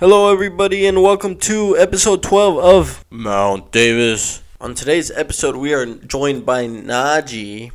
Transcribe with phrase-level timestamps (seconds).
[0.00, 4.44] Hello, everybody, and welcome to episode 12 of Mount Davis.
[4.60, 7.72] On today's episode, we are joined by Naji.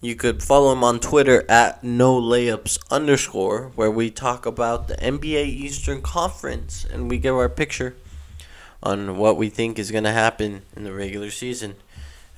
[0.00, 4.94] You could follow him on Twitter at no layups underscore, where we talk about the
[4.94, 7.94] NBA Eastern Conference and we give our picture
[8.82, 11.76] on what we think is going to happen in the regular season.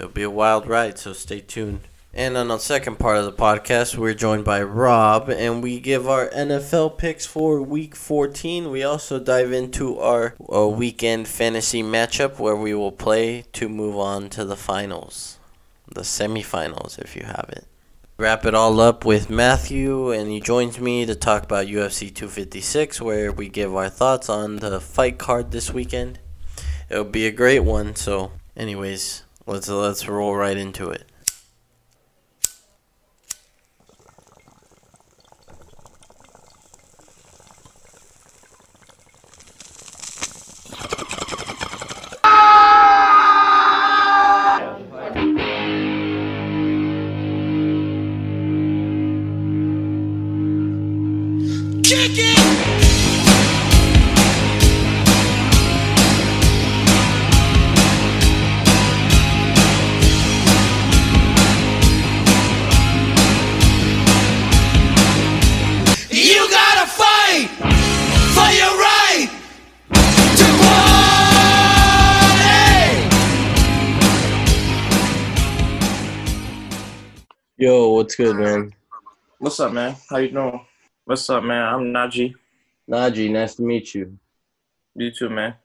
[0.00, 1.82] It'll be a wild ride, so stay tuned.
[2.18, 6.08] And on the second part of the podcast, we're joined by Rob, and we give
[6.08, 8.72] our NFL picks for Week 14.
[8.72, 13.96] We also dive into our uh, weekend fantasy matchup where we will play to move
[13.96, 15.38] on to the finals,
[15.94, 17.68] the semifinals, if you have it.
[18.16, 23.00] Wrap it all up with Matthew, and he joins me to talk about UFC 256,
[23.00, 26.18] where we give our thoughts on the fight card this weekend.
[26.90, 27.94] It'll be a great one.
[27.94, 31.07] So, anyways, let's let's roll right into it.
[77.60, 78.72] Yo, what's good, man?
[79.40, 79.96] What's up, man?
[80.08, 80.64] How you doing?
[81.04, 81.60] What's up, man?
[81.60, 82.32] I'm Naji.
[82.88, 84.16] Naji, nice to meet you.
[84.94, 85.56] You too, man.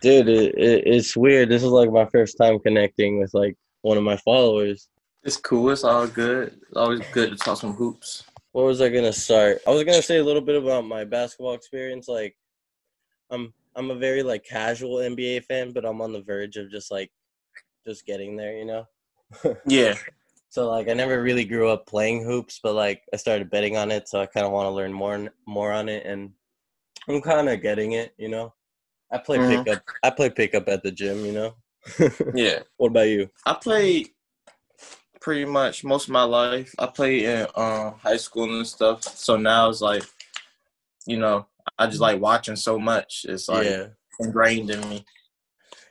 [0.00, 1.50] Dude, it, it, it's weird.
[1.50, 4.88] This is like my first time connecting with like one of my followers.
[5.22, 5.70] It's cool.
[5.70, 6.58] It's all good.
[6.66, 8.24] It's always good to talk some hoops.
[8.50, 9.60] What was I gonna start?
[9.68, 12.08] I was gonna say a little bit about my basketball experience.
[12.08, 12.34] Like,
[13.30, 16.90] I'm I'm a very like casual NBA fan, but I'm on the verge of just
[16.90, 17.12] like
[17.86, 18.88] just getting there, you know.
[19.64, 19.94] Yeah.
[20.54, 23.90] So like I never really grew up playing hoops, but like I started betting on
[23.90, 26.30] it, so I kind of want to learn more more on it, and
[27.08, 28.54] I'm kind of getting it, you know.
[29.10, 29.64] I play Mhm.
[29.64, 29.82] pickup.
[30.04, 31.56] I play pickup at the gym, you know.
[32.36, 32.60] Yeah.
[32.76, 33.30] what about you?
[33.44, 34.10] I played
[35.20, 36.72] pretty much most of my life.
[36.78, 39.02] I played in um, high school and stuff.
[39.02, 40.04] So now it's like,
[41.04, 43.26] you know, I just like watching so much.
[43.28, 43.86] It's like yeah,
[44.20, 45.04] ingrained in me.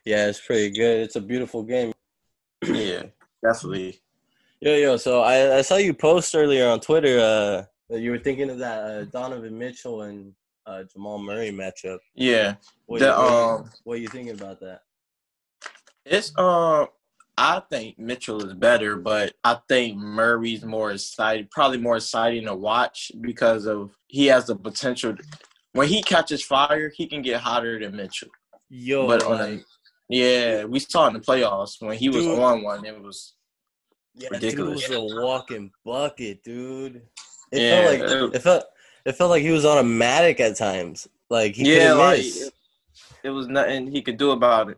[0.05, 1.01] yeah, it's pretty good.
[1.01, 1.91] It's a beautiful game.
[2.63, 3.03] Yeah,
[3.43, 3.99] definitely.
[4.63, 4.95] Yo, yo.
[4.95, 8.59] So I, I saw you post earlier on Twitter uh, that you were thinking of
[8.59, 10.31] that uh, Donovan Mitchell and
[10.65, 11.97] uh, Jamal Murray matchup.
[12.15, 12.55] Yeah.
[12.85, 14.83] What, The, you, um, what you thinking about that?
[16.05, 16.87] It's um
[17.37, 22.55] I think Mitchell is better, but I think Murray's more exciting, probably more exciting to
[22.55, 25.17] watch because of he has the potential.
[25.73, 28.29] When he catches fire, he can get hotter than Mitchell.
[28.69, 29.63] Yo, but on like, a,
[30.07, 32.39] yeah, we saw in the playoffs when he was Dude.
[32.39, 33.33] on one, it was
[34.15, 34.87] yeah, ridiculous.
[34.87, 37.01] Dude was a walking bucket, dude.
[37.51, 38.63] It Yeah, felt like it felt
[39.05, 41.07] it felt like he was automatic at times.
[41.29, 42.47] Like he yeah, like miss.
[42.47, 42.53] it,
[43.23, 44.77] it was nothing he could do about it.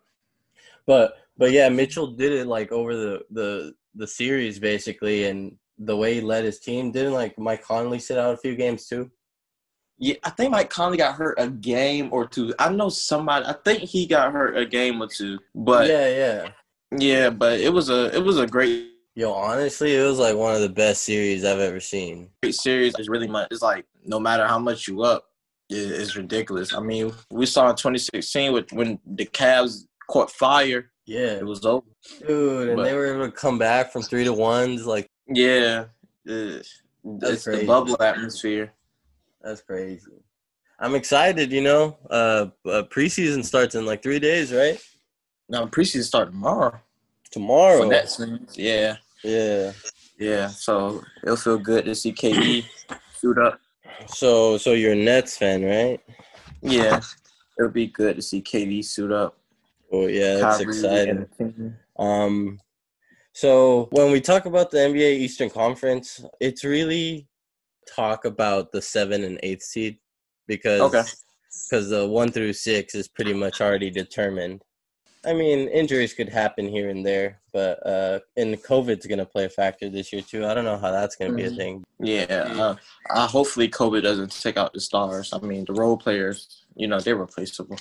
[0.85, 5.95] But but yeah, Mitchell did it like over the the the series basically, and the
[5.95, 6.91] way he led his team.
[6.91, 9.11] Didn't like Mike Conley sit out a few games too?
[9.97, 12.53] Yeah, I think Mike Conley got hurt a game or two.
[12.59, 13.45] I know somebody.
[13.45, 16.49] I think he got hurt a game or two, but yeah, yeah.
[16.97, 20.53] Yeah, but it was a it was a great Yo, honestly, it was like one
[20.55, 22.29] of the best series I've ever seen.
[22.43, 22.93] great series.
[22.99, 23.47] It's really much.
[23.51, 25.25] It's like no matter how much you up,
[25.69, 26.73] it, it's ridiculous.
[26.73, 31.65] I mean, we saw in 2016 with when the Cavs caught fire, Yeah, it was
[31.65, 31.85] over.
[32.27, 34.85] dude, and But- they were able to come back from three to ones.
[34.85, 35.85] Like Yeah,
[36.25, 36.67] it-
[37.05, 38.73] it's the bubble atmosphere.
[39.41, 40.11] that's crazy.
[40.77, 41.53] I'm excited.
[41.53, 44.77] You know, uh, uh, preseason starts in like three days, right?
[45.47, 46.81] Now preseason start tomorrow
[47.31, 47.89] Tomorrow.
[47.89, 48.57] for series.
[48.57, 49.71] Yeah, Yeah.
[50.17, 50.47] yeah.
[50.47, 52.65] So it'll feel good to see KD
[53.13, 53.59] suit up.
[54.07, 55.99] So, so you're a Nets fan, right?
[56.61, 57.01] Yeah,
[57.59, 59.37] it'll be good to see KD suit up.
[59.91, 61.75] Oh yeah, that's Kyrie exciting.
[61.97, 62.59] Um,
[63.33, 67.27] so when we talk about the NBA Eastern Conference, it's really
[67.93, 69.97] talk about the seven and eighth seed
[70.47, 71.03] because Okay.
[71.69, 74.63] because the one through six is pretty much already determined.
[75.25, 79.49] I mean, injuries could happen here and there, but uh, and COVID's gonna play a
[79.49, 80.45] factor this year too.
[80.45, 81.57] I don't know how that's gonna be a Mhm.
[81.57, 81.83] thing.
[81.99, 82.25] Yeah,
[82.57, 82.75] uh,
[83.09, 85.33] uh, hopefully COVID doesn't take out the stars.
[85.33, 87.77] I mean, the role players, you know, they're replaceable.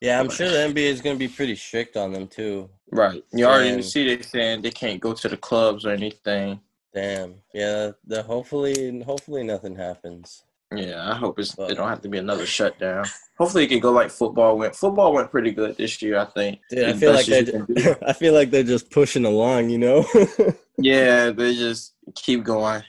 [0.00, 2.68] Yeah, I'm sure the NBA is gonna be pretty strict on them too.
[2.90, 3.24] Right.
[3.32, 3.82] You already Damn.
[3.82, 6.60] see they saying they can't go to the clubs or anything.
[6.92, 7.36] Damn.
[7.52, 7.92] Yeah.
[8.06, 10.44] The hopefully hopefully nothing happens.
[10.76, 13.04] Yeah, I hope it's But- it don't have to be another shutdown.
[13.38, 14.76] Hopefully, it can go like football went.
[14.76, 16.60] Football went pretty good this year, I think.
[16.70, 17.98] Dude, I feel like they're.
[18.08, 20.04] I feel like they're just pushing along, you know.
[20.78, 22.82] yeah, they just keep going,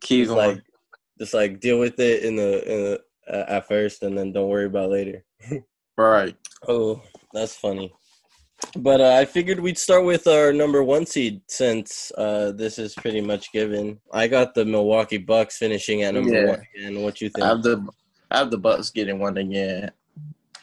[0.00, 0.54] keep Just going.
[0.56, 0.62] like
[1.18, 4.48] just like deal with it in the in the uh, at first, and then don't
[4.48, 5.24] worry about later.
[5.96, 6.36] right.
[6.68, 7.02] Oh,
[7.32, 7.92] that's funny.
[8.76, 12.94] But uh, I figured we'd start with our number one seed since uh, this is
[12.94, 13.98] pretty much given.
[14.12, 16.50] I got the Milwaukee Bucks finishing at number Yeah.
[16.50, 16.62] one.
[16.80, 17.44] And what you think?
[17.44, 17.84] I have the
[18.30, 19.90] I have the Bucks getting one again.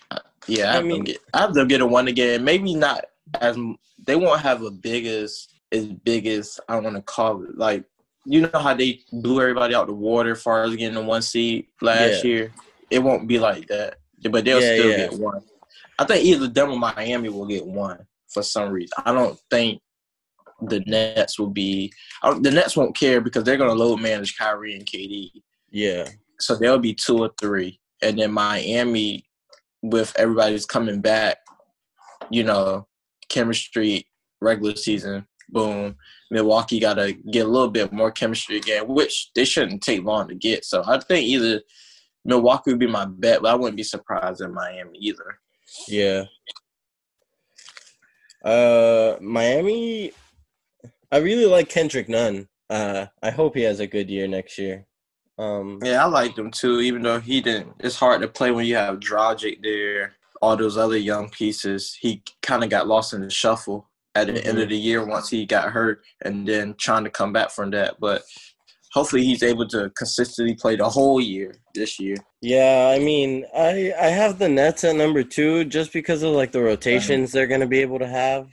[0.10, 2.44] Uh, Yeah, I, I have mean- them get, I have them getting one again.
[2.46, 3.06] Maybe not
[3.42, 3.58] as
[4.06, 7.58] they won't have a biggest as big as I want to call it.
[7.58, 7.84] Like
[8.24, 11.22] you know how they blew everybody out the water as far as getting the one
[11.22, 12.30] seed last Yeah.
[12.32, 12.54] year.
[12.90, 13.98] It won't be like that,
[14.32, 15.42] but they'll Yeah, still get one.
[16.00, 18.94] I think either them or Miami will get one for some reason.
[19.06, 19.82] I don't think
[20.62, 21.92] the Nets will be.
[22.24, 25.32] I The Nets won't care because they're going to load manage Kyrie and KD
[25.70, 26.08] yeah,
[26.40, 29.26] so there'll be two or three, and then Miami,
[29.82, 31.38] with everybody's coming back,
[32.32, 32.88] you know,
[33.30, 34.08] chemistry,
[34.42, 35.96] regular season, boom.
[36.32, 40.28] Milwaukee got to get a little bit more chemistry again, which they shouldn't take long
[40.28, 40.66] to get.
[40.66, 41.62] So I think either
[42.26, 45.40] Milwaukee would be my bet, but I wouldn't be surprised in Miami either.
[45.88, 46.26] Yeah.
[48.44, 50.12] Uh, Miami.
[51.12, 52.48] I really like Kendrick Nunn.
[52.70, 54.86] Uh, I hope he has a good year next year.
[55.38, 57.74] Um, Yeah, I like them too, even though he didn't.
[57.80, 61.98] It's hard to play when you have Dragic there, all those other young pieces.
[62.00, 65.30] He kind of got lost in the shuffle at the end of the year once
[65.30, 68.00] he got hurt, and then trying to come back from that.
[68.00, 68.24] But
[68.94, 72.16] hopefully, he's able to consistently play the whole year this year.
[72.42, 76.52] Yeah, I mean, I I have the Nets at number two just because of like
[76.52, 78.50] the rotations they're gonna be able to have.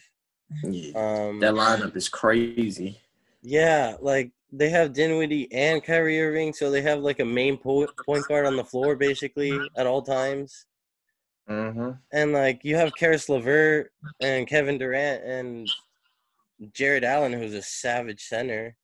[0.63, 3.01] Yeah, Um, that lineup is crazy.
[3.43, 7.89] yeah, like they have Dinwiddie and Kyrie Irving, so they have like a main po-
[8.07, 10.67] point guard on the floor basically at all times,
[11.49, 13.91] hmm and like you have Caris LeVert
[14.21, 15.69] and Kevin Durant and
[16.73, 18.77] Jarrett Allen, who's a savage center,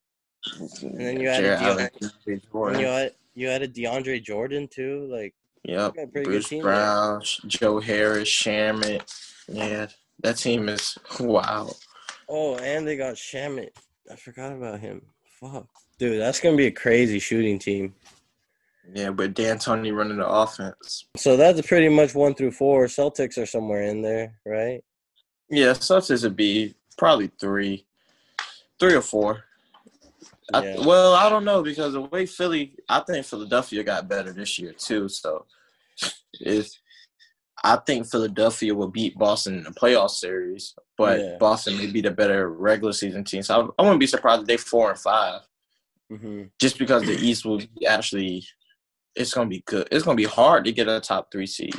[0.82, 1.90] and then you Deo- Allen,
[2.26, 5.06] and you had you added DeAndre Jordan too.
[5.10, 5.34] Like,
[5.64, 5.94] Yep.
[5.94, 6.62] got a pretty good Bruce team.
[6.62, 9.02] Brown, Joe Harris, Shamet.
[9.48, 9.86] Yeah,
[10.20, 11.70] that team is wow.
[12.28, 13.70] oh, and they got Shamet.
[14.10, 15.02] I forgot about him.
[15.40, 15.66] Fuck,
[15.98, 17.94] dude, that's gonna be a crazy shooting team.
[18.92, 21.04] Yeah, but D'Antoni running the offense.
[21.16, 22.86] So that's pretty much one through four.
[22.86, 24.82] Celtics are somewhere in there, right?
[25.48, 27.86] Yeah, Celtics would be probably three,
[28.80, 29.44] three or four.
[30.52, 34.58] I, well, I don't know because the way Philly, I think Philadelphia got better this
[34.58, 35.08] year too.
[35.08, 35.46] So,
[36.40, 36.70] if
[37.62, 41.36] I think Philadelphia will beat Boston in the playoff series, but Yeah.
[41.38, 43.42] Boston may be the better regular season team.
[43.42, 45.42] So I, I wouldn't be surprised if they four and five,
[46.10, 46.44] Mm-hmm.
[46.58, 48.44] just because the East will be actually,
[49.14, 49.86] it's gonna be good.
[49.92, 51.74] It's gonna be hard to get a top three seed.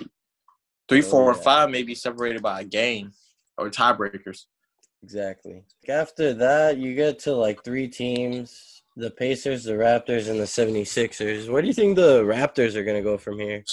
[0.88, 1.35] Three, Oh, four, yeah.
[1.35, 3.12] and five may be separated by a game
[3.57, 4.45] or tiebreakers.
[5.03, 5.63] Exactly.
[5.89, 11.50] After that, you get to like three teams the Pacers, the Raptors, and the 76ers.
[11.50, 13.63] Where do you think the Raptors are going to go from here?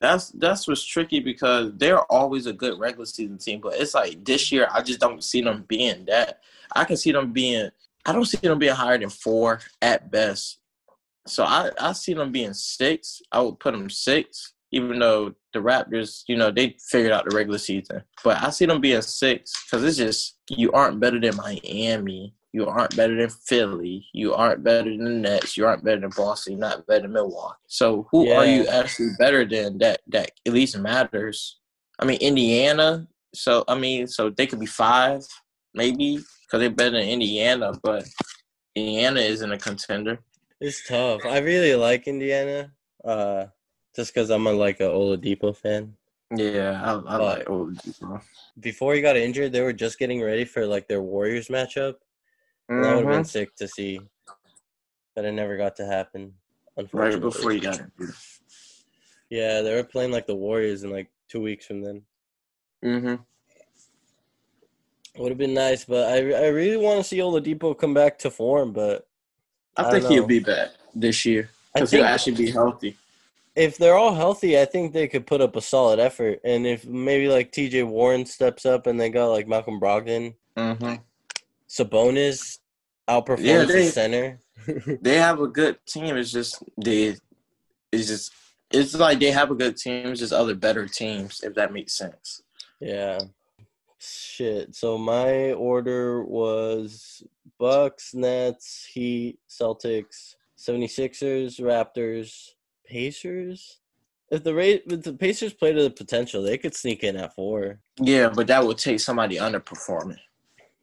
[0.00, 4.24] That's that's what's tricky because they're always a good regular season team, but it's like
[4.24, 6.40] this year I just don't see them being that.
[6.74, 7.70] I can see them being
[8.04, 10.58] I don't see them being higher than four at best.
[11.28, 13.22] So I I see them being six.
[13.30, 17.36] I would put them six, even though the Raptors, you know, they figured out the
[17.36, 18.02] regular season.
[18.24, 22.34] But I see them being six because it's just you aren't better than Miami.
[22.52, 24.06] You aren't better than Philly.
[24.12, 25.56] You aren't better than the Nets.
[25.56, 26.54] You aren't better than Boston.
[26.54, 27.56] You're not better than Milwaukee.
[27.66, 30.00] So who are you actually better than that?
[30.08, 31.58] That at least matters.
[31.98, 33.06] I mean Indiana.
[33.34, 35.22] So I mean, so they could be five,
[35.74, 37.72] maybe, because they're better than Indiana.
[37.82, 38.06] But
[38.74, 40.18] Indiana isn't a contender.
[40.60, 41.26] It's tough.
[41.26, 42.70] I really like Indiana,
[43.04, 43.46] uh,
[43.94, 45.96] just because I'm a, like a Oladipo fan.
[46.34, 48.22] Yeah, I, I like Oladipo.
[48.58, 51.96] Before he got injured, they were just getting ready for like their Warriors matchup.
[52.68, 54.00] And That would have been sick to see,
[55.14, 56.34] but it never got to happen.
[56.92, 58.14] Right before he got injured.
[59.30, 62.02] Yeah, they were playing like the Warriors in like two weeks from then.
[62.82, 63.14] hmm
[65.16, 68.30] Would have been nice, but I I really want to see Oladipo come back to
[68.30, 68.72] form.
[68.72, 69.06] But
[69.76, 72.96] I, I think he'll be back this year because he'll actually be healthy.
[73.54, 76.40] If they're all healthy, I think they could put up a solid effort.
[76.44, 77.82] And if maybe like T.J.
[77.84, 80.94] Warren steps up and they got like Malcolm Brogdon, hmm
[81.68, 82.58] Sabonis
[83.08, 84.38] outperforms Yeah, they- the center.
[85.02, 86.16] They have a good team.
[86.16, 87.16] It's just they.
[87.90, 88.32] It's just
[88.70, 90.06] it's like they have a good team.
[90.08, 91.40] It's just other better teams.
[91.42, 92.42] If that makes sense.
[92.78, 93.18] Yeah.
[93.98, 94.74] Shit.
[94.76, 97.22] So my order was
[97.58, 102.50] Bucks, Nets, Heat, Celtics, 76ers, Raptors,
[102.92, 103.78] Pacers.
[104.30, 107.34] If the rate, if the Pacers play to the potential, they could sneak in at
[107.34, 107.80] four.
[107.98, 110.18] Yeah, but that would take somebody underperforming.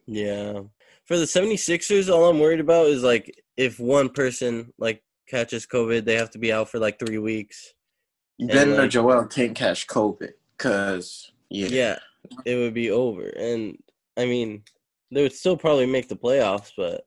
[0.07, 0.61] Yeah.
[1.05, 6.05] For the 76ers, all I'm worried about is like if one person like catches COVID,
[6.05, 7.73] they have to be out for like three weeks.
[8.39, 11.99] Ben or like- Joel can't catch COVID because yeah, Yeah,
[12.45, 13.27] it would be over.
[13.27, 13.77] And
[14.17, 14.63] I mean,
[15.11, 17.05] they would still probably make the playoffs, but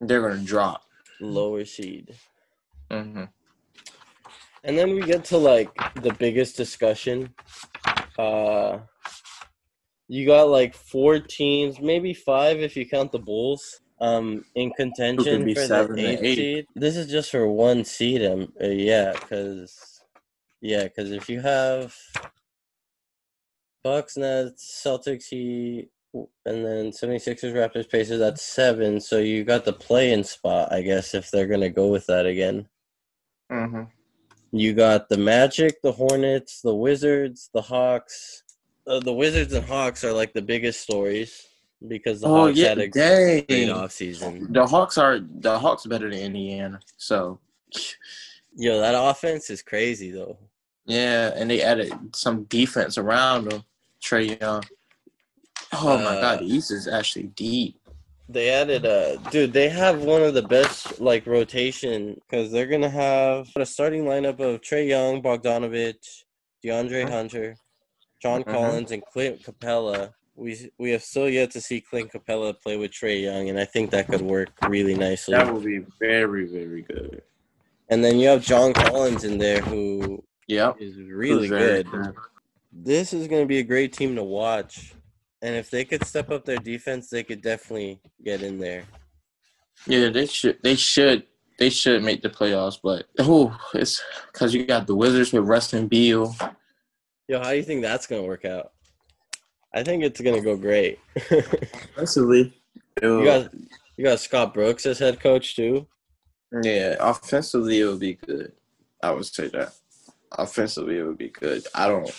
[0.00, 0.82] they're gonna drop.
[1.20, 2.14] lower seed.
[2.90, 3.24] hmm
[4.64, 5.70] And then we get to like
[6.02, 7.34] the biggest discussion.
[8.18, 8.80] Uh
[10.08, 15.52] you got like four teams, maybe five if you count the Bulls, um, in contention
[15.52, 16.36] for the eighth eight.
[16.36, 16.66] seed.
[16.74, 20.00] This is just for one seed, um, uh, yeah, because
[20.60, 21.94] yeah, because if you have
[23.84, 29.00] Bucks, Nets, Celtics, Heat, and then 76ers, Raptors, Pacers, that's seven.
[29.00, 32.68] So you got the play-in spot, I guess, if they're gonna go with that again.
[33.50, 33.82] hmm
[34.50, 38.42] You got the Magic, the Hornets, the Wizards, the Hawks.
[38.86, 41.46] Uh, the Wizards and Hawks are like the biggest stories
[41.86, 44.52] because the Oh Hawks yeah, had a great offseason.
[44.52, 46.80] The Hawks are the Hawks better than Indiana.
[46.96, 47.38] So
[48.56, 50.38] Yo, that offense is crazy though.
[50.86, 53.62] yeah, and they added some defense around them.
[54.02, 54.62] Trae Young.
[55.74, 57.78] Oh my Uh, God, the East is actually deep.
[58.28, 62.90] They added uh dude, they have one of the best like rotation because they're gonna
[62.90, 65.96] have a starting lineup of Trae Young, Bogdanovic,
[66.62, 67.10] DeAndre Mhm.
[67.10, 67.56] Hunter,
[68.20, 68.52] John Mhm.
[68.52, 70.12] Collins, and Clint Capela.
[70.34, 73.64] We we have still yet to see Clint Capela play with Trae Young, and I
[73.64, 75.34] think that could work really nicely.
[75.34, 77.22] That will be very, very good.
[77.88, 80.76] And then you have John Collins in there who Yep.
[80.80, 82.14] is really Very good.
[82.70, 84.92] This is going to be a great team to watch.
[85.42, 88.84] And if they could step up their defense, they could definitely get in there.
[89.86, 90.58] Yeah, they should.
[90.62, 91.24] They should.
[91.58, 94.00] They should make the playoffs, but oh, it's
[94.32, 96.34] because you got the Wizards with Rustin Beal.
[97.26, 98.72] Yo, how do you think that's going to work out?
[99.74, 101.00] I think it's going to go great.
[101.96, 102.54] Offensively,
[103.02, 103.52] you got
[103.96, 105.86] you got Scott Brooks as head coach too.
[106.62, 108.52] yeah, offensively it would be good.
[109.02, 109.74] I would say that.
[110.32, 111.66] Offensively, it would be good.
[111.74, 112.10] I don't.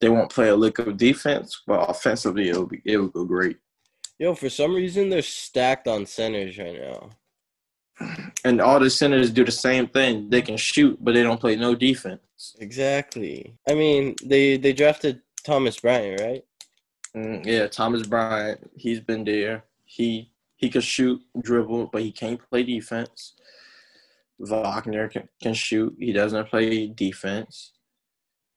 [0.00, 2.80] They won't play a lick of defense, but offensively, it will be.
[2.84, 3.58] It will go great.
[4.18, 7.10] Yo, for some reason they're stacked on centers right now.
[8.44, 10.30] And all the centers do the same thing.
[10.30, 12.20] They can shoot, but they don't play no defense.
[12.58, 13.54] Exactly.
[13.68, 16.44] I mean, they they drafted Thomas Bryant, right?
[17.14, 19.64] Mm, yeah, Thomas Bryant, he's been there.
[19.84, 23.34] He he can shoot, dribble, but he can't play defense.
[24.38, 25.94] Wagner can, can shoot.
[25.98, 27.72] He doesn't play defense.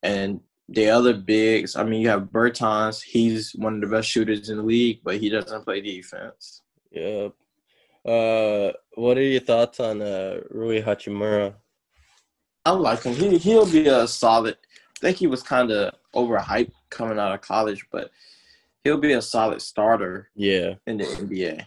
[0.01, 0.41] And
[0.73, 3.01] the other bigs, I mean, you have Bertans.
[3.01, 6.61] He's one of the best shooters in the league, but he doesn't play defense.
[6.91, 7.33] Yep.
[8.05, 11.55] Uh, what are your thoughts on uh Rui Hachimura?
[12.65, 13.13] I like him.
[13.13, 14.57] He he'll be a solid.
[14.97, 18.11] I think he was kind of overhyped coming out of college, but
[18.83, 20.75] he'll be a solid starter Yeah.
[20.87, 21.65] in the NBA.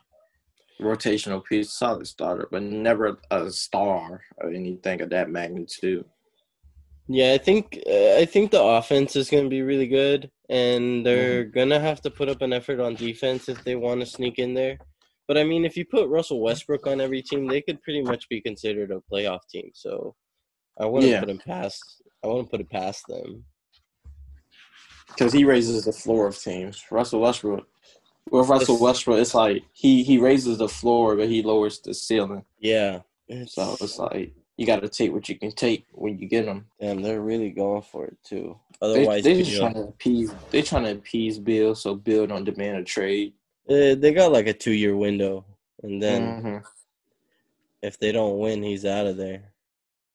[0.81, 6.05] Rotational piece, solid starter, but never a star or anything of that magnitude.
[7.09, 11.07] Yeah, I think uh, I think the offense is going to be really good, and
[11.07, 14.39] they're gonna have to put up an effort on defense if they want to sneak
[14.41, 14.79] in there.
[15.29, 18.29] But I mean, if you put Russell Westbrook on every team, they could pretty much
[18.29, 19.71] be considered a playoff team.
[19.75, 20.15] So
[20.79, 21.21] I wouldn't Yeah.
[21.21, 21.83] put him past.
[22.25, 23.45] I wouldn't put it past them.
[25.09, 26.85] Because he raises the floor of teams.
[26.91, 27.67] Russell Westbrook.
[28.31, 32.45] With Russell Westbrook, it's like he he raises the floor, but he lowers the ceiling.
[32.59, 33.01] Yeah.
[33.29, 36.47] It's, So it's like you got to take what you can take when you get
[36.47, 36.67] them.
[36.81, 38.59] damn, they're really going for it too.
[38.81, 40.33] Otherwise, they you just trying to appease.
[40.51, 43.33] They're trying to appease Bill, so Bill don't demand a trade.
[43.69, 45.45] uh, they got like a two-year window,
[45.83, 46.65] and then Mhm.
[47.83, 49.53] if they don't win, he's out of there.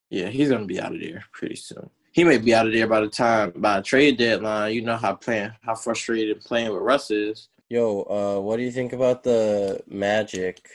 [0.10, 1.89] Yeah, he's gonna be out of there pretty soon.
[2.13, 4.74] He may be out of there by the time by the trade deadline.
[4.74, 7.48] You know how playing how frustrated playing with Russ is.
[7.69, 10.67] Yo, uh, what do you think about the Magic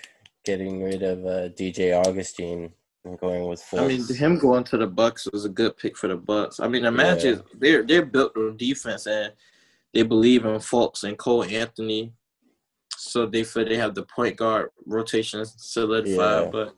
[0.45, 2.73] getting rid of uh, DJ Augustin
[3.15, 3.81] going with Fultz?
[3.81, 6.59] I mean, him going to the Bucks was a good pick for the Bucks.
[6.59, 9.33] I mean, the Magic they're they're built on defense and
[9.95, 12.13] they believe in Fultz and Cole Anthony,
[12.97, 16.45] so they feel they have the point guard rotation solidified.
[16.45, 16.51] Yeah.
[16.51, 16.75] But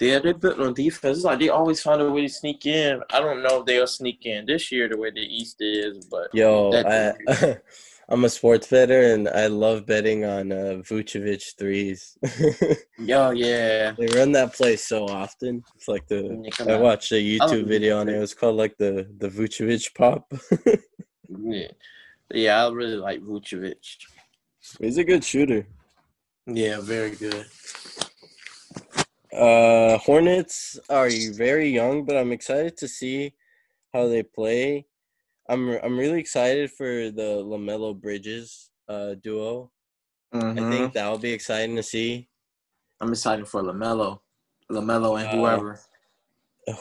[0.00, 1.18] yeah, they're built on defense.
[1.18, 3.00] It's like they always find a way to sneak in.
[3.10, 6.34] I don't know if they'll sneak in this year the way the East is, but
[6.34, 7.12] Yo, I,
[8.08, 12.18] I'm a sports better and I love betting on uh, Vucevic threes.
[12.98, 13.92] yo, yeah.
[13.92, 15.62] they run that play so often.
[15.74, 18.16] It's like the I watched a YouTube video on it.
[18.16, 20.32] It was called like the the Vucevic pop.
[21.36, 21.68] Yeah,
[22.30, 23.96] yeah, I really like Vucevic.
[24.78, 25.66] He's a good shooter.
[26.46, 27.46] Yeah, very good.
[29.32, 33.34] Uh, Hornets are very young, but I'm excited to see
[33.92, 34.86] how they play.
[35.48, 39.70] I'm I'm really excited for the LaMelo Bridges uh duo.
[40.32, 40.70] I Mhm.
[40.70, 42.28] think that'll be exciting to see.
[43.00, 44.20] I'm excited for LaMelo,
[44.70, 45.80] LaMelo, and Uh, whoever.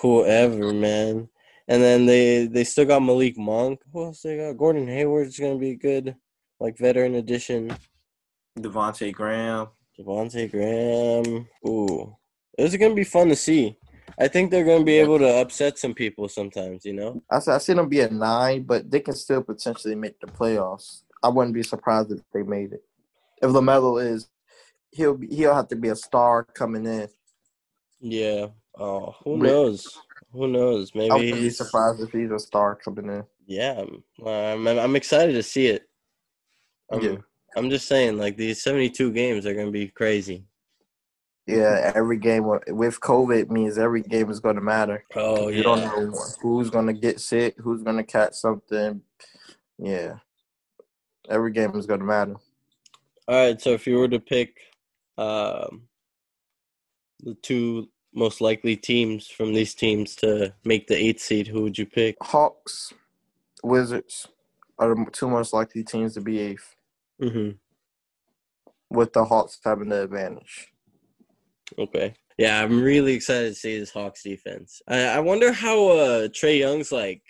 [0.02, 1.30] Whoever, man.
[1.68, 3.82] And then they they still got Malik Monk.
[3.92, 4.58] Who else they got?
[4.58, 6.16] Gordon Hayward's gonna be good,
[6.60, 7.76] like veteran addition.
[8.60, 9.70] Devontae Graham.
[9.98, 11.48] Devontae Graham.
[11.68, 12.16] Ooh,
[12.58, 13.78] this is gonna be fun to see.
[14.20, 16.86] I think they're gonna be able to upset some people sometimes.
[16.86, 17.24] You know.
[17.30, 21.04] I I see them be a nine, but they can still potentially make the playoffs.
[21.24, 22.84] I wouldn't be surprised if they made it.
[23.42, 24.30] If LaMelo is,
[24.92, 27.08] he'll be, he'll have to be a star coming in.
[28.00, 28.48] Yeah.
[28.78, 29.98] Oh, who But- knows?
[30.34, 30.96] Who knows?
[30.96, 33.24] Maybe I wouldn't be surprised if he's a star coming in.
[33.46, 33.84] Yeah,
[34.26, 35.88] I'm, I'm, excited to see it.
[36.92, 37.16] I'm, Yeah.
[37.56, 40.46] I'm just saying, like these 72 games are gonna be crazy.
[41.46, 45.04] Yeah, every game with COVID means every game is going to matter.
[45.16, 49.02] Oh you don't know who's going to get sick, who's going to catch something.
[49.78, 50.16] Yeah,
[51.30, 52.36] every game is going to matter.
[53.28, 54.56] All right, so if you were to pick
[55.18, 55.84] um,
[57.22, 61.78] the two most likely teams from these teams to make the eighth seed, who would
[61.78, 62.16] you pick?
[62.22, 62.94] Hawks,
[63.64, 64.28] Wizards
[64.80, 66.76] are the two most likely teams to be eighth,
[67.20, 67.52] hmm
[68.90, 70.73] with the Hawks having the advantage.
[71.78, 72.14] Okay.
[72.38, 74.82] Yeah, I'm really excited to see this Hawks defense.
[74.88, 77.22] I, I wonder how uh, Trae Young's like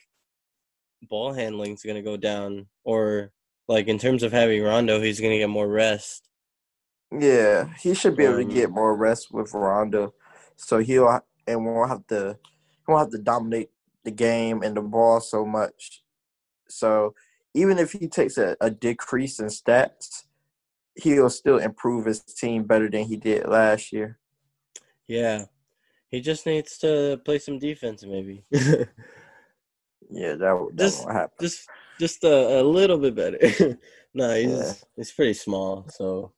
[1.10, 3.32] ball handling's gonna go down, or
[3.68, 6.30] like in terms of having Rondo, he's gonna get more rest.
[7.12, 10.14] Yeah, he should be able to Um, get more rest with Rondo,
[10.56, 13.70] so he'll and won't have to he won't have to dominate
[14.04, 16.04] the game and the ball so much.
[16.70, 17.14] So
[17.54, 20.24] even if he takes a, a decrease in stats,
[20.96, 24.18] he'll still improve his team better than he did last year.
[25.08, 25.46] Yeah,
[26.10, 28.44] he just needs to play some defense, maybe.
[30.10, 31.36] Yeah, that that Just- won't happen.
[31.42, 31.68] just
[32.00, 33.40] just a, a little bit better.
[34.14, 34.74] no, he's Yeah.
[34.96, 36.34] he's pretty small, so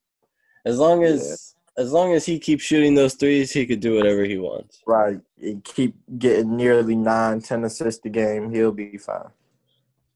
[0.65, 4.23] as long as as long as he keeps shooting those threes, he could do whatever
[4.23, 4.81] he wants.
[4.85, 9.29] Right, he keep getting nearly nine, ten assists a game, he'll be fine.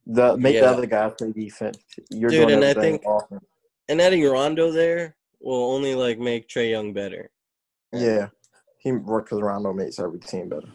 [0.05, 0.61] The make Yeah.
[0.61, 1.77] the other guys play defense.
[2.11, 3.03] You're Dude, doing and I think-.
[3.89, 7.29] And adding Rondo there will only like make Trae Young better.
[7.91, 8.29] Yeah,
[8.79, 10.69] he around on makes every team better.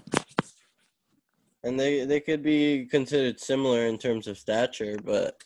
[1.62, 5.42] And they they could be considered similar in terms of stature, but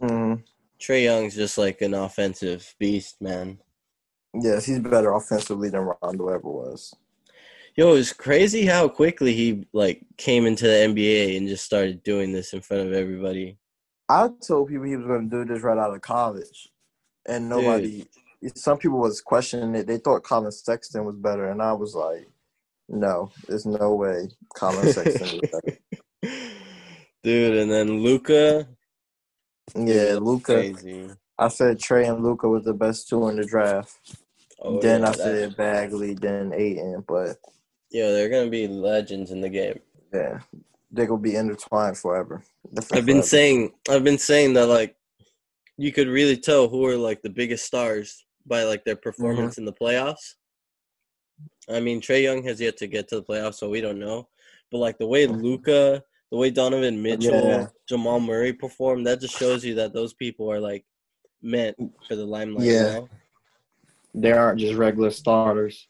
[0.00, 0.34] hmm
[0.80, 3.58] Trae Young's just like an offensive beast, man.
[4.32, 6.94] Yes, he's better offensively than Rondo ever was.
[7.76, 12.32] Yo, it's crazy how quickly he like came into the NBA and just started doing
[12.32, 13.58] this in front of everybody.
[14.08, 16.68] I told people he was going to do this right out of college,
[17.26, 18.04] and nobody.
[18.54, 19.86] Some people was questioning it.
[19.86, 22.28] They thought Collin Sexton was better, and I was like,
[22.88, 25.78] "No, there's no way Collin Sexton is better."
[27.22, 28.66] Dude, and then Luka.
[29.74, 30.72] Yeah, Luka.
[31.38, 34.16] I said Trae and Luka was the best two in the draft.
[34.62, 37.36] Oh, then yeah, I said Bagley, then Ayton, but
[37.90, 39.80] yeah, they're gonna be legends in the game.
[40.12, 40.40] yeah,
[40.90, 42.42] they gonna be intertwined forever.
[42.92, 44.96] I've been saying I've been saying that like
[45.76, 49.62] you could really tell who are like the biggest stars by like their performance Mm-hmm.
[49.62, 50.34] in the playoffs.
[51.68, 54.28] I mean, Trae Young has yet to get to the playoffs, so we don't know.
[54.70, 57.66] But like the way Luka, the way Donovan Mitchell, Yeah.
[57.88, 60.84] Jamal Murray performed, that just shows you that those people are like
[61.42, 61.76] meant
[62.08, 62.66] for the limelight.
[62.66, 62.82] Yeah.
[62.82, 63.08] know?
[64.14, 65.86] they aren't just regular starters;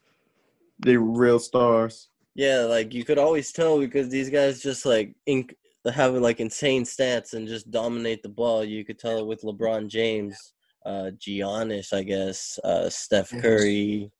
[0.79, 2.09] they're real stars.
[2.35, 5.55] Yeah, like you could always tell because these guys just like inc-
[5.93, 8.63] have like insane stats and just dominate the ball.
[8.65, 10.53] You could tell it with LeBron James,
[10.87, 14.11] uh, Giannis, I guess, uh, Steph Curry,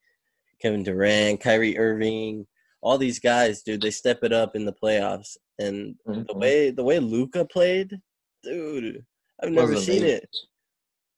[0.61, 2.47] Kevin Durant, Kyrie Irving.
[2.83, 5.37] All these guys, dude, they step it up in the playoffs.
[5.59, 6.41] And the Mhm.
[6.41, 8.01] way the way Luka played,
[8.43, 9.05] dude,
[9.43, 10.09] I've never seen amazing.
[10.17, 10.37] it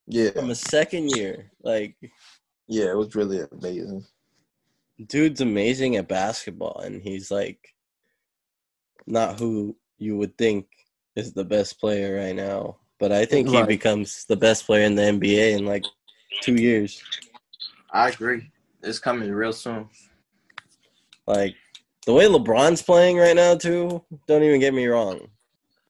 [0.07, 1.53] Yeah, from a second year.
[1.63, 1.97] Like,
[2.67, 4.05] yeah, it was really amazing.
[5.09, 7.75] dude's amazing at basketball and he's like
[9.07, 10.69] not who you would think
[11.17, 13.67] is the best player right now but i think he Right.
[13.77, 15.85] becomes the best player in the nba in like
[16.41, 17.03] two years
[17.95, 18.51] I agree.
[18.83, 19.89] It's coming real soon.
[21.27, 21.55] like
[22.07, 25.19] the way lebron's playing right now too don't even get me wrong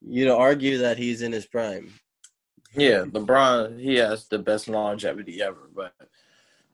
[0.01, 1.93] you'd argue that he's in his prime
[2.75, 5.93] Yeah, LeBron, he has the best longevity ever, but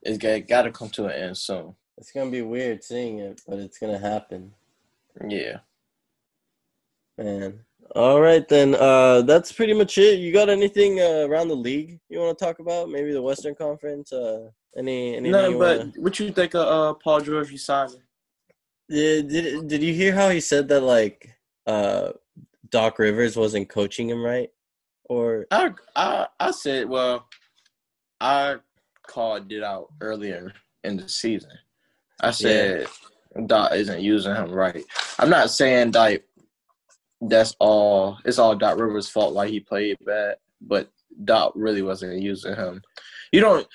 [0.02, 1.74] it's got to come to an end soon.
[1.98, 4.54] it's gonna be weird seeing it but it's gonna happen
[5.28, 5.58] Yeah.
[7.18, 8.74] man All right then.
[8.74, 10.18] Uh, that's pretty much it.
[10.18, 12.88] You got anything uh, around the league you want to talk about?
[12.90, 14.12] Maybe the Western Conference.
[14.12, 18.02] Uh, any anything No, but wanna- what you think of uh, Paul George resigning?
[18.90, 21.30] Did, did did you hear how he said that like
[21.66, 22.12] uh
[22.70, 24.50] Doc Rivers wasn't coaching him right?
[25.04, 27.26] Or I I I said, well,
[28.20, 28.56] I
[29.06, 30.52] called it out earlier
[30.84, 31.50] in the season.
[32.20, 32.86] I said
[33.46, 34.84] Doc isn't using him right.
[35.18, 36.24] I'm not saying like
[37.20, 38.18] that's all.
[38.24, 40.88] It's all Doc Rivers' fault why he played bad, but
[41.24, 42.82] Doc really wasn't using him.
[43.32, 43.66] You don't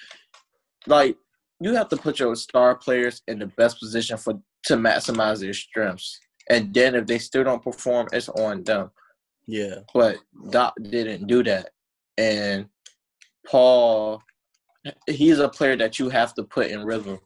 [0.87, 1.17] like.
[1.59, 5.53] You have to put your star players in the best position for to maximize their
[5.53, 8.89] strengths, and then if they still don't perform, it's on them
[9.45, 10.17] yeah, but
[10.49, 11.71] Doc didn't do that.
[12.17, 12.67] And
[13.47, 14.21] Paul,
[15.07, 17.19] he's a player that you have to put in rhythm,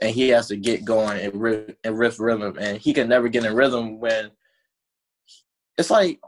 [0.00, 3.28] and he has to get going and riff, and riff rhythm, and he can never
[3.28, 4.30] get in rhythm when
[5.78, 6.20] it's like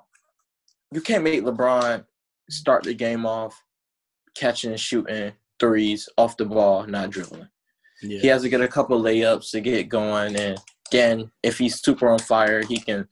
[0.93, 2.05] you can't make LeBron
[2.51, 3.61] start the game off
[4.37, 7.49] catching and shooting threes off the ball, not dribbling.
[8.03, 8.21] yeah.
[8.21, 10.59] He has to get a couple layups to get going, and
[10.91, 13.09] again, if he's super on fire, he can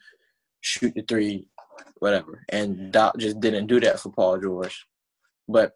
[0.60, 1.48] shoot the three,
[1.98, 2.44] whatever.
[2.50, 4.86] And Doc just didn't do that for Paul George.
[5.48, 5.72] But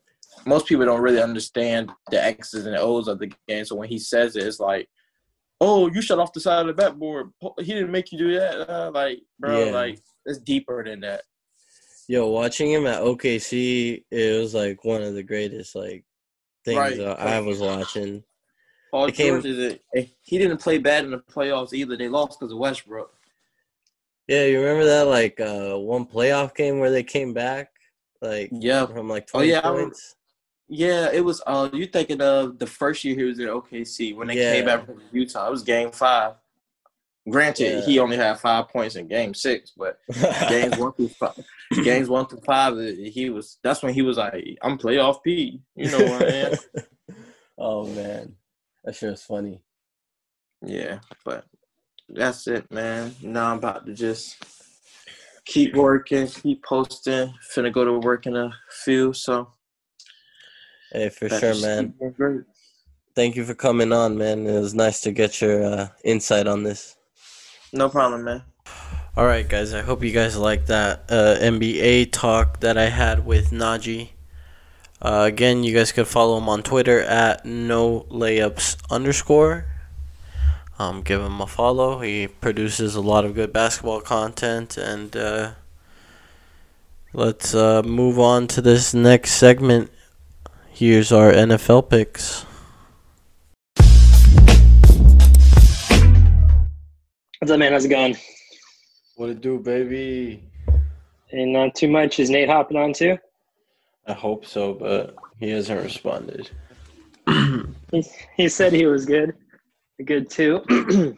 [0.47, 3.65] most people don't really understand the X's and O's of the game.
[3.65, 4.89] So when he says it, it's like,
[5.61, 7.31] "Oh, you shut off the side of the backboard.
[7.59, 9.73] He didn't make you do that." Uh, like, bro, Yeah.
[9.73, 11.23] like it's deeper than that.
[12.07, 16.05] Yo, watching him at OKC, it was like one of the greatest like
[16.65, 17.19] things Right.
[17.19, 18.23] I was watching.
[18.91, 21.97] Paul George is a, he didn't play bad in the playoffs either.
[21.97, 23.13] They lost because of Westbrook.
[24.27, 27.71] Yeah, you remember that like uh one playoff game where they came back
[28.23, 30.17] like Yeah, from like Oh, twenty yeah, points?
[30.69, 31.43] Yeah, it was.
[31.47, 34.85] Uh, you thinking of the first year he was in OKC when they came back
[34.87, 35.49] from Utah?
[35.49, 36.35] It was Game Five.
[37.31, 37.85] Granted, Yeah.
[37.85, 39.99] he only had five points in Game Six, but
[40.49, 41.39] games one through five,
[41.85, 43.59] games one through five, uh, he was.
[43.63, 46.57] That's when he was like, "I'm playoff P." You know what I am?
[47.59, 48.35] oh man,
[48.85, 49.61] that sure is funny.
[50.65, 51.45] Yeah, but
[52.09, 53.15] that's it, man.
[53.23, 54.37] Now I'm about to just
[55.45, 57.33] keep working, keep posting.
[57.55, 58.51] Finna go to work in a
[58.85, 59.53] few, so
[60.93, 61.89] Hey, for sure, man.
[61.89, 62.41] keep going great.
[63.15, 64.47] Thank you for coming on, man.
[64.47, 66.97] It was nice to get your uh, insight on this.
[67.73, 68.43] No problem, man.
[69.17, 69.75] All right, guys.
[69.75, 74.11] I hope you guys liked that uh, NBA talk that I had with Najee.
[75.03, 79.67] Uh, again, you guys could follow him on Twitter at no layups underscore.
[80.79, 82.01] Um, give him a follow.
[82.01, 85.51] He produces a lot of good basketball content, and uh,
[87.13, 89.91] let's uh, move on to this next segment.
[90.71, 92.47] Here's our NFL picks.
[97.41, 97.73] What's up, man?
[97.73, 98.17] How's it going?
[99.15, 100.43] What it do, baby?
[101.31, 102.19] And not too much.
[102.19, 103.17] Is Nate hopping on too?
[104.09, 106.51] I hope so, but he hasn't responded.
[107.91, 108.05] He,
[108.37, 109.35] he said he was good.
[110.05, 110.59] Good too.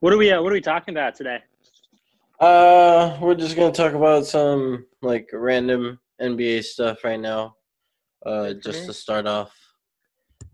[0.00, 0.30] what are we?
[0.30, 1.38] Uh, what are we talking about today?
[2.38, 7.54] Uh, we're just gonna talk about some like random NBA stuff right now.
[8.26, 9.56] Uh, just to start off,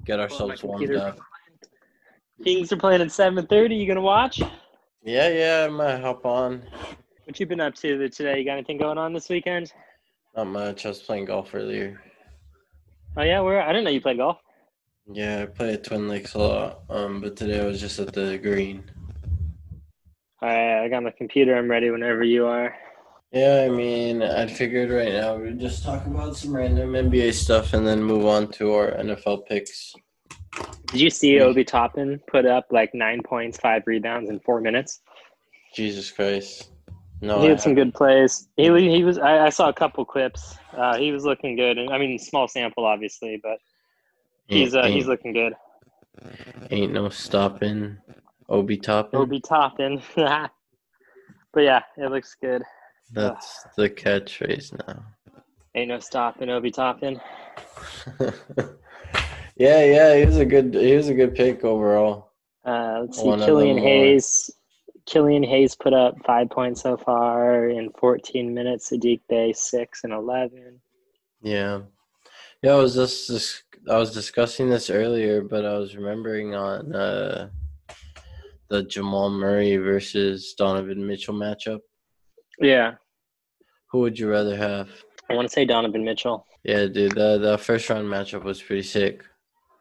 [0.05, 1.19] get ourselves warmed up.
[2.45, 3.75] Kings are playing at seven thirty.
[3.75, 4.41] You gonna watch?
[5.05, 6.63] Yeah, yeah, I might hop on.
[7.25, 8.39] What you been up to today?
[8.39, 9.73] You got anything going on this weekend?
[10.37, 10.87] Not much.
[10.87, 12.01] I was playing golf earlier.
[13.17, 13.61] Oh yeah, where?
[13.61, 14.39] I didn't know you played golf.
[15.11, 16.83] Yeah, I play at Twin Lakes a lot.
[16.89, 18.85] Um, but today I was just at the green.
[20.41, 21.57] All right, I got my computer.
[21.57, 22.75] I'm ready whenever you are.
[23.33, 27.73] Yeah, I mean, I figured right now we'd just talk about some random NBA stuff
[27.73, 29.95] and then move on to our NFL picks.
[30.93, 35.01] Did you see Obi Toppin put up like nine points, five rebounds in four minutes?
[35.75, 36.69] Jesus Christ.
[37.23, 38.49] No, he I had some good plays.
[38.59, 39.17] He he was.
[39.17, 40.55] I, I saw a couple clips.
[40.77, 41.79] Uh, he was looking good.
[41.79, 43.59] And I mean, small sample, obviously, but
[44.49, 45.55] he's uh, he's looking good.
[46.71, 47.97] Ain't no stopping
[48.51, 49.19] Obi Toppin.
[49.19, 50.03] Obi Toppin.
[50.15, 50.51] but
[51.57, 52.65] yeah, it looks good.
[53.13, 55.05] That's the catchphrase now.
[55.75, 57.19] Ain't no stopping Obi Toppin.
[59.57, 62.33] yeah, yeah, he was a good he was a good pick overall.
[62.65, 64.51] Uh, let's see, One Killian uh, Hayes.
[65.05, 68.91] Killian Hayes put up five points so far in 14 minutes.
[68.91, 70.81] Saddiq Bey six and 11.
[71.43, 71.81] Yeah.
[72.63, 76.95] Yeah, I was just, just I was discussing this earlier, but I was remembering on
[76.95, 77.49] uh
[78.69, 81.81] the Jamal Murray versus Donovan Mitchell matchup.
[82.59, 82.93] Yeah,
[83.91, 84.89] Who would you rather have?
[85.29, 86.47] I want to say Donovan Mitchell.
[86.65, 89.25] Yeah, dude, the the first round matchup was pretty sick.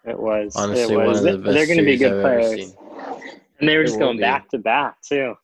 [0.06, 0.56] It was.
[0.56, 1.08] Honestly, it was.
[1.08, 2.60] one of the best They're going to be good I've ever players.
[2.60, 2.76] seen.
[3.60, 4.22] And they were just going be.
[4.22, 5.36] back to back too.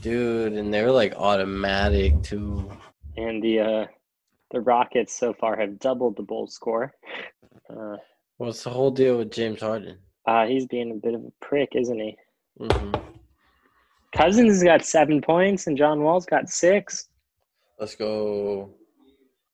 [0.00, 2.70] Dude, and they're like automatic too.
[3.16, 3.86] And the uh,
[4.52, 6.92] the Rockets so far have doubled the bold score.
[7.68, 7.96] Uh,
[8.36, 9.98] What's the whole deal with James Harden?
[10.26, 12.16] uh, he's being a bit of a prick, isn't he?
[12.58, 12.92] hmm
[14.14, 17.08] Cousins has got seven points, and John Wall's got six.
[17.78, 18.70] Let's go.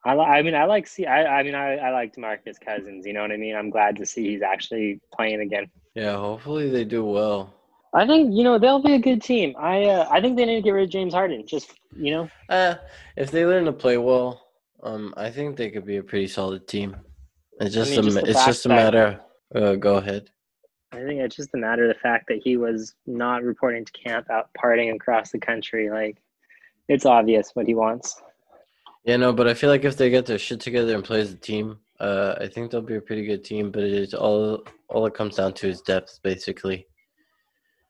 [0.04, 1.06] I, li- I mean, I like see.
[1.06, 3.06] I, I mean, I, I like DeMarcus Cousins.
[3.06, 3.54] You know what I mean?
[3.54, 5.70] I'm glad to see he's actually playing again.
[5.94, 7.54] Yeah, hopefully they do well.
[7.94, 9.54] I think you know they'll be a good team.
[9.58, 11.46] I uh, I think they need to get rid of James Harden.
[11.46, 12.76] Just you know, Uh,
[13.16, 14.46] if they learn to play well,
[14.82, 16.96] um, I think they could be a pretty solid team.
[17.60, 19.20] It's just mean, a just it's just a matter.
[19.54, 20.30] Uh, go ahead.
[20.92, 23.92] I think it's just a matter of the fact that he was not reporting to
[23.92, 25.90] camp out partying across the country.
[25.90, 26.18] Like,
[26.88, 28.20] it's obvious what he wants.
[29.04, 31.32] Yeah, no, but I feel like if they get their shit together and play as
[31.32, 33.70] a team, uh, I think they'll be a pretty good team.
[33.70, 36.86] But it is all all it comes down to is depth, basically.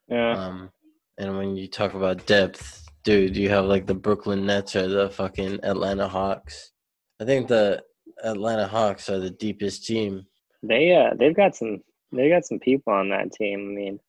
[0.09, 0.33] Yeah.
[0.33, 0.70] Um,
[1.18, 5.11] and when you talk about depth, dude, you have like the Brooklyn Nets or the
[5.11, 6.72] fucking Atlanta Hawks.
[7.20, 7.83] I think the
[8.25, 10.27] Atlanta Hawks are the deepest team.
[10.62, 13.70] They uh they've got some they got some people on that team.
[13.70, 14.01] I mean,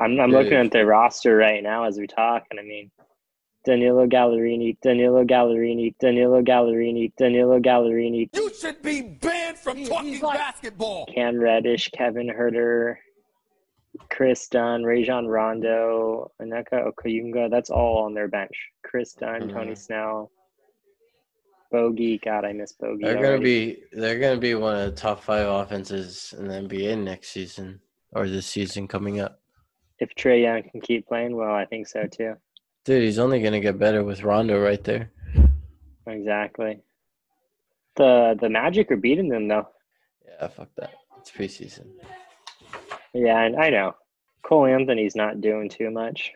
[0.00, 2.90] I'm I'm looking at their roster right now as we talk, and I mean,
[3.64, 11.06] Danilo Gallinari, Danilo Gallinari, Danilo Gallinari, Danilo Gallinari, You should be banned from talking basketball.
[11.06, 12.96] Cam Reddish, Kevin Huerter,
[14.08, 17.50] Kris Dunn, Rajon Rondo, Onyeka Okongwu.
[17.50, 18.54] That's all on their bench.
[18.82, 19.78] Kris Dunn, Tony Mhm.
[19.78, 20.30] Snell,
[21.70, 22.18] Bogey.
[22.18, 23.04] God, I miss Bogey.
[23.04, 26.96] They're gonna be they're gonna be one of the top five offenses in the NBA
[26.96, 27.80] next season
[28.12, 29.40] or this season coming up.
[29.98, 32.34] If Trae Young can keep playing well, I think so too.
[32.90, 35.12] Dude, he's only gonna get better with Rondo right there.
[36.08, 36.82] Exactly.
[37.94, 39.68] The the Magic are beating them though.
[40.26, 40.94] Yeah, fuck that.
[41.20, 41.86] It's preseason.
[43.14, 43.94] Yeah, I, I know.
[44.42, 46.32] Cole Anthony's not doing too much.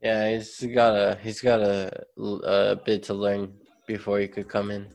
[0.00, 3.52] Yeah, he's got a he's got a, a uh, bit to learn
[3.88, 4.86] before he could come in.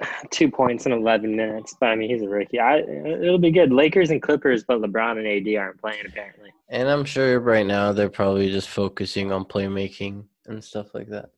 [0.30, 2.58] Two points in eleven minutes, but I mean he's a rookie.
[2.58, 3.72] I it'll be good.
[3.72, 6.50] Lakers and Clippers, but LeBron and AD aren't playing apparently.
[6.68, 11.30] And I'm sure right now they're probably just focusing on playmaking and stuff like that.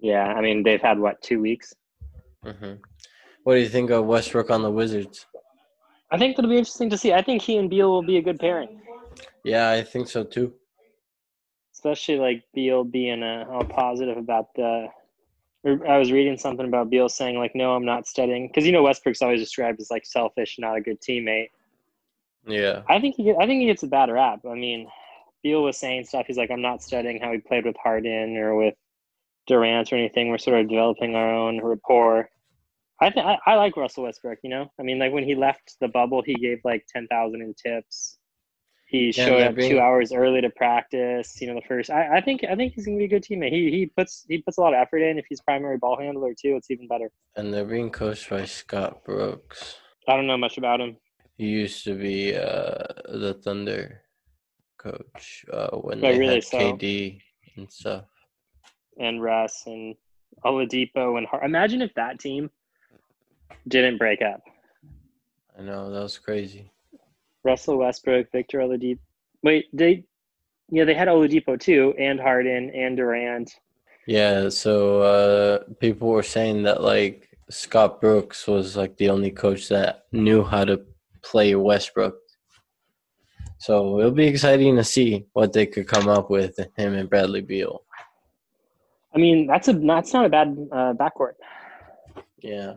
[0.00, 1.74] Yeah, I mean they've had what two weeks.
[2.44, 2.74] hmm
[3.44, 5.26] What do you think of Westbrook on the Wizards?
[6.10, 7.12] I think it'll be interesting to see.
[7.12, 8.80] I think he and Beal will be a good pairing,
[9.44, 10.52] Yeah, I think so too.
[11.74, 14.88] especially like Beal being uh, all positive about the.
[15.64, 18.82] I was reading something about Beal saying like, "No, I'm not studying," because you know
[18.82, 21.48] Westbrook's always described as like selfish, not a good teammate.
[22.46, 22.82] Yeah.
[22.88, 24.40] I think he get, I think he gets a bad rap.
[24.44, 24.88] I mean,
[25.42, 26.26] Beal was saying stuff.
[26.26, 28.74] He's like, I'm not studying how he played with Harden or with
[29.46, 30.28] Durant or anything.
[30.28, 32.28] We're sort of developing our own rapport.
[33.00, 34.38] I think I I like Russell Westbrook.
[34.42, 37.42] You know, I mean, like when he left the bubble, he gave like ten thousand
[37.42, 38.18] in tips.
[38.92, 41.40] He Yeah, showed up two hours early to practice.
[41.40, 41.88] You know, the first.
[41.88, 43.50] I, I think I think he's gonna be a good teammate.
[43.50, 45.18] He he puts he puts a lot of effort in.
[45.18, 47.10] If he's primary ball handler too, it's even better.
[47.36, 49.76] And they're being coached by Scott Brooks.
[50.06, 50.98] I don't know much about him.
[51.38, 54.02] He used to be uh, the Thunder
[54.76, 56.34] coach uh, when Oh, they really?
[56.34, 57.18] had So- KD
[57.56, 58.04] and stuff.
[59.00, 59.94] and Russ and
[60.44, 62.50] Oladipo and Har- imagine if that team
[63.68, 64.42] didn't break up.
[65.58, 66.70] I know that was crazy.
[67.44, 68.98] Russell Westbrook, Victor Oladipo.
[69.42, 70.04] Wait, they
[70.68, 73.52] yeah they had Oladipo too, and Harden and Durant.
[74.06, 79.68] Yeah, so uh, people were saying that like Scott Brooks was like the only coach
[79.68, 80.82] that knew how to
[81.22, 82.16] play Westbrook.
[83.58, 87.42] So it'll be exciting to see what they could come up with him and Bradley
[87.42, 87.84] Beal.
[89.14, 91.34] I mean, that's a that's not a bad uh, backcourt.
[92.38, 92.74] Yeah.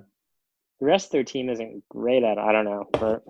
[0.80, 2.38] The rest of their team isn't great at.
[2.38, 2.42] it.
[2.42, 3.24] I don't know, but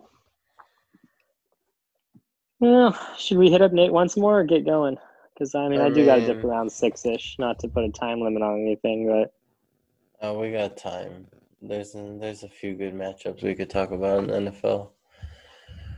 [2.60, 4.98] well, should we hit up Nate once more or get going?
[5.34, 7.36] Because I mean, I, I do got to dip around six ish.
[7.40, 9.34] Not to put a time limit on anything, but
[10.26, 11.28] Uh, we got time.
[11.62, 14.90] There's there's a few good matchups we could talk about in the NFL.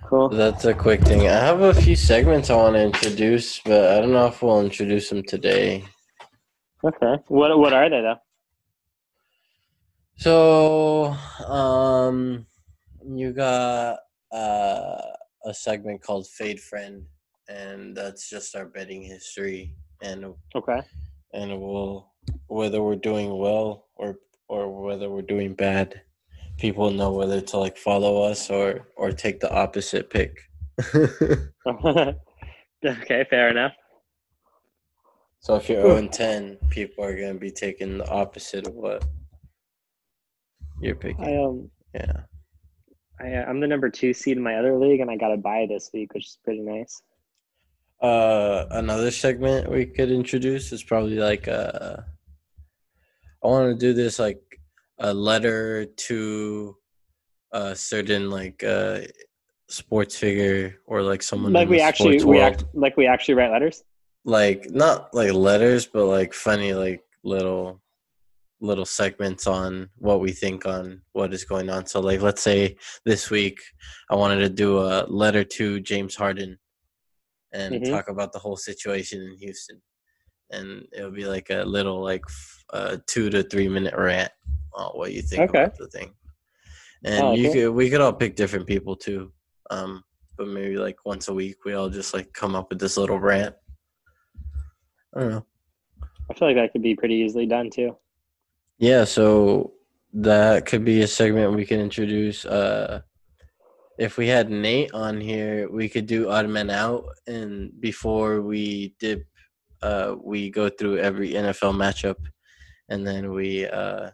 [0.10, 0.30] cool.
[0.30, 1.28] That's a quick thing.
[1.28, 4.62] I have a few segments I want to introduce, but I don't know if we'll
[4.62, 5.84] introduce them today.
[6.84, 7.18] Okay.
[7.28, 8.20] What what are they though?
[10.20, 11.16] So,
[11.46, 12.48] um,
[13.06, 14.00] you got
[14.32, 15.02] uh,
[15.48, 17.02] a segment called Fade Friend,
[17.50, 20.82] and that's just our betting history, and Okay.
[21.34, 22.12] and we'll
[22.48, 26.02] whether we're doing well or or whether we're doing bad,
[26.58, 30.38] people know whether to like follow us or or take the opposite pick.
[32.86, 33.74] okay, fair enough.
[35.40, 39.04] so if you're 0 and 10, people are gonna be taking the opposite of what
[40.82, 41.26] you're picking.
[41.26, 42.24] I um yeah.
[43.20, 45.38] I uh, I'm the number two seed in my other league, and I got a
[45.38, 47.02] buy this week, which is pretty nice.
[48.02, 51.98] Uh, another segment we could introduce is probably like uh,
[53.44, 54.42] I want to do this like
[55.00, 56.76] a letter to
[57.52, 59.00] a certain like uh
[59.70, 63.84] sports figure or like someone like we actually we act like we actually write letters.
[64.24, 67.82] like not like letters but like funny like little
[68.60, 72.76] little segments on what we think on what is going on so like let's say
[73.06, 73.60] this week
[74.10, 76.58] i wanted to do a letter to james harden
[77.54, 77.90] and Mhm.
[77.90, 79.80] talk about the whole situation in houston
[80.50, 82.24] and it'll be like a little like
[82.74, 84.32] uh, two to three minute rant
[84.74, 85.64] on what you think Okay.
[85.64, 86.14] about the thing
[87.04, 89.32] and Oh, you could we could all pick different people too
[89.70, 90.04] um
[90.36, 93.20] but maybe like once a week we all just like come up with this little
[93.20, 93.56] rant
[95.16, 95.46] I don't know.
[96.30, 97.96] I feel like that could be pretty easily done too.
[98.80, 99.74] Yeah, so
[100.14, 102.46] that could be a segment we can introduce.
[102.46, 103.02] Uh,
[103.98, 108.94] if we had Nate on here, we could do odd men out, and before we
[109.00, 109.26] dip,
[109.82, 112.18] uh, we go through every NFL matchup,
[112.90, 114.12] and then we, uh,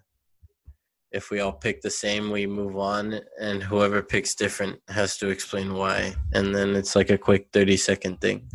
[1.12, 5.28] if we all pick the same, we move on, and whoever picks different has to
[5.28, 8.48] explain why, and then it's like a quick thirty second thing.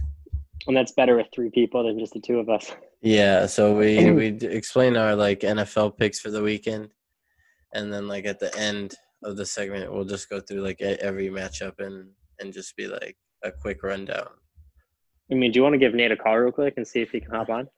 [0.66, 2.72] And that's better with three people than just the two of us.
[3.00, 6.88] Yeah, so we we explain our like NFL picks for the weekend,
[7.72, 11.28] and then like at the end of the segment, we'll just go through like every
[11.28, 14.28] matchup and and just be like a quick rundown.
[15.30, 17.10] I mean, do you want to give Nate a call real quick and see if
[17.10, 17.68] he can hop on?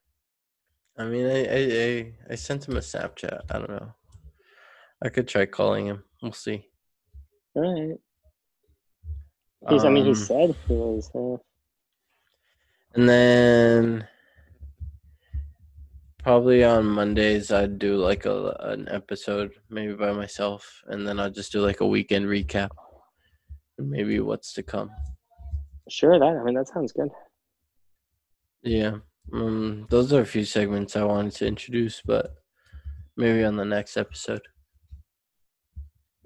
[0.98, 3.40] I mean, I I I, I sent him a Snapchat.
[3.50, 3.92] I don't know.
[5.04, 6.04] I could try calling him.
[6.22, 6.66] We'll see.
[7.54, 7.98] All right.
[9.68, 11.10] He's, I mean, he Um, said he was.
[12.94, 14.08] And then
[16.22, 21.30] probably on Mondays I'd do like a an episode maybe by myself and then I'll
[21.30, 22.70] just do like a weekend recap
[23.78, 24.90] and maybe what's to come.
[25.88, 26.24] sure, that.
[26.24, 27.08] I mean, that sounds good.
[28.62, 28.96] Yeah.
[29.32, 32.34] Um those are a few segments I wanted to introduce but
[33.16, 34.42] maybe on the next episode.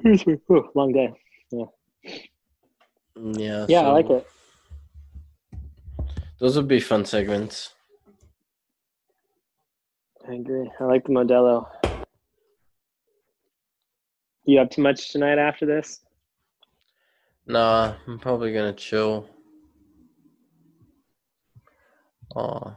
[0.07, 1.12] Ooh, long day.
[1.52, 3.66] Mm, Yeah.
[3.68, 4.26] Yeah, I like it.
[6.40, 7.74] Those would be fun segments.
[10.28, 10.70] I agree.
[10.80, 11.66] I like the Modelo.
[14.44, 16.00] You up too much tonight after this?
[17.46, 19.28] Nah, I'm probably gonna chill.
[22.37, 22.76] Aw.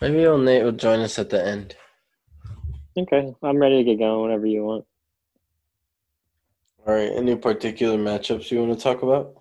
[0.00, 1.76] Maybe old Nate will join us at the end.
[2.96, 4.84] Okay, I'm ready to get going whenever you want.
[6.86, 7.10] All right.
[7.12, 9.34] Any particular matchups you want to talk about?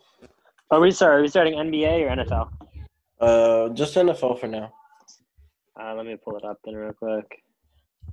[0.71, 1.17] Are we sorry?
[1.17, 2.49] Are we starting NBA or NFL?
[3.19, 4.73] Uh, just NFL for now.
[5.79, 7.43] Uh, let me pull it up then real quick.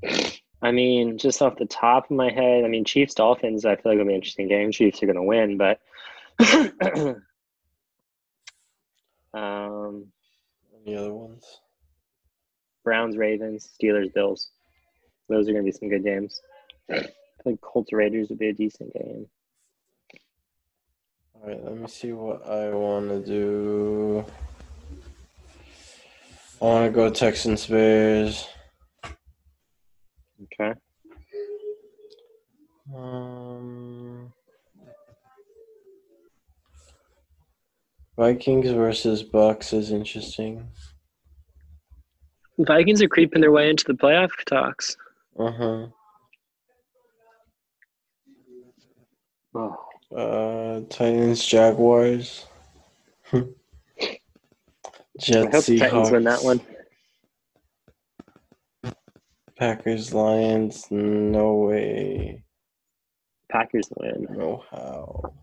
[0.63, 3.65] I mean, just off the top of my head, I mean, Chiefs Dolphins.
[3.65, 4.73] I feel like it'll be an interesting game.
[4.73, 5.81] Chiefs are going to win, but
[9.35, 10.07] um,
[10.87, 11.61] Any other ones?
[12.85, 14.51] Browns Ravens, Steelers Bills.
[15.29, 16.41] Those are going to be some good games.
[16.91, 17.13] I think
[17.45, 19.27] like Colts Raiders would be a decent game.
[21.35, 21.65] All right.
[21.65, 24.27] Let me see what I want to do.
[26.61, 28.47] I want to go Texans Bears.
[30.43, 30.75] Okay.
[32.95, 34.33] Um,
[38.19, 40.69] Vikings versus Bucks is interesting.
[42.59, 44.97] Vikings are creeping their way into the playoff talks.
[45.39, 45.87] Uh huh.
[49.55, 49.77] Oh,
[50.15, 52.45] Uh, Titans Jaguars.
[55.29, 56.61] I hope the Titans win that one.
[59.57, 60.87] Packers Lions.
[60.91, 62.43] No way.
[63.51, 64.27] Packers win.
[64.31, 65.35] No how.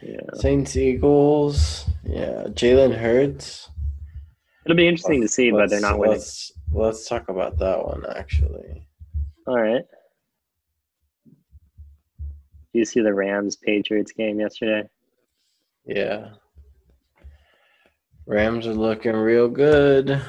[0.00, 0.20] Yeah.
[0.34, 1.86] Saints Eagles.
[2.04, 2.44] Yeah.
[2.50, 3.68] Jalen Hurts.
[4.64, 6.18] It'll be interesting to see, but they're not winning.
[6.18, 8.86] Let's let's talk about that one actually.
[9.48, 9.84] All right.
[11.26, 14.88] Do you see the Rams Patriots game yesterday?
[15.84, 16.34] Yeah.
[18.26, 20.20] Rams are looking real good.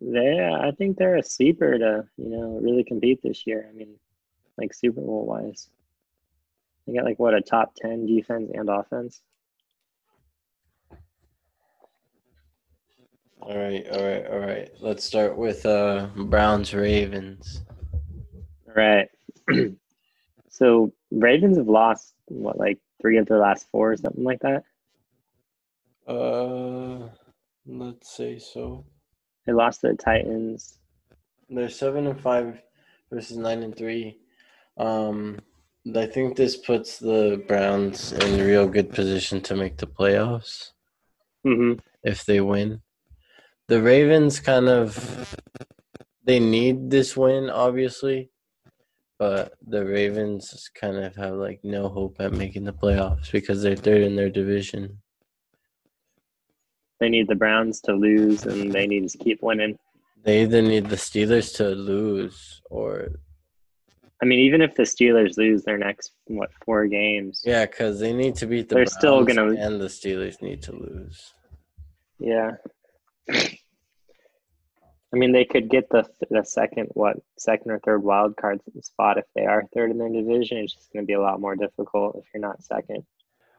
[0.00, 3.68] Yeah, I think they're a sleeper to, you know, really compete this year.
[3.68, 3.96] I mean,
[4.56, 5.68] like Super Bowl wise.
[6.86, 9.22] They got like what a top ten defense and offense.
[13.40, 14.70] All right, all right, all right.
[14.80, 17.62] Let's start with uh Browns Ravens.
[18.68, 19.08] All right.
[20.48, 24.64] so Ravens have lost what like three of their last four or something like that.
[26.06, 27.08] Uh
[27.66, 28.84] let's say so.
[29.46, 30.78] They lost to the Titans.
[31.48, 32.60] They're seven and five
[33.10, 34.18] versus nine and three.
[34.76, 35.38] Um
[35.96, 40.70] I think this puts the Browns in real good position to make the playoffs.
[41.44, 41.80] Mm-hmm.
[42.04, 42.80] if they win.
[43.66, 45.36] The Ravens kind of
[46.24, 48.30] they need this win, obviously,
[49.18, 53.74] but the Ravens kind of have like no hope at making the playoffs because they're
[53.74, 55.01] third in their division.
[57.02, 59.76] They need the Browns to lose, and they need to keep winning.
[60.22, 63.08] They either need the Steelers to lose or
[64.22, 68.12] I mean, even if the Steelers lose their next what four games, yeah, because they
[68.12, 71.34] need to beat the They're Browns still gonna- and the Steelers need to lose.
[72.20, 72.52] yeah.
[73.28, 79.18] I mean, they could get the the second what second or third wild card spot
[79.18, 80.58] if they are third in their division.
[80.58, 83.02] It's just going to be a lot more difficult if you're not second.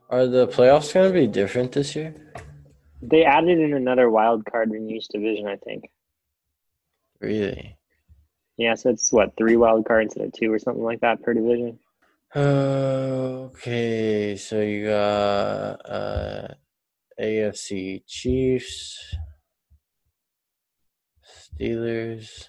[0.10, 2.16] Are the playoffs going to be different this year?
[3.10, 5.90] They added in another wild card in each division, I think.
[7.20, 7.78] Really?
[8.58, 11.34] Yeah, so it's what three wild cards instead of two or something like that per
[11.34, 11.80] division.
[12.36, 16.48] Okay, so you got uh,
[17.20, 19.16] AFC Chiefs,
[21.28, 22.48] Steelers,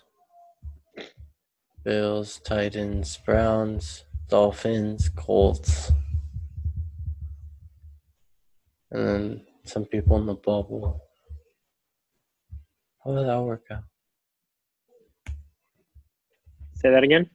[1.85, 5.91] Bills, Titans, Browns, Dolphins, Colts,
[8.95, 11.01] and then some people in the bubble.
[13.05, 13.83] How did that work out?
[16.75, 17.29] Say that again.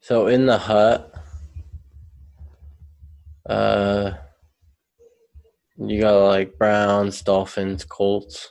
[0.00, 1.14] So in the hut,
[3.48, 4.12] uh,
[5.76, 8.50] you got like Browns, Dolphins, Colts,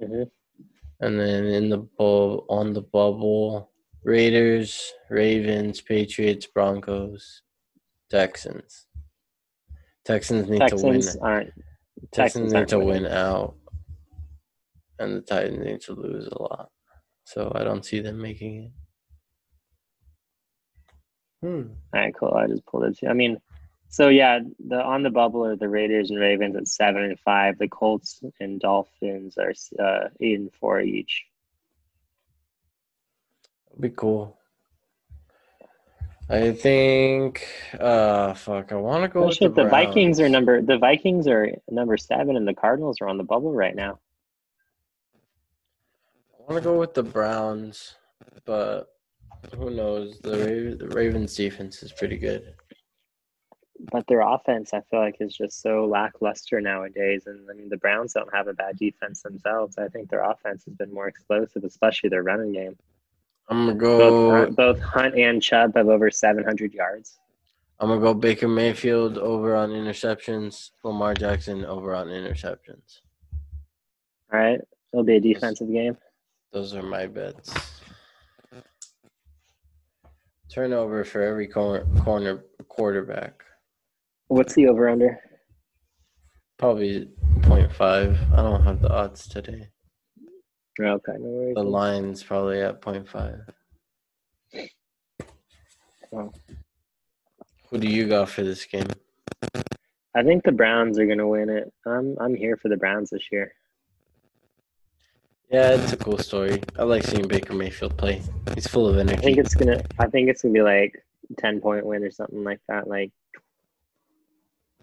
[0.00, 0.24] hmm
[1.00, 3.72] and then in the bu- on the bubble,
[4.04, 7.42] Raiders, Ravens, Patriots, Broncos,
[8.10, 8.86] Texans.
[10.04, 10.82] Texans need Texans
[11.12, 11.26] to win.
[11.26, 11.52] aren't.
[12.12, 13.02] Texans Texans need aren't to winning.
[13.04, 13.54] win out,
[14.98, 16.70] and the Titans need to lose a lot.
[17.24, 18.70] So I don't see them making it.
[21.46, 21.72] Hmm.
[21.94, 22.34] All right, cool.
[22.34, 22.98] I just pulled it.
[22.98, 23.06] Too.
[23.08, 23.38] I mean,
[23.88, 27.58] so yeah, the on the bubble are the Raiders and Ravens at seven and five.
[27.58, 29.52] The Colts and Dolphins are
[29.84, 31.24] uh, eight and four each.
[33.78, 34.38] Be cool.
[36.28, 37.46] I think.
[37.78, 38.72] Uh, fuck.
[38.72, 40.62] I want to go Oh, shit, the, the Vikings are number.
[40.62, 43.98] The Vikings are number seven, and the Cardinals are on the bubble right now.
[46.38, 47.94] I want to go with the Browns,
[48.44, 48.88] but
[49.56, 50.20] who knows?
[50.20, 52.54] The, Ra- the Ravens defense is pretty good.
[53.90, 57.24] But their offense, I feel like, is just so lackluster nowadays.
[57.26, 59.76] And I mean, the Browns don't have a bad defense themselves.
[59.76, 62.76] I think their offense has been more explosive, especially their running game.
[63.48, 64.30] I'm gonna go.
[64.30, 67.18] Hunt, both Hunt and Chubb have over 700 yards.
[67.80, 70.70] I'm gonna go Baker Mayfield over on interceptions.
[70.84, 73.00] Lamar Jackson over on interceptions.
[74.32, 74.60] All right,
[74.92, 75.96] it'll be a defensive game.
[76.52, 77.52] Those are my bets.
[80.48, 83.42] Turnover for every corner, corner quarterback.
[84.28, 85.18] What's the over under?
[86.58, 87.08] Probably
[87.40, 88.32] 0.5.
[88.32, 89.71] I don't have the odds today.
[90.80, 91.54] Okay, no worries.
[91.54, 93.46] The line's probably at 0.5.
[96.14, 96.30] Oh.
[97.70, 98.88] Who do you got for this game?
[100.14, 101.72] I think the Browns are gonna win it.
[101.86, 103.52] I'm I'm here for the Browns this year.
[105.50, 106.62] Yeah, it's a cool story.
[106.78, 108.22] I like seeing Baker Mayfield play.
[108.54, 109.18] He's full of energy.
[109.18, 111.02] I think it's gonna I think it's gonna be like
[111.38, 113.10] ten point win or something like that, like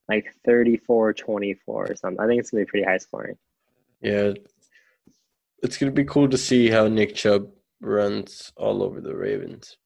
[0.07, 2.19] like 34-24 or something.
[2.19, 3.37] I think it's gonna be pretty high scoring.
[4.01, 4.33] Yeah,
[5.63, 7.49] it's gonna be cool to see how Nick Chubb
[7.81, 9.77] runs all over the Ravens.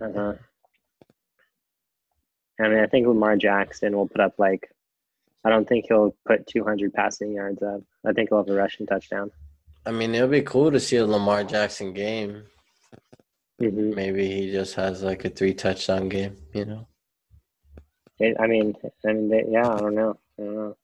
[0.00, 0.34] Uh-huh.
[2.60, 4.70] I mean, I think Lamar Jackson will put up like,
[5.44, 7.82] I don't think he'll put 200 passing yards up.
[8.06, 9.30] I think he'll have a rushing touchdown.
[9.84, 12.44] I mean, it'll be cool to see a Lamar Jackson game.
[13.60, 16.36] hmm Maybe he just has like a three touchdown game.
[16.54, 16.88] You know.
[18.20, 18.74] I mean,
[19.06, 20.18] I mean, they, yeah, I don't know.
[20.38, 20.76] I don't know.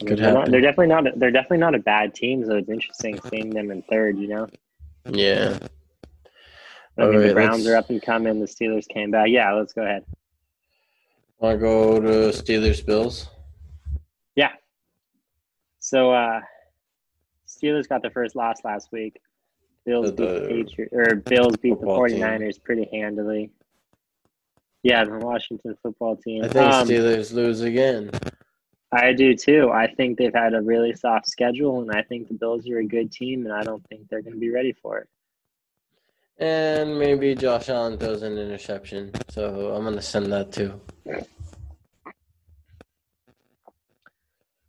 [0.00, 1.06] I mean, Could they're, not, they're definitely not.
[1.06, 2.44] A, they're definitely not a bad team.
[2.44, 4.18] So it's interesting seeing them in third.
[4.18, 4.48] You know,
[5.10, 5.58] Yeah.
[6.96, 8.40] I mean, the Alright, Browns are up and coming.
[8.40, 9.28] The Steelers came back.
[9.28, 10.04] Yeah, let's go ahead.
[11.38, 13.28] Want to go to Steelers Bills?
[14.34, 14.50] Yeah.
[15.78, 16.40] So uh
[17.46, 19.20] Steelers got the first loss last week.
[19.86, 22.18] Bills The- beat the the Patriots or Bills beat the football team.
[22.20, 23.50] 49ers pretty handily.
[24.82, 26.44] Yeah, the Washington football team.
[26.44, 28.10] I think Um, Steelers lose again.
[28.90, 29.70] I do too.
[29.70, 32.84] I think they've had a really soft schedule and I think the Bills are a
[32.84, 35.08] good team and I don't think they're gonna be ready for it.
[36.38, 39.12] And maybe Josh Allen throws an interception.
[39.28, 40.80] So I'm gonna send that too.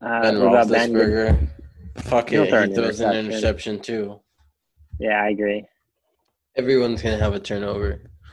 [0.01, 0.91] Uh, Ben what about Ben?
[0.91, 1.47] Roethlisberger.
[1.97, 3.79] Fuck it, he throws an interception.
[3.79, 4.19] too.
[4.99, 5.65] Yeah, I agree.
[6.55, 8.01] Everyone's gonna have a turnover.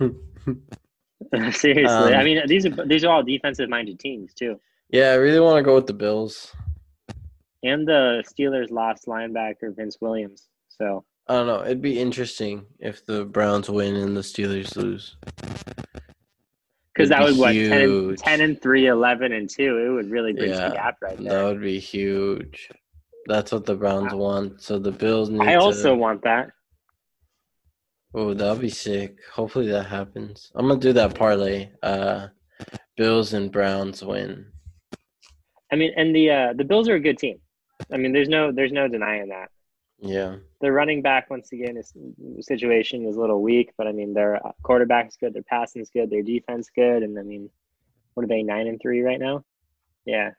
[1.52, 1.84] Seriously.
[1.84, 4.58] Um, I mean these are these are all defensive minded teams too.
[4.90, 6.52] Yeah, I really want to go with the Bills.
[7.62, 10.48] And the Steelers lost linebacker Vince Williams.
[10.68, 11.64] So I don't know.
[11.64, 15.16] It'd be interesting if the Browns win and the Steelers lose.
[16.94, 18.18] because that would be what 10 and, huge.
[18.20, 21.30] 10 and 3 11 and 2 it would really bridge Yeah, the gap right now.
[21.32, 22.70] That would be huge.
[23.26, 24.18] That's what the Browns Wow.
[24.20, 24.62] want.
[24.62, 25.96] So the Bills need i also to.
[25.96, 26.50] want that
[28.14, 29.18] Oh, that'll be sick.
[29.32, 30.50] Hopefully that happens.
[30.54, 31.68] I'm gonna do that parlay.
[31.82, 32.28] Uh,
[32.96, 34.46] Bills and Browns win.
[35.72, 37.38] I mean and the uh the bills are a good team
[37.92, 39.50] i mean there's no there's no denying that
[39.98, 40.36] Yeah.
[40.60, 41.92] their running back once again is
[42.40, 46.22] situation is a little weak but i mean their quarterback's good their passing's good their
[46.22, 47.50] defense good and i mean
[48.14, 49.44] what are they nine and three right now
[50.04, 50.30] yeah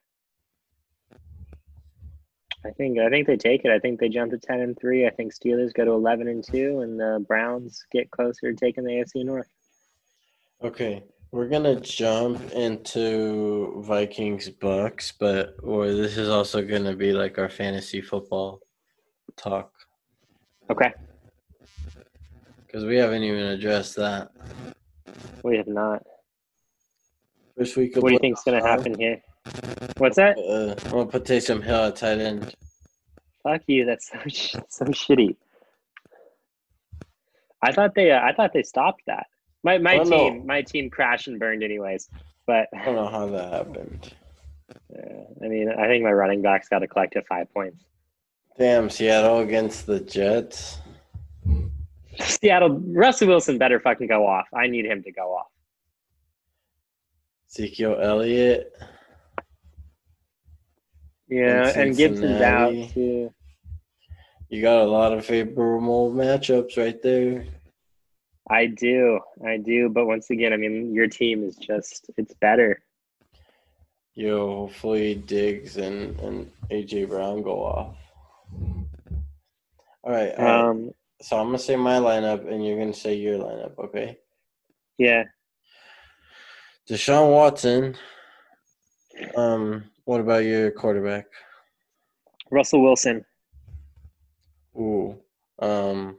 [2.65, 3.71] I think I think they take it.
[3.71, 5.05] I think they jump to ten and three.
[5.07, 8.83] I think Steelers go to eleven and two, and the Browns get closer to taking
[8.83, 9.47] the AFC North.
[10.61, 17.37] Okay, we're gonna jump into Vikings Bucks, but or this is also gonna be like
[17.37, 18.61] our fantasy football
[19.35, 19.71] talk
[20.69, 20.91] Okay,
[22.65, 24.31] because we haven't even addressed that.
[25.43, 26.03] we have not.
[27.55, 28.03] Wish we could.
[28.03, 28.87] What do you think's going to outside.
[28.89, 29.21] happen here?
[29.97, 30.37] What's that?
[30.37, 32.53] Uh, I'm gonna put Taysom Hill at tight end.
[33.43, 33.85] Fuck you.
[33.85, 35.35] That's so sh- so shitty.
[37.63, 39.25] I thought they uh, I thought they stopped that.
[39.63, 42.09] My my team my team crashed and burned anyways.
[42.45, 44.13] But I don't know how that happened.
[44.93, 47.83] Yeah, I mean I think my running backs got a collective five points.
[48.57, 50.79] Damn, Seattle against the Jets.
[52.19, 54.47] Seattle Russell Wilson better fucking go off.
[54.53, 55.47] I need him to go off.
[57.49, 58.73] Ezekiel Elliott.
[61.29, 63.33] Yeah, And and Gibson's out too.
[64.49, 67.45] You got a lot of favorable matchups right there.
[68.49, 69.89] I do, I do.
[69.89, 72.81] But once again, I mean, your team is just it's better.
[74.13, 77.95] Yo, hopefully Diggs and, and AJ Brown go off.
[80.03, 80.69] All right, all right.
[80.69, 80.91] Um,
[81.21, 84.17] So I'm gonna say my lineup, and you're gonna say your lineup, okay?
[84.97, 85.25] yeah,
[86.89, 87.95] Deshaun Watson.
[89.35, 91.25] Um, what about your quarterback?
[92.49, 93.25] Russell Wilson.
[94.77, 95.19] Ooh,
[95.59, 96.17] um,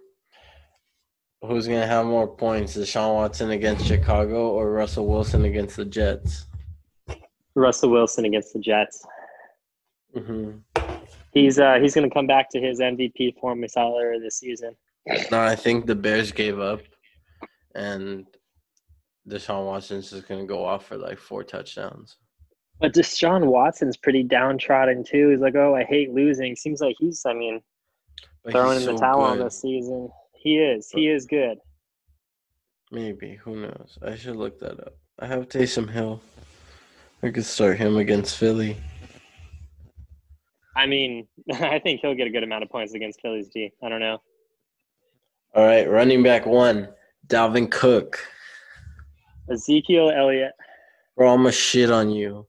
[1.42, 6.46] who's gonna have more points, Deshaun Watson against Chicago or Russell Wilson against the Jets?
[7.54, 9.04] Russell Wilson against the Jets.
[10.14, 10.58] Mm-hmm.
[11.32, 14.74] He's uh he's gonna come back to his MVP form we saw earlier this season.
[15.30, 16.80] No, I think the Bears gave up,
[17.74, 18.26] and
[19.28, 22.16] Deshaun Watson's just gonna go off for like four touchdowns.
[22.80, 25.30] But Deshaun Watson's pretty downtrodden too.
[25.30, 26.54] He's like, oh, I hate losing.
[26.54, 27.60] Seems like he's, I mean,
[28.44, 30.08] But throwing in the so towel on this season.
[30.48, 30.90] He is.
[30.90, 31.58] He is good.
[32.90, 33.98] Maybe who knows?
[34.00, 34.94] I should look that up.
[35.18, 36.22] I have Taysom Hill.
[37.22, 38.78] I could start him against Philly.
[40.74, 43.70] I mean, I think he'll get a good amount of points against Philly's D.
[43.82, 44.22] I don't know.
[45.54, 46.88] All right, running back one,
[47.26, 48.18] Dalvin Cook.
[49.52, 50.52] Ezekiel Elliott.
[51.14, 52.46] Bro, I'm a shit on you.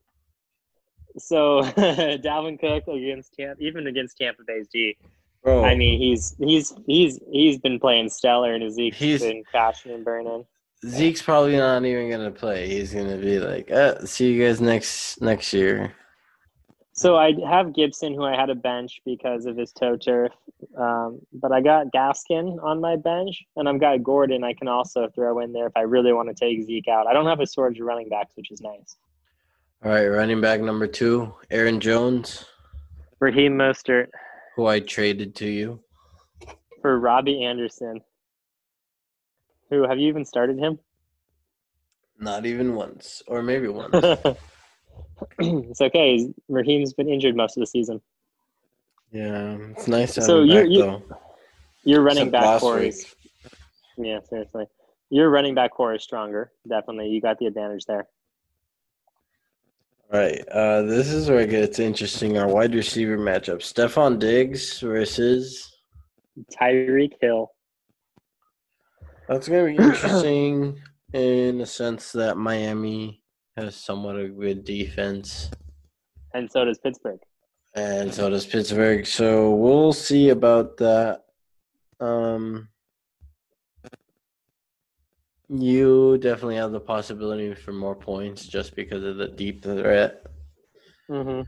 [1.18, 4.96] So Dalvin Cook against Tampa, even against Tampa Bay's D.
[5.44, 9.92] Bro, I mean, he's he's he's he's been playing stellar, and Ezekiel's He's- been crashing
[9.94, 10.46] and burning.
[10.86, 12.68] Zeke's probably not even gonna play.
[12.68, 15.94] He's gonna be like, uh, "See you guys next next year."
[16.94, 20.34] So I have Gibson, who I had a bench because of his toe turf,
[20.78, 24.44] um, but I got Gaskin on my bench, and I've got Gordon.
[24.44, 27.08] I can also throw in there if I really want to take Zeke out.
[27.08, 28.98] I don't have a shortage of running backs, which is nice.
[29.84, 32.46] All right, running back number two, Aaron Jones,
[33.20, 34.08] Raheem Mostert
[34.60, 35.80] who I traded to you.
[36.82, 38.02] for Robbie Anderson.
[39.70, 40.80] Who have you even started him?
[42.20, 43.96] Not even once, or maybe once.
[45.40, 46.28] it's okay.
[46.50, 48.02] Raheem's been injured most of the season.
[49.14, 51.04] yeah, it's nice to have So him you- back you- though.
[51.86, 53.16] Your running Except back core is
[53.98, 54.66] yeah, seriously.
[55.10, 56.52] Your running back core is stronger.
[56.68, 58.08] Definitely, you got the advantage there.
[60.12, 62.38] All right, uh, this is where it gets interesting.
[62.38, 65.72] Our wide receiver matchup: Stefon Diggs versus.
[66.60, 67.52] Tyreek Hill.
[69.28, 70.80] That's gonna be interesting
[71.14, 73.22] in the sense that Miami
[73.58, 75.52] has somewhat of a good defense,
[76.34, 77.20] And so does Pittsburgh.
[77.76, 79.06] and so does Pittsburgh.
[79.06, 81.24] So we'll see about that.
[82.00, 82.70] Um,
[85.50, 90.26] you definitely have the possibility for more points just because of the deep threat.
[91.10, 91.42] Mm-hmm.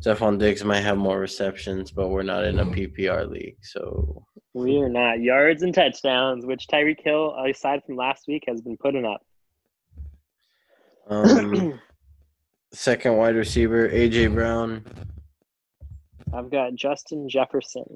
[0.00, 4.78] Stefon Diggs might have more receptions, but we're not in a PPR league, so We
[4.78, 9.04] are not yards and touchdowns, which Tyreek Hill, aside from last week, has been putting
[9.04, 9.22] up.
[11.08, 11.80] um,
[12.72, 14.84] Second wide receiver, AJ Brown.
[16.34, 17.86] I've got Justin Jefferson.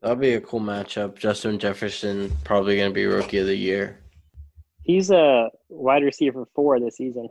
[0.00, 1.16] That'll be a cool matchup.
[1.16, 4.00] Justin Jefferson probably gonna be rookie of the year.
[4.84, 7.28] He's a wide receiver four this season.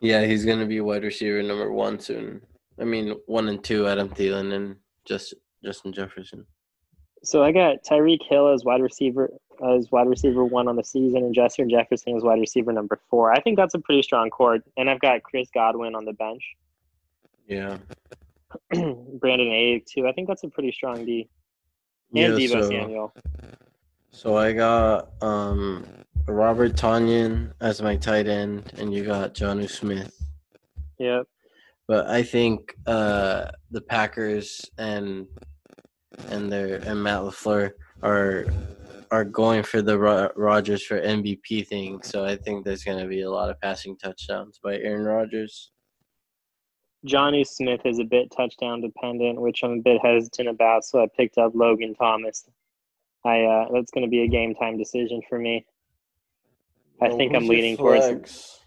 [0.00, 2.42] Yeah, he's gonna be wide receiver number one soon.
[2.80, 5.34] I mean, one and two, Adam Thielen and just
[5.64, 6.46] Justin Jefferson.
[7.24, 9.32] So I got Tyreek Hill as wide receiver
[9.64, 13.32] as wide receiver one on the season, and Justin Jefferson as wide receiver number four.
[13.32, 14.62] I think that's a pretty strong chord.
[14.76, 16.42] And I've got Chris Godwin on the bench,
[17.46, 17.78] Yeah.
[18.70, 20.06] Brandon A too.
[20.08, 21.28] I think that's a pretty strong D.
[22.14, 23.14] And Yeah, Deebo so, Samuel.
[24.12, 25.86] So I got um
[26.28, 30.14] Robert Tonyan as my tight end, and you got Jonnu Smith.
[30.98, 31.26] Yep.
[31.88, 35.26] But I think uh the Packers and
[36.28, 38.46] and their and Matt LaFleur are
[39.10, 42.02] are going for the Ro- Rodgers for MVP thing.
[42.02, 45.70] So I think there's going to be a lot of passing touchdowns by Aaron Rodgers.
[47.04, 50.84] Johnny Smith is a bit touchdown dependent, which I'm a bit hesitant about.
[50.84, 52.48] So I picked up Logan Thomas.
[53.24, 55.64] I uh, that's going to be a game time decision for me.
[57.00, 58.06] I Well, think I'm leaning towards.
[58.06, 58.58] flex?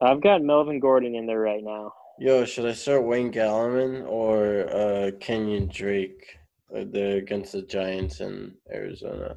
[0.00, 1.92] I've got Melvin Gordon in there right now.
[2.18, 6.38] Yo, should I start Wayne Gallman or uh, Kenyon Drake?
[6.70, 9.36] They're against the Giants in Arizona.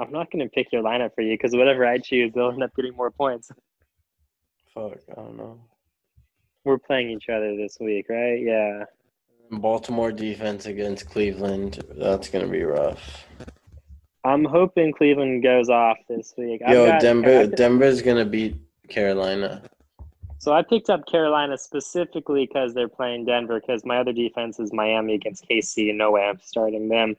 [0.00, 2.62] I'm not going to pick your lineup for you because whatever I choose, they'll end
[2.62, 3.50] up getting more points.
[4.74, 5.60] Fuck, I don't know.
[6.64, 8.40] We're playing each other this week, right?
[8.40, 8.84] Yeah.
[9.50, 11.82] Baltimore defense against Cleveland.
[11.96, 13.26] That's gonna be rough.
[14.24, 16.60] I'm hoping Cleveland goes off this week.
[16.64, 17.46] I've Yo, got- Denver.
[17.46, 18.56] Denver's gonna beat
[18.88, 19.62] Carolina.
[20.40, 23.60] So I picked up Carolina specifically because they're playing Denver.
[23.60, 27.16] Because my other defense is Miami against KC, and no way I'm starting them.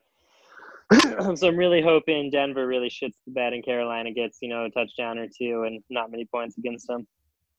[1.36, 4.69] so I'm really hoping Denver really shits the bed, and Carolina gets you know a
[4.69, 7.07] touchdown or two, and not many points against them.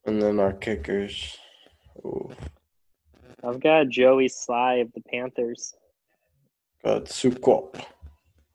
[0.06, 1.36] And then our kickers.
[1.98, 2.30] Ooh,
[3.42, 5.74] I've got Joey Slye of the Panthers.
[6.84, 7.82] got Succop.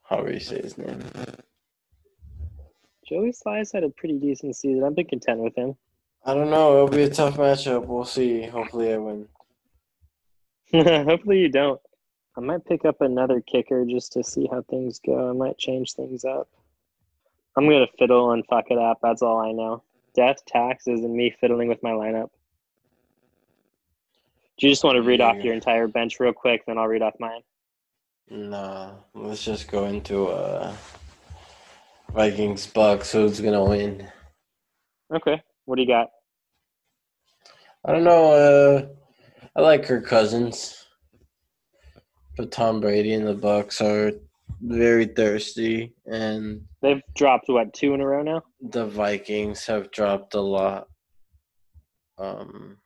[0.04, 1.04] However you say his name.
[3.08, 4.84] Joey Slye's had a pretty decent season.
[4.84, 5.76] I've been content with him.
[6.24, 6.74] I don't know.
[6.74, 7.86] It'll be a tough matchup.
[7.86, 8.44] We'll see.
[8.44, 9.28] Hopefully, I win.
[10.74, 11.80] Hopefully you don't.
[12.36, 15.30] I might pick up another kicker just to see how things go.
[15.30, 16.50] I might change things up.
[17.56, 19.00] I'm gonna fiddle and fuck it up.
[19.02, 19.84] That's all I know.
[20.16, 22.30] Death, taxes, and me fiddling with my lineup.
[24.58, 27.02] Do you just want to read off your entire bench real quick, then I'll read
[27.02, 27.42] off mine?
[28.30, 30.74] Nah, let's just go into uh
[32.14, 33.12] Vikings Bucks.
[33.12, 34.10] Who's gonna win?
[35.14, 35.42] Okay.
[35.66, 36.08] What do you got?
[37.84, 38.32] I don't know.
[38.32, 38.88] Uh,
[39.56, 40.88] I like her Cousins,
[42.38, 44.12] but Tom Brady and the Bucks are
[44.62, 48.42] very thirsty, and They've dropped what two in a row now?
[48.62, 50.88] the Vikings have dropped a lot.
[52.18, 52.78] Um,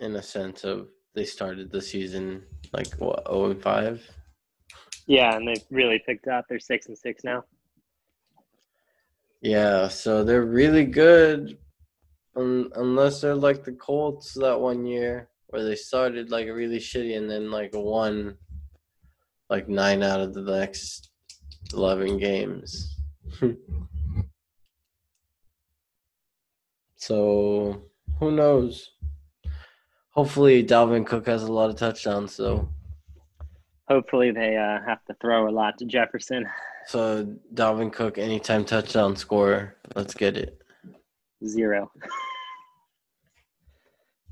[0.00, 2.42] in a sense of they started the season
[2.72, 4.08] like what zero and five.
[5.06, 6.46] Yeah, and they've really picked up.
[6.48, 7.44] They're six and six now.
[9.40, 11.58] Yeah, so they're really good,
[12.34, 17.16] um, unless they're like the Colts that one year where they started like really shitty
[17.16, 18.36] and then like won
[19.48, 21.10] like nine out of the next
[21.72, 22.96] eleven games.
[26.96, 27.82] so
[28.18, 28.95] who knows?
[30.16, 32.66] Hopefully, Dalvin Cook has a lot of touchdowns So
[33.88, 36.48] Hopefully they uh, have to throw a lot to Jefferson.
[36.86, 39.76] So Dalvin Cook, anytime touchdown scorer.
[39.94, 40.58] Let's get it.
[41.44, 41.92] Zero.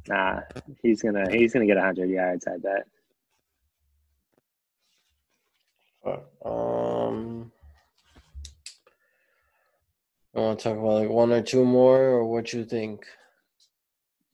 [0.09, 0.41] nah,
[0.83, 2.47] he's gonna he's gonna get hundred yards.
[2.47, 2.87] I bet.
[6.45, 7.53] Um,
[10.35, 13.07] I want to talk about like one or two more, or what you think?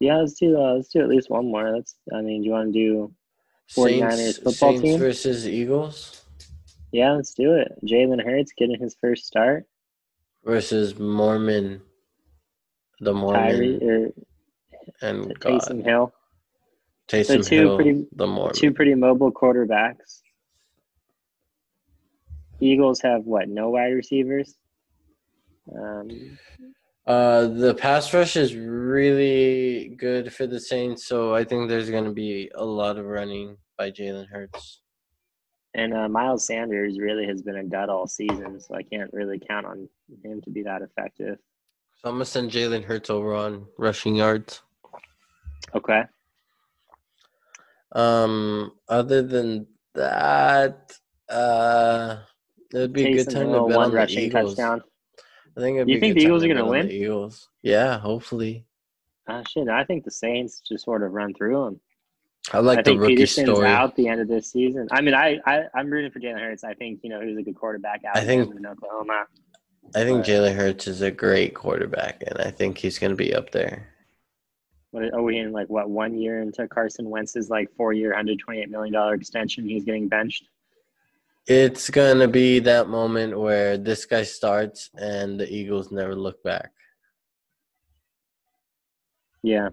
[0.00, 1.70] Yeah, let's do uh, let's do at least one more.
[1.74, 1.94] Let's.
[2.12, 3.14] I mean, do you want to do?
[3.76, 4.98] 49ers Saints, football Saints team?
[4.98, 6.24] versus Eagles
[6.90, 7.70] Yeah, let's do it.
[7.84, 9.64] Jalen Hurts getting his first start.
[10.44, 11.80] versus Mormon,
[13.00, 14.10] the Mormon or
[15.02, 15.60] and God.
[15.62, 16.12] Taysom Hill.
[17.08, 18.54] Taysom two Hill, pretty- the Mormon.
[18.54, 20.20] Two pretty mobile quarterbacks.
[22.58, 23.48] Eagles have what?
[23.48, 24.54] No wide receivers.
[25.74, 26.08] Um,
[27.10, 32.04] Uh, the pass rush is really good for the Saints, so I think there's going
[32.04, 34.82] to be a lot of running by Jalen Hurts.
[35.74, 39.40] and uh, Miles Sanders really has been a dud all season, so I can't really
[39.40, 39.88] count on
[40.22, 41.38] him to be that effective.
[41.96, 44.62] So I'm gonna send Jalen Hurts over on rushing yards.
[45.74, 46.04] Okay.
[47.90, 50.92] Um, other than that,
[51.28, 52.18] uh,
[52.72, 54.54] it would be a good time to bet on the Eagles.
[54.54, 54.84] touchdown.
[55.56, 55.88] I think.
[55.88, 56.86] You think the Eagles are gonna win?
[56.88, 57.48] The Eagles.
[57.62, 58.64] Yeah, hopefully.
[59.26, 59.68] Ah, shit.
[59.68, 61.80] I think the Saints just sort of run through them.
[62.52, 63.68] I like I the think rookie Peterson's story.
[63.68, 64.88] out the end of this season.
[64.90, 66.64] I mean, I, I I'm rooting for Jalen Hurts.
[66.64, 69.26] I think you know he's a good quarterback out I think- in Oklahoma.
[69.94, 73.34] I think Jalen Hurts is a great quarterback, and I think he's going to be
[73.34, 73.88] up there.
[74.92, 78.38] What are we in like what one year into Carson Wentz's like four year, hundred
[78.38, 79.68] twenty eight million dollar extension?
[79.68, 80.44] He's getting benched.
[81.46, 86.42] It's going to be that moment where this guy starts and the Eagles never look
[86.42, 86.70] back.
[89.42, 89.70] Yeah,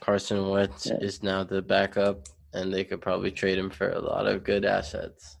[0.00, 0.98] Carson Wentz Yeah.
[1.00, 4.64] is now the backup, and they could probably trade him for a lot of good
[4.64, 5.38] assets.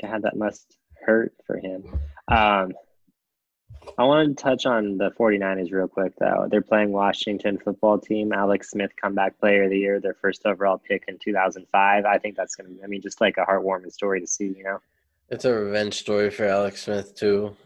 [0.00, 1.82] God, that must hurt for him.
[2.28, 2.72] Um,
[3.96, 6.48] I wanted to touch on the 49ers real quick, though.
[6.50, 8.32] They're playing Washington football team.
[8.32, 12.04] Alex Smith, comeback player of the year, their first overall pick in 2005.
[12.04, 14.46] I think that's going to be, I mean, just like a heartwarming story to see,
[14.46, 14.80] you know?
[15.30, 17.56] It's a revenge story for Alex Smith, too.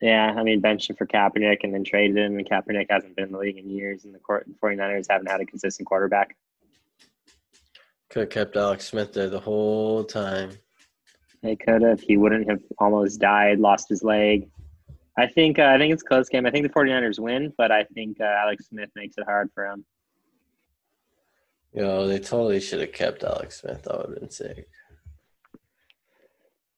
[0.00, 3.26] Yeah, I mean, benched him for Kaepernick and then traded him, and Kaepernick hasn't been
[3.26, 6.36] in the league in years, and the court- 49ers haven't had a consistent quarterback.
[8.10, 10.50] Could have kept Alex Smith there the whole time.
[11.42, 12.00] They could have.
[12.00, 14.48] He wouldn't have almost died, lost his leg.
[15.18, 16.44] I think uh, I think it's a close game.
[16.46, 19.66] I think the 49ers win, but I think uh, Alex Smith makes it hard for
[19.66, 19.84] him.
[21.72, 23.82] Yo, they totally should have kept Alex Smith.
[23.84, 24.68] That would have been sick.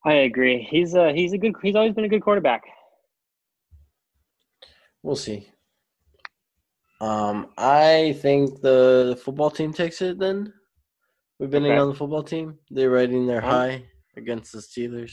[0.04, 0.62] I agree.
[0.70, 1.54] He's a he's a good.
[1.62, 2.62] He's always been a good quarterback.
[5.02, 5.48] We'll see.
[7.00, 10.18] Um, I think the football team takes it.
[10.18, 10.52] Then
[11.38, 11.80] we've been in Okay.
[11.80, 12.58] on the football team.
[12.70, 13.84] They're riding their high
[14.16, 15.12] against the Steelers.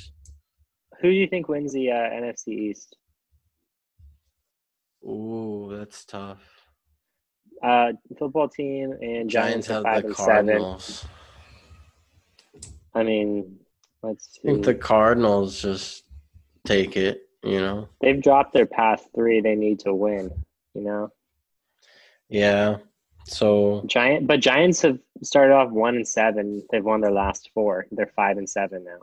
[1.01, 2.95] Who do you think wins the uh, NFC East?
[5.05, 6.41] Ooh, that's tough.
[7.63, 10.47] Uh, football team and Giants, Giants have five the and seven.
[10.47, 11.05] Cardinals.
[12.93, 13.59] I mean,
[14.01, 14.49] let's see.
[14.49, 16.03] I think the Cardinals just
[16.65, 17.21] take it.
[17.43, 17.89] You know.
[18.01, 19.39] They've dropped their past three.
[19.41, 20.31] They need to win.
[20.73, 21.09] You know,
[22.29, 22.77] Yeah.
[23.27, 26.63] So Giant, but Giants have started off one and seven.
[26.71, 27.87] They've won their last four.
[27.91, 28.99] They're five and seven now.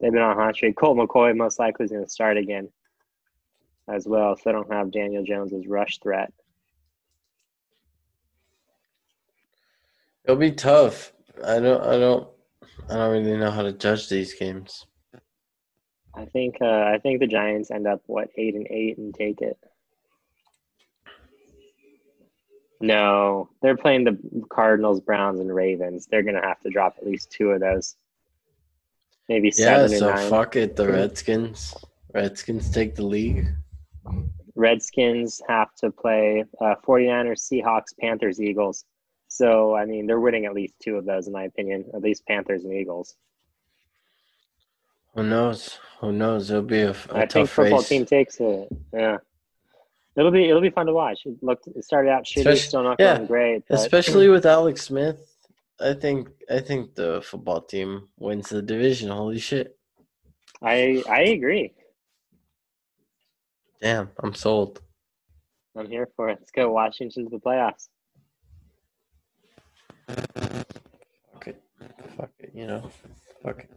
[0.00, 0.76] They've been on a hot streak.
[0.76, 2.68] Colt McCoy most likely is going to start again,
[3.88, 4.36] as well.
[4.36, 6.32] so they don't have Daniel Jones as rush threat,
[10.24, 11.12] it'll be tough.
[11.44, 11.82] I don't.
[11.82, 12.28] I don't.
[12.88, 14.86] I don't really know how to judge these games.
[16.14, 16.56] I think.
[16.60, 19.58] Uh, I think the Giants end up what eight and eight and take it.
[22.80, 24.18] No, they're playing the
[24.50, 26.06] Cardinals, Browns, and Ravens.
[26.06, 27.96] They're going to have to drop at least two of those.
[29.28, 29.86] Maybe Yeah.
[29.86, 30.28] seven So or nine.
[30.30, 30.76] fuck it.
[30.76, 31.74] The Redskins.
[32.14, 33.46] Redskins take the league.
[34.54, 38.84] Redskins have to play uh, 49ers, Seahawks, Panthers, Eagles.
[39.28, 42.24] So, I mean, they're winning at least two of those, in my opinion, at least
[42.26, 43.16] Panthers and Eagles.
[45.14, 45.78] Who knows?
[46.00, 46.50] Who knows?
[46.50, 47.88] It'll be a, a I think football race.
[47.88, 48.68] team takes it.
[48.92, 49.16] Yeah.
[50.14, 51.26] It'll be it'll be fun to watch.
[51.26, 53.64] It looked it started out shitty, Especially- still not yeah, going great.
[53.68, 55.36] But Especially with Alex Smith,
[55.80, 59.10] I think I think the football team wins the division.
[59.10, 59.76] Holy shit!
[60.62, 61.74] I I agree.
[63.80, 64.80] Damn, I'm sold.
[65.76, 66.38] I'm here for it.
[66.40, 67.88] Let's go Washington to the playoffs.
[70.08, 71.62] Fuck it,
[72.16, 72.52] fuck it.
[72.54, 72.90] You know,
[73.42, 73.70] fuck it.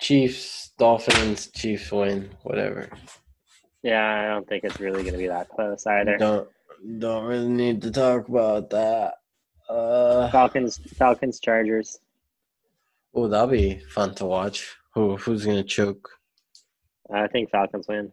[0.00, 2.30] Chiefs, Dolphins, Chiefs win.
[2.42, 2.88] Whatever.
[3.82, 6.16] Yeah, I don't think it's really going to be that close either.
[6.16, 6.48] Don't
[6.98, 9.14] don't really need to talk about that.
[9.68, 11.98] Uh, Falcons, Falcons, Chargers.
[13.14, 14.74] oh, that'll be fun to watch.
[14.94, 16.08] Who who's gonna choke?
[17.12, 18.10] I think Falcons win.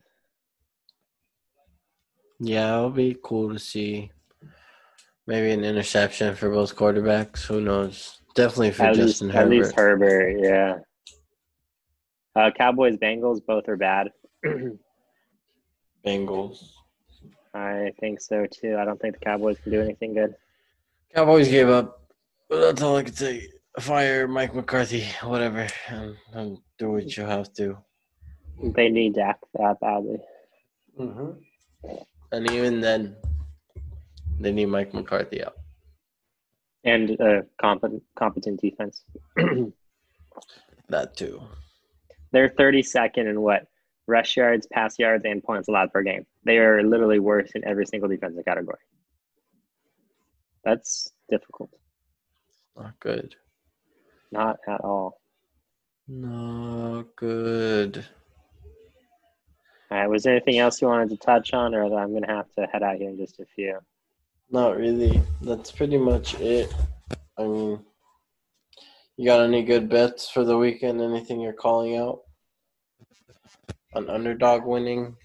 [2.39, 4.11] Yeah, it'll be cool to see.
[5.25, 7.45] Maybe an interception for both quarterbacks.
[7.45, 8.21] Who knows?
[8.35, 10.77] Definitely for At least, Justin at least Herbert, yeah.
[12.35, 14.11] Uh, Cowboys, Bengals, both are bad.
[16.05, 16.59] Bengals.
[17.53, 18.77] I think so too.
[18.77, 20.35] I don't think the Cowboys can do anything good.
[21.13, 22.03] Cowboys gave up.
[22.47, 23.47] But that's all I can say.
[23.79, 25.05] Fire Mike McCarthy.
[25.23, 25.67] Whatever.
[25.89, 27.77] And, and do what you have to.
[28.61, 30.19] They need Dak that badly.
[30.99, 31.31] Mm-hmm.
[32.31, 33.15] And even then,
[34.39, 35.55] they need Mike McCarthy out.
[36.83, 39.03] And uh, competent, competent defense.
[40.89, 41.41] That too.
[42.31, 43.67] They're 32nd in what?
[44.07, 46.25] Rush yards, pass yards, and points allowed per game.
[46.45, 48.79] They are literally worse in every single defensive category.
[50.63, 51.71] That's difficult.
[52.77, 53.35] Not good.
[54.31, 55.19] Not at all.
[56.07, 58.05] Not good.
[59.89, 60.09] All right.
[60.09, 62.51] Was there anything else you wanted to touch on, or that I'm going to have
[62.53, 63.79] to head out here in just a few?
[64.49, 65.21] Not really.
[65.41, 66.73] That's pretty much it.
[67.37, 67.79] I mean,
[69.15, 71.01] you got any good bets for the weekend?
[71.01, 72.21] Anything you're calling out?
[73.93, 75.15] An underdog winning?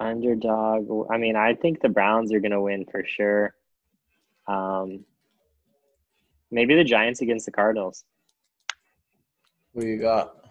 [0.00, 1.08] Underdog.
[1.10, 3.54] I mean, I think the Browns are going to win for sure.
[4.46, 5.04] Um,
[6.50, 8.04] maybe the Giants against the Cardinals.
[9.74, 10.43] Who you got?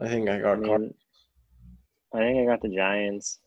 [0.00, 0.94] I think I I got Card- mean,
[2.14, 3.38] I think I got the Giants.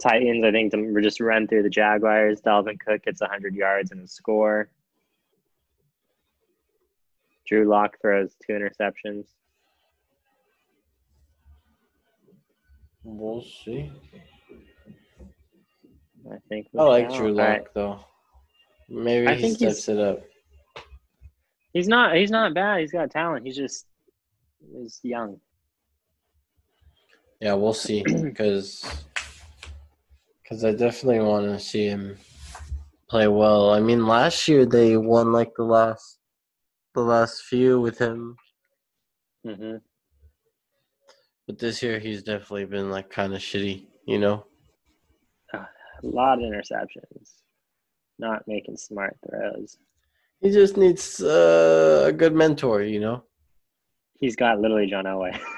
[0.00, 2.40] Titans, I think we're just run through the Jaguars.
[2.40, 4.68] Dalvin Cook gets 100 yards and a score.
[7.46, 9.24] Drew Lock throws two interceptions.
[13.02, 13.90] We'll see.
[16.30, 16.66] I think.
[16.78, 17.12] I like.
[17.14, 17.66] Drew Lock right.
[17.74, 18.00] though.
[18.90, 20.20] Maybe I he steps it up.
[21.72, 22.14] He's not.
[22.16, 22.80] He's not bad.
[22.80, 23.46] He's got talent.
[23.46, 23.86] He's just.
[24.60, 25.40] He's young.
[27.40, 28.02] Yeah, we'll see.
[28.22, 28.84] Because
[30.42, 32.16] because I definitely want to see him
[33.10, 33.70] play well.
[33.70, 36.18] I mean, last year they won like the last
[36.94, 38.36] the last few with him,
[39.44, 39.76] hmm
[41.46, 43.86] but this year he's definitely been like kind of shitty.
[44.06, 44.46] You know.
[45.54, 45.66] A
[46.06, 47.42] lot of interceptions.
[48.18, 49.78] Not making smart throws.
[50.40, 53.24] He just needs uh, a good mentor, you know.
[54.18, 55.38] He's got literally John Elway.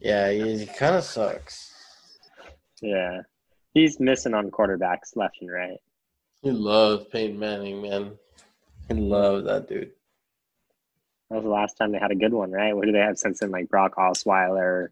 [0.00, 1.72] Yeah, he, kind of sucks.
[2.82, 3.22] yeah.
[3.72, 5.78] He's missing on quarterbacks left and right.
[6.42, 8.12] He loves Peyton Manning, man.
[8.88, 9.92] He loves that dude.
[11.30, 12.76] That was the last time they had a good one, right?
[12.76, 13.50] What do they have since then?
[13.50, 14.88] Like Brock Osweiler,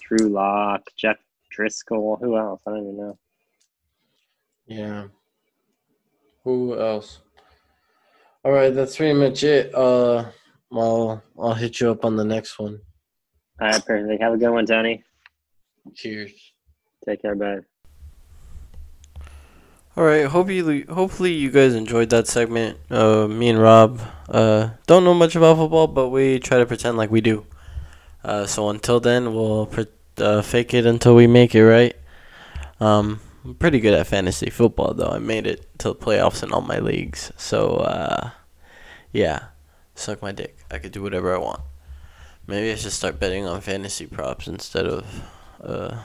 [0.00, 1.18] Drew Lock, Jeff
[1.56, 2.20] Driskel.
[2.20, 2.60] Who else?
[2.66, 3.18] I don't even know.
[4.66, 5.04] Yeah.
[6.42, 7.20] Who else?
[8.44, 9.72] All right, that's pretty much it.
[9.72, 10.24] Uh,
[10.72, 12.80] I'll I'll hit you up on the next one.
[13.60, 14.22] All right, perfect.
[14.22, 15.04] Have a good one, Tony.
[15.94, 16.32] Cheers.
[17.04, 17.64] Take care, bud.
[19.96, 20.26] All right.
[20.26, 22.78] Hope you hopefully you guys enjoyed that segment.
[22.90, 26.96] Uh, me and Rob uh don't know much about football, but we try to pretend
[26.96, 27.46] like we do.
[28.22, 29.86] Uh, so until then, we'll pre-
[30.18, 31.96] uh, fake it until we make it, right?
[32.78, 35.10] Um, I'm pretty good at fantasy football, though.
[35.10, 37.32] I made it to the playoffs in all my leagues.
[37.36, 38.30] So, uh,
[39.12, 39.46] yeah,
[39.94, 40.56] suck my dick.
[40.70, 41.60] I could do whatever I want.
[42.46, 45.06] Maybe I should start betting on fantasy props instead of
[45.62, 46.00] uh,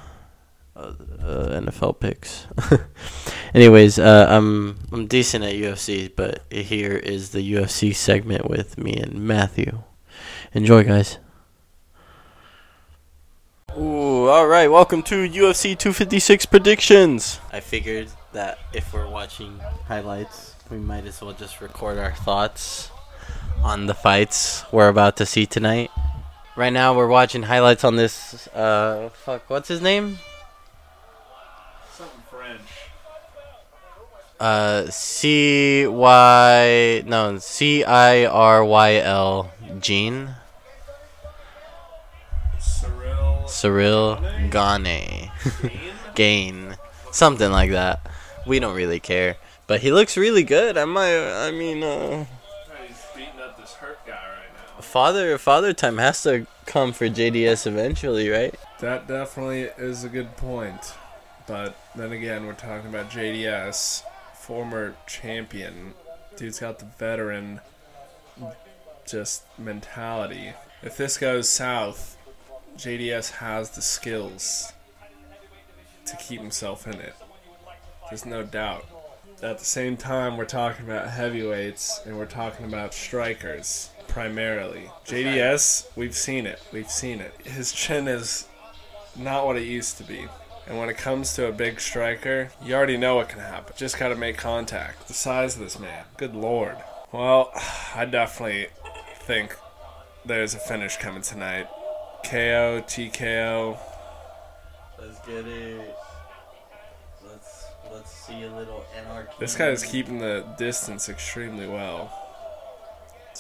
[0.76, 2.48] uh, uh, NFL picks.
[3.54, 8.94] Anyways, uh, I'm I'm decent at UFC, but here is the UFC segment with me
[8.98, 9.84] and Matthew.
[10.54, 11.18] Enjoy, guys.
[13.78, 14.68] Ooh, all right.
[14.68, 17.40] Welcome to UFC 256 predictions.
[17.52, 22.90] I figured that if we're watching highlights, we might as well just record our thoughts
[23.64, 25.92] on the fights we're about to see tonight.
[26.56, 28.48] Right now, we're watching highlights on this.
[28.48, 30.20] Uh, fuck, what's his name?
[31.92, 32.62] Something French.
[34.40, 40.36] Uh, C Y no C I R Y L Gene
[42.60, 43.44] Cyril.
[43.48, 45.32] Ciryl Gane
[46.16, 46.78] Gain
[47.16, 48.06] something like that.
[48.46, 50.78] We don't really care, but he looks really good.
[50.78, 51.48] I might.
[51.48, 52.26] I mean, uh,
[54.96, 58.56] father father time has to come for JDS eventually, right?
[58.80, 60.94] That definitely is a good point.
[61.46, 64.04] But then again, we're talking about JDS,
[64.36, 65.96] former champion.
[66.38, 67.60] Dude's got the veteran
[69.06, 70.54] just mentality.
[70.82, 72.16] If this goes south,
[72.78, 74.72] JDS has the skills
[76.06, 77.16] to keep himself in it.
[78.10, 78.86] There's no doubt.
[79.44, 84.90] At the same time, we're talking about heavyweights and we're talking about strikers primarily.
[85.06, 86.62] JDS, we've seen it.
[86.72, 87.34] We've seen it.
[87.46, 88.48] His chin is
[89.16, 90.28] not what it used to be.
[90.68, 93.74] And when it comes to a big striker, you already know what can happen.
[93.78, 95.08] Just got to make contact.
[95.08, 96.06] The size of this man.
[96.18, 96.78] Good lord.
[97.12, 97.52] Well,
[97.96, 98.68] I definitely
[99.20, 99.56] think
[100.26, 101.68] there's a finish coming tonight.
[102.24, 103.78] KO, TKO.
[105.00, 105.96] Let's get it.
[107.24, 109.34] Let's let's see a little anarchy.
[109.40, 112.25] This guy is keeping the distance extremely well.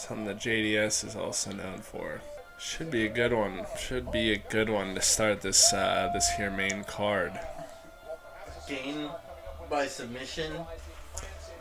[0.08, 2.22] Something that JDS is also known for.
[2.60, 3.66] Should be a good one.
[3.80, 7.34] Should be a good one to start this uh, this here main card.
[8.68, 9.10] Gane
[9.70, 10.54] by submission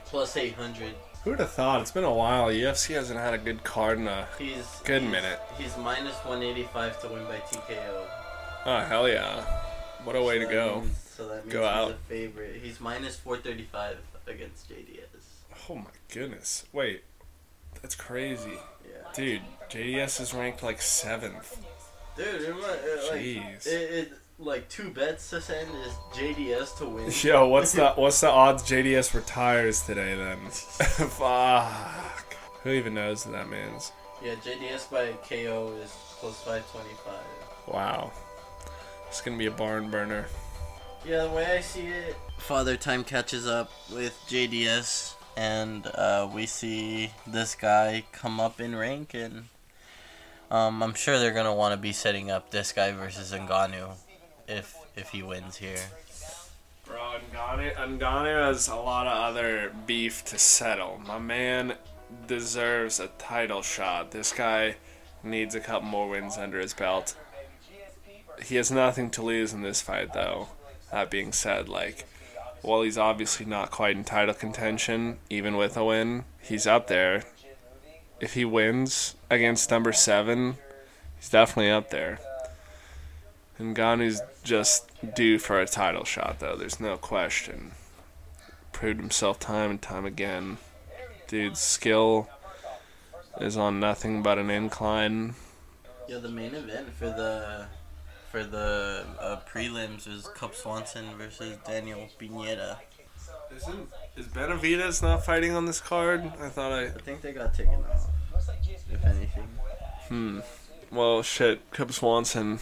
[0.06, 0.94] plus 800.
[1.24, 1.80] Who'd have thought?
[1.80, 2.48] It's been a while.
[2.48, 5.40] UFC hasn't had a good card in a He's Good he's- minute.
[5.56, 8.06] He's minus 185 to win by TKO.
[8.66, 9.40] oh hell yeah!
[10.04, 10.80] What a way to So that go!
[10.82, 11.90] means- So that means Go he's out.
[11.92, 12.60] a favorite.
[12.62, 15.24] He's minus 435 against JDS.
[15.70, 16.64] Oh my goodness!
[16.72, 17.04] Wait,
[17.84, 19.12] that's crazy, Yeah.
[19.12, 19.42] dude.
[19.68, 21.62] JDS is ranked like seventh.
[22.16, 23.66] Dude, it, it, like, Jeez.
[23.66, 27.12] it, it, like two bets to send is JDS to win.
[27.22, 30.38] Yo, what's the what's the odds JDS retires today then?
[30.48, 32.34] Fuck.
[32.62, 33.92] Who even knows what that means?
[34.24, 37.14] Yeah, JDS by KO is plus 525.
[37.66, 38.12] Wow.
[39.08, 40.24] It's gonna be a barn burner.
[41.06, 46.46] Yeah, the way I see it, Father Time catches up with JDS, and uh, we
[46.46, 49.44] see this guy come up in rank, and
[50.50, 53.94] um, I'm sure they're gonna want to be setting up this guy versus Ngannou
[54.48, 55.80] if if he wins here.
[56.86, 61.00] Bro, Ngannou, has a lot of other beef to settle.
[61.06, 61.76] My man
[62.26, 64.10] deserves a title shot.
[64.10, 64.76] This guy
[65.22, 67.16] needs a couple more wins under his belt.
[68.44, 70.48] He has nothing to lose in this fight, though.
[70.92, 72.06] That being said, like,
[72.64, 77.24] while he's obviously not quite in title contention, even with a win, he's up there.
[78.20, 80.56] If he wins against number seven,
[81.16, 82.20] he's definitely up there.
[83.58, 86.56] Ngannou's just due for a title shot, though.
[86.56, 87.72] There's no question.
[88.72, 90.58] Proved himself time and time again.
[91.28, 92.28] Dude's skill
[93.40, 95.34] is on nothing but an incline.
[96.08, 97.66] Yeah, the main event for the
[98.34, 102.80] for the uh, prelims is Cub Swanson versus Daniel Pineda.
[103.56, 106.24] Isn't is Benavidez not fighting on this card?
[106.40, 106.86] I thought I.
[106.86, 108.08] I think they got taken off.
[108.90, 109.48] If anything.
[110.08, 110.40] Hmm.
[110.90, 111.70] Well, shit.
[111.70, 112.58] Cub Swanson.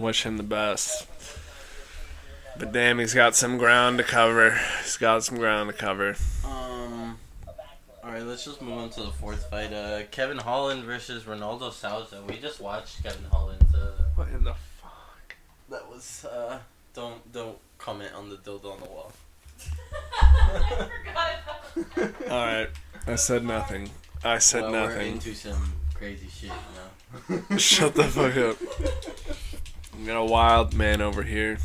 [0.00, 1.06] Wish him the best.
[2.58, 4.58] But damn, he's got some ground to cover.
[4.82, 6.16] He's got some ground to cover.
[6.44, 7.16] Um.
[8.02, 9.72] All right, let's just move on to the fourth fight.
[9.72, 12.24] Uh, Kevin Holland versus Ronaldo Souza.
[12.26, 13.64] We just watched Kevin Holland.
[13.72, 15.34] Uh, What in the fuck?
[15.70, 16.58] that was uh.
[16.94, 19.12] Don't don't comment on the dildo on the wall.
[22.30, 22.68] All right.
[23.06, 23.90] I said nothing.
[24.22, 25.12] I said Well, We're nothing.
[25.14, 26.50] into some crazy shit,
[27.30, 27.56] you know.
[27.58, 28.56] Shut the fuck up.
[29.98, 31.56] We got a wild man over here.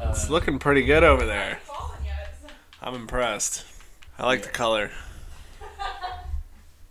[0.00, 1.58] Uh, It's looking pretty good over there.
[2.80, 3.64] I'm impressed.
[4.16, 4.92] I like the color.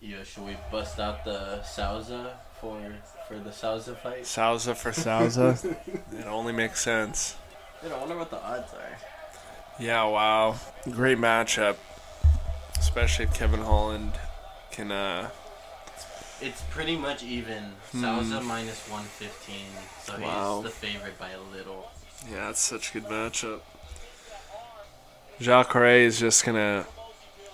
[0.02, 2.80] Yeah, should we bust out the Souza for
[3.28, 4.26] for the Souza fight?
[4.26, 5.58] Souza for Souza.
[6.12, 7.36] it only makes sense.
[7.82, 8.98] Dude, I wonder what the odds are.
[9.80, 10.56] Yeah, wow.
[10.90, 11.76] Great matchup.
[12.80, 14.14] Especially if Kevin Holland
[14.72, 15.30] can uh
[16.42, 17.74] It's pretty much even.
[17.92, 19.56] Souza minus 115,
[20.04, 20.22] so Hmm.
[20.22, 20.62] Wow.
[20.62, 21.92] he's the favorite by a little.
[22.32, 23.60] Yeah, it's such a good matchup.
[25.40, 26.86] Jacare is just gonna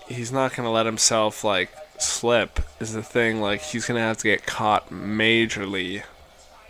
[0.08, 1.70] he's not gonna let himself like
[2.04, 3.40] slip is the thing.
[3.40, 6.02] Like he's gonna have to get caught majorly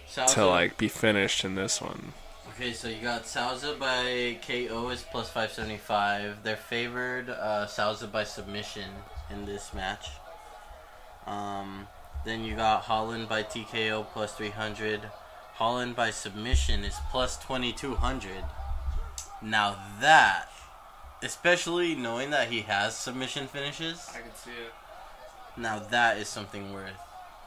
[0.08, 2.12] Souza, to like be finished in this one.
[2.50, 6.44] Okay, so you got Souza by KO is plus 575.
[6.44, 8.88] They're favored uh, Souza by submission
[9.30, 10.08] in this match.
[11.26, 11.88] Um,
[12.24, 15.10] then you got Holland by TKO plus 300.
[15.54, 18.44] Holland by submission is plus 2200.
[19.42, 20.48] Now that,
[21.22, 24.72] especially knowing that he has submission finishes, I can see it.
[25.56, 26.98] Now that is something worth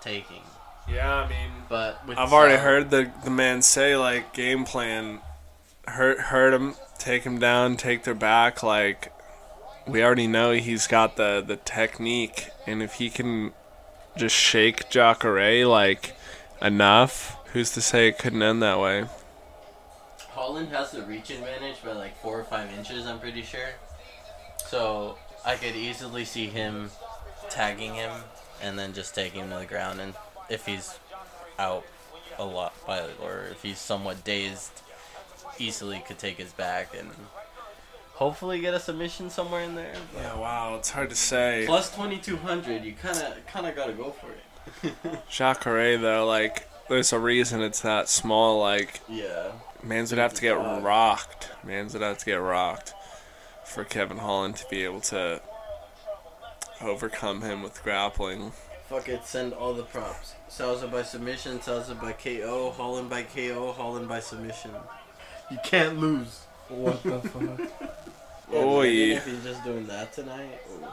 [0.01, 0.41] taking.
[0.89, 4.64] Yeah, I mean But with I've already Sou- heard the the man say like game
[4.66, 5.20] plan
[5.88, 9.12] hurt hurt him, take him down, take their back like
[9.86, 13.53] we already know he's got the the technique and if he can
[14.16, 16.16] just shake Jacare like
[16.62, 19.05] enough, who's to say it couldn't end that way?
[20.30, 23.70] Holland has the reach advantage by like four or five inches, I'm pretty sure.
[24.66, 26.91] So I could easily see him
[27.50, 28.12] tagging him
[28.62, 30.00] and then just taking him to the ground.
[30.00, 30.14] And
[30.50, 30.98] if he's
[31.60, 31.86] out
[32.38, 34.82] a lot by, or if he's somewhat dazed,
[35.60, 37.10] easily could take his back and
[38.14, 39.93] hopefully get a submission somewhere in there.
[40.16, 41.64] Yeah, wow, it's hard to say.
[41.66, 45.24] Plus 2200, you kind of kind of got to go for it.
[45.30, 48.60] Jacare though, like there's a reason it's that small.
[48.60, 49.52] Like yeah.
[49.84, 51.50] Mans would have to get rocked.
[51.64, 52.93] Mans would have to get rocked
[53.64, 55.41] for Kevin Holland to be able to
[56.82, 58.51] overcome him with grappling.
[58.88, 60.34] Fuck it, send all the props.
[60.47, 64.71] Souza by submission, Souza by KO, Holland by KO, Holland by submission.
[65.51, 66.45] You can't lose.
[66.69, 67.59] What the fuck?
[68.51, 68.88] Oh Yeah, Oy.
[68.88, 70.59] imagine if he's just doing that tonight.
[70.71, 70.86] Ooh.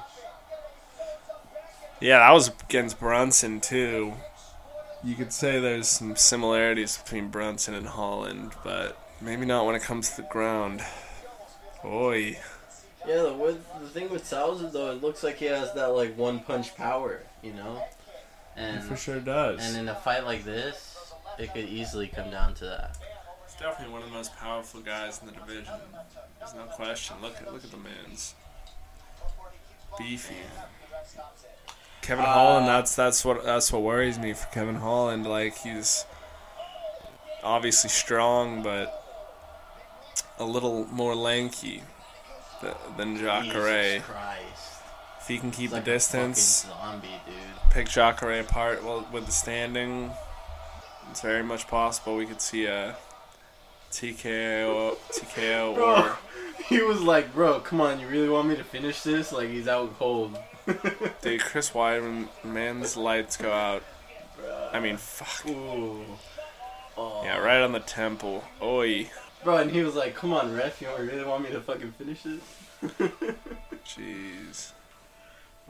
[2.00, 4.14] Yeah, that was against Brunson too.
[5.04, 9.82] You could say there's some similarities between Brunson and Holland, but maybe not when it
[9.82, 10.82] comes to the ground.
[11.84, 12.38] Oi.
[13.06, 16.16] Yeah, the, with, the thing with Souza though, it looks like he has that like
[16.16, 17.84] one punch power, you know.
[18.56, 19.60] And for sure does.
[19.60, 22.96] and in a fight like this, it could easily come down to that.
[23.46, 25.74] He's definitely one of the most powerful guys in the division.
[26.38, 27.16] There's no question.
[27.20, 28.34] Look at look at the man's
[29.98, 30.34] beefy.
[32.00, 35.26] Kevin Uh, Holland, that's that's what that's what worries me for Kevin Holland.
[35.26, 36.04] Like he's
[37.42, 39.00] obviously strong, but
[40.38, 41.82] a little more lanky
[42.60, 44.02] th- than Jacare.
[45.20, 47.34] If he can keep the like a distance, zombie, dude.
[47.70, 50.10] pick Jacare apart well, with the standing,
[51.10, 52.96] it's very much possible we could see a
[53.90, 55.94] TKO, TKO Bro.
[55.94, 56.18] or
[56.68, 59.32] He was like, bro, come on, you really want me to finish this?
[59.32, 60.36] Like, he's out cold.
[61.22, 62.28] dude Chris Weidman.
[62.42, 63.82] Man's lights go out.
[64.72, 65.48] I mean, fuck.
[65.48, 66.04] Ooh.
[66.96, 67.22] Oh.
[67.24, 68.44] Yeah, right on the temple.
[68.62, 69.10] Oi,
[69.44, 72.22] Bro, and he was like, come on, ref, you really want me to fucking finish
[72.22, 72.40] this?
[73.84, 74.72] jeez.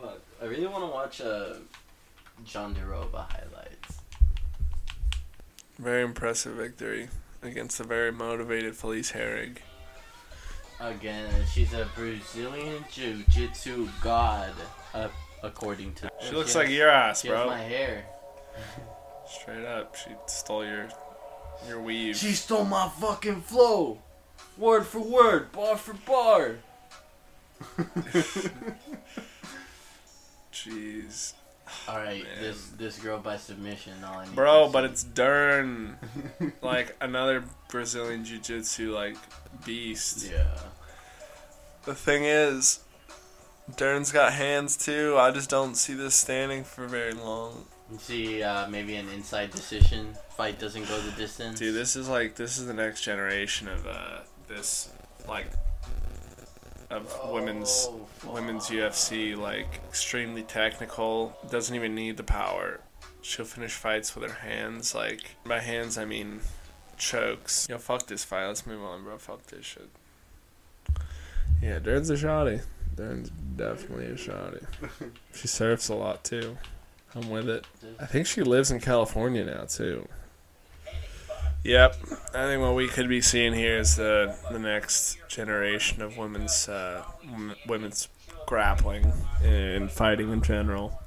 [0.01, 0.20] Fuck.
[0.41, 1.55] I really want to watch uh,
[2.47, 4.01] Jandiroba highlights.
[5.79, 7.09] Very impressive victory
[7.43, 9.57] against a very motivated Felice Herrig.
[10.79, 14.53] Again, she's a Brazilian Jiu-Jitsu god,
[14.93, 15.09] uh,
[15.43, 16.09] according to.
[16.20, 17.47] She looks like your ass, She bro.
[17.47, 18.05] my hair.
[19.29, 20.89] Straight up, she stole your
[21.68, 22.16] your weave.
[22.16, 23.98] She stole my fucking flow,
[24.59, 26.57] word for word, bar for bar.
[30.52, 31.32] Jeez,
[31.88, 32.40] All right, Man.
[32.42, 33.92] this this girl by submission.
[34.05, 34.90] All I need bro, but say.
[34.90, 35.96] it's Dern,
[36.62, 39.16] like another Brazilian jiu-jitsu like
[39.64, 40.30] beast.
[40.30, 40.59] yeah.
[41.84, 42.80] The thing is,
[43.76, 45.16] Dern's got hands too.
[45.18, 47.66] I just don't see this standing for very long.
[47.93, 50.14] You see, uh, maybe an inside decision.
[50.30, 51.59] Fight doesn't go the distance.
[51.59, 54.91] Dude, this is like this is the next generation of uh this
[55.28, 55.47] like
[56.91, 58.35] of women's Oh, fuck.
[58.35, 61.37] women's UFC like extremely technical.
[61.51, 62.80] Doesn't even need the power.
[63.22, 64.95] She'll finish fights with her hands.
[64.95, 66.41] Like by hands, I mean
[66.97, 67.66] chokes.
[67.68, 68.47] Yo, fuck this fight.
[68.47, 69.18] Let's move on, bro.
[69.18, 69.89] Fuck this shit.
[71.62, 72.62] Yeah, Dern's a shotty.
[72.97, 74.64] Dern's definitely a shotty.
[75.35, 76.57] She surfs a lot too.
[77.14, 77.66] I'm with it.
[78.00, 80.08] I think she lives in California now too.
[81.62, 81.96] Yep,
[82.34, 86.68] I think what we could be seeing here is the the next generation of women's
[86.68, 87.02] uh,
[87.66, 88.08] women's
[88.46, 89.12] grappling
[89.42, 91.00] and fighting in general.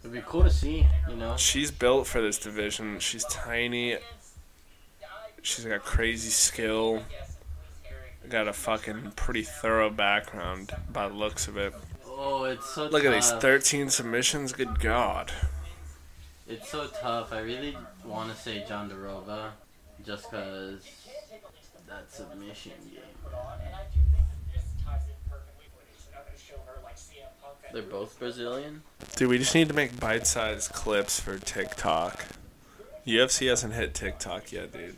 [0.00, 0.86] It'd be cool to see.
[1.08, 1.36] You know.
[1.36, 3.00] She's built for this division.
[3.00, 3.96] She's tiny.
[5.42, 7.02] She's got crazy skill.
[8.28, 11.74] Got a fucking pretty thorough background by the looks of it.
[12.26, 12.86] Oh, it's so.
[12.86, 14.54] Look at these 13 submissions.
[14.54, 15.30] Good God.
[16.48, 17.34] It's so tough.
[17.34, 19.50] I really want to say Jandiroba,
[20.06, 20.88] just cause
[21.86, 23.02] that submission game.
[27.74, 28.82] They're both Brazilian.
[29.16, 32.24] Dude, we just need to make bite-sized clips for TikTok.
[33.06, 34.96] UFC hasn't hit TikTok yet, dude.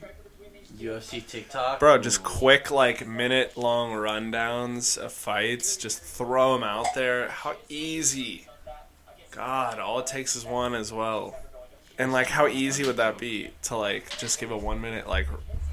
[0.79, 1.81] UFC TikTok.
[1.81, 5.77] Bro, just quick, like, minute long rundowns of fights.
[5.77, 7.29] Just throw them out there.
[7.29, 8.47] How easy.
[9.31, 11.37] God, all it takes is one as well.
[11.99, 15.27] And, like, how easy would that be to, like, just give a one minute, like,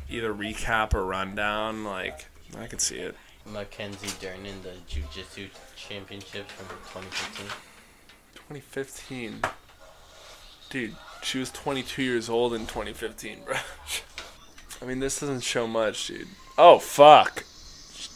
[0.09, 1.83] either recap or rundown?
[1.83, 2.25] Like,
[2.57, 3.15] I could see it.
[3.45, 7.45] Mackenzie Dern in the Jiu Jitsu Championship from 2015.
[8.35, 9.41] 2015.
[10.69, 13.55] Dude, she was 22 years old in 2015, bro.
[14.83, 16.27] I mean, this doesn't show much, dude.
[16.57, 17.45] Oh, fuck.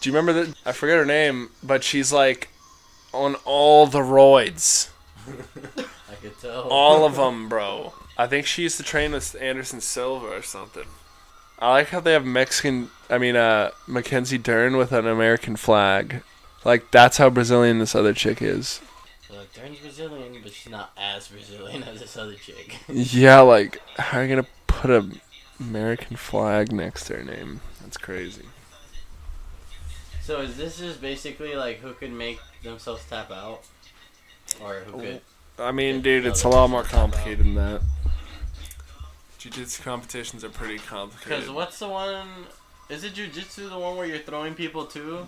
[0.02, 0.56] Do you remember that?
[0.66, 2.50] I forget her name, but she's like
[3.14, 4.90] on all the roids.
[5.78, 6.68] I could tell.
[6.70, 7.94] All of them, bro.
[8.18, 10.84] I think she used to train with Anderson Silva or something.
[11.60, 16.22] I like how they have Mexican, I mean, uh, Mackenzie Dern with an American flag.
[16.66, 18.82] Like, that's how Brazilian this other chick is.
[19.30, 22.76] Look, Dern's Brazilian, but she's not as Brazilian as this other chick.
[22.90, 25.10] Yeah, like how are you gonna put a
[25.60, 27.62] American flag next to her name?
[27.82, 28.46] That's crazy.
[30.22, 33.62] so is this just basically like who could make themselves tap out,
[34.62, 35.22] or who could?
[35.60, 37.82] I mean, dude, it's a lot more complicated than that.
[39.40, 41.40] Jiu-jitsu competitions are pretty complicated.
[41.40, 42.28] Because what's the one?
[42.90, 45.26] Is it jujitsu the one where you're throwing people too,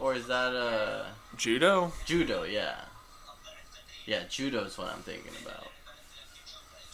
[0.00, 1.04] or is that uh
[1.36, 1.92] Judo?
[2.04, 2.44] judo?
[2.44, 2.74] Yeah.
[4.06, 5.66] Yeah, judo's what I'm thinking about.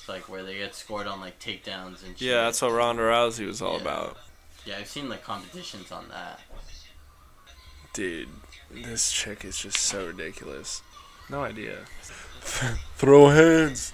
[0.09, 2.29] Like where they get scored on like takedowns and shit.
[2.29, 3.81] Yeah, that's what Ronda Rousey was all Yeah.
[3.83, 4.17] about.
[4.67, 6.41] Yeah, I've seen like competitions on that.
[7.93, 8.29] Dude,
[8.71, 10.83] this chick is just so ridiculous.
[11.31, 11.79] No idea.
[12.97, 13.93] Throw hands.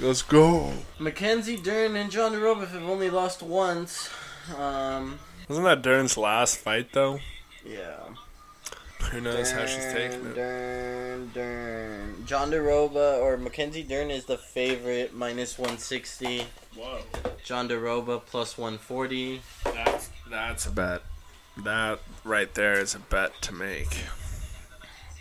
[0.00, 0.72] Let's go.
[0.98, 4.10] Mackenzie Dern and Jandiroba have only lost once.
[4.58, 5.18] Um,
[5.48, 7.20] Wasn't that Dern's last fight though?
[7.64, 7.96] yeah.
[9.10, 10.34] Who knows how she's taking it?
[10.34, 12.24] Dern, Dern.
[12.26, 16.44] Jandiroba or Mackenzie Dern is the favorite, minus 160.
[16.76, 17.00] Whoa.
[17.44, 19.40] Jandiroba plus 140.
[19.64, 21.02] That's that's a bet.
[21.64, 24.04] That right there is a bet to make.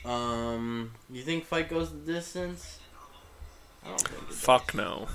[0.04, 2.80] Um, you think fight goes the distance?
[3.84, 4.40] I don't think it does.
[4.40, 5.08] Fuck no.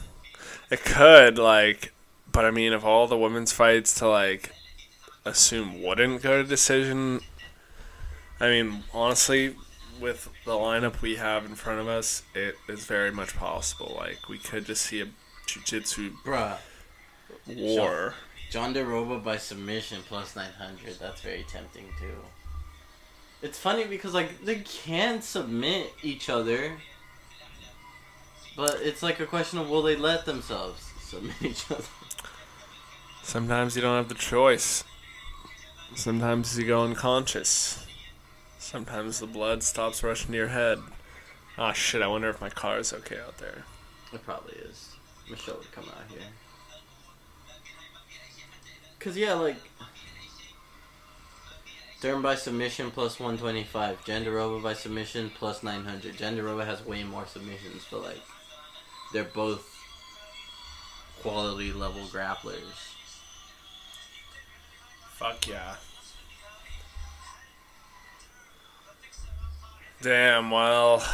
[0.70, 1.92] It could like,
[2.30, 4.52] but I mean, of all the women's fights to like
[5.24, 7.20] assume wouldn't go to decision,
[8.40, 9.54] I mean, honestly,
[10.00, 13.94] with the lineup we have in front of us, it is very much possible.
[13.98, 15.08] Like we could just see a
[15.46, 16.56] jiu-jitsu Bruh.
[17.46, 18.14] war.
[18.50, 20.98] Jandiroba by submission plus 900.
[20.98, 22.16] That's very tempting too.
[23.42, 26.72] It's funny because like they can submit each other,
[28.56, 31.84] but it's like a question of will they let themselves submit each other?
[33.22, 34.82] Sometimes you don't have the choice.
[35.94, 37.86] Sometimes you go unconscious.
[38.70, 40.78] Sometimes the blood stops rushing to your head.
[41.58, 43.64] Ah shit, I wonder if my car is okay out there.
[44.12, 44.94] It probably is.
[45.28, 46.20] Michelle would come out here.
[49.00, 49.56] Cause yeah, like
[52.00, 54.04] Dern by submission plus one twenty five.
[54.04, 56.16] Jandiroba by submission plus nine hundred.
[56.16, 58.22] Jandiroba has way more submissions, but like
[59.12, 59.76] they're both
[61.22, 62.94] quality level grapplers.
[65.16, 65.74] Fuck yeah.
[70.02, 71.04] Damn, well,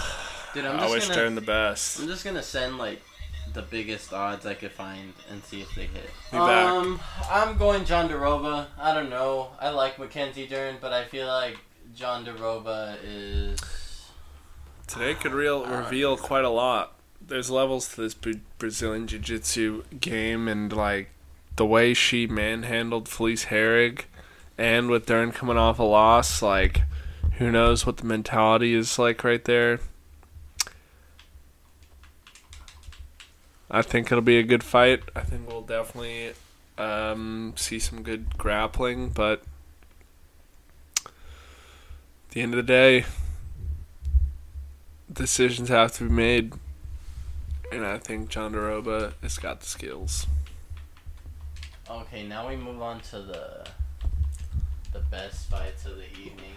[0.55, 2.01] Dude, I'm I wish gonna the best.
[2.01, 3.03] I'm just gonna send like
[3.53, 6.11] the biggest odds I could find and see if they hit.
[6.31, 6.71] Be back.
[6.71, 7.01] Um,
[7.31, 8.67] I'm going Jandiroba.
[8.79, 9.49] I don't know.
[9.61, 11.59] I like Mackenzie Dern, but I feel like
[11.97, 13.61] Jandiroba is.
[14.87, 16.95] Today could real, reveal quite a lot.
[17.27, 21.11] There's levels to this Brazilian Jiu Jitsu game, and like
[21.57, 24.03] the way she manhandled Felice Herrig,
[24.57, 26.83] and with Dern coming off a loss, like
[27.39, 29.81] who knows what the mentality is like right there.
[33.71, 35.03] I think it'll be a good fight.
[35.15, 36.33] I think we'll definitely
[36.79, 39.43] um, see some good grappling, but
[41.05, 41.13] at
[42.31, 43.05] the end of the day,
[45.13, 46.55] decisions have to be made,
[47.73, 50.27] and I think Jandiroba has got the skills.
[51.91, 53.67] Okay, now we move on to the
[54.93, 56.55] the best fights of the evening.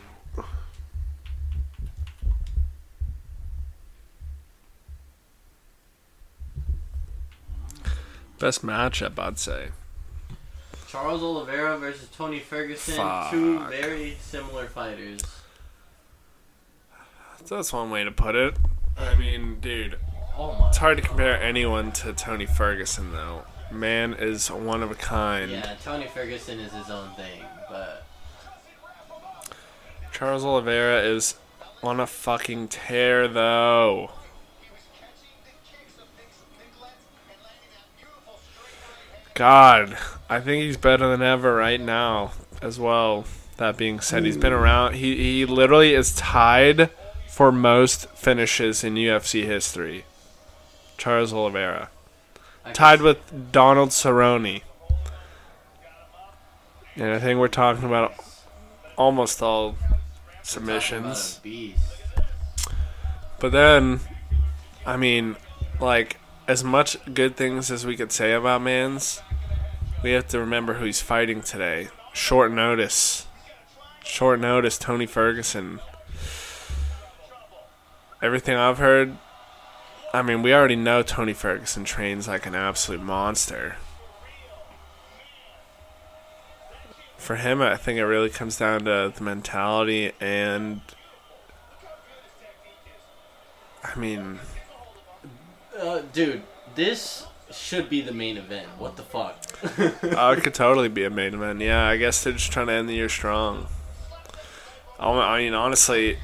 [8.39, 9.69] Best matchup, I'd say.
[10.87, 12.95] Charles Oliveira versus Tony Ferguson.
[12.95, 13.31] Fuck.
[13.31, 15.21] Two very similar fighters.
[17.47, 18.55] That's one way to put it.
[18.97, 19.97] I mean, dude,
[20.37, 20.69] Oh my.
[20.69, 23.43] it's hard to compare anyone to Tony Ferguson, though.
[23.71, 25.51] Man is one of a kind.
[25.51, 28.05] Yeah, Tony Ferguson is his own thing, but
[30.11, 31.35] Charles Oliveira is
[31.83, 34.11] on a fucking tear, though.
[39.39, 39.97] God,
[40.29, 43.23] I think he's better than ever right now, as well.
[43.55, 44.59] That being said, he's been hmm.
[44.59, 44.95] around.
[44.95, 46.89] He he literally is tied
[47.29, 50.03] for most finishes in UFC history.
[50.97, 51.89] Charles Oliveira
[52.73, 54.61] tied with Donald Cerrone.
[56.97, 58.15] And I think we're talking about
[58.97, 59.95] almost all we're talking
[60.33, 61.39] about submissions.
[63.39, 64.01] But then,
[64.85, 65.37] I mean,
[65.79, 69.21] like, as much good things as we could say about Mans,
[70.03, 71.89] we have to remember who he's fighting today.
[72.13, 73.27] Short notice.
[74.03, 75.79] Short notice, Tony Ferguson.
[78.21, 79.17] Everything I've heard,
[80.13, 83.77] I mean, we already know Tony Ferguson trains like an absolute monster.
[87.17, 90.81] For him, I think it really comes down to the mentality and
[93.83, 94.39] I mean,
[95.79, 96.41] Uh, dude,
[96.75, 98.67] this should be the main event.
[98.77, 99.37] What the fuck?
[100.17, 101.59] oh, it could totally be a main event.
[101.61, 103.67] Yeah, I guess they're just trying to end the year strong.
[104.99, 106.17] I mean, honestly,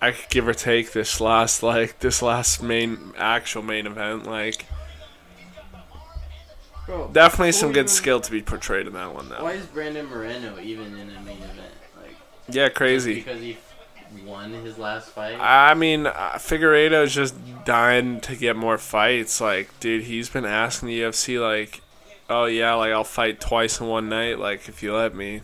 [0.00, 4.26] I could give or take this last like this last main actual main event.
[4.26, 4.64] Like,
[6.86, 9.42] Bro, definitely some good even- skill to be portrayed in that one, though.
[9.42, 11.72] Why is Brandon Moreno even in a main event?
[12.00, 12.16] Like
[12.48, 13.14] Yeah, crazy.
[13.16, 13.58] because he
[14.24, 15.36] won his last fight.
[15.38, 19.40] I mean, uh, Figueiredo's just dying to get more fights.
[19.40, 21.80] Like, dude, he's been asking the UFC, like,
[22.28, 25.42] oh, yeah, like, I'll fight twice in one night, like, if you let me.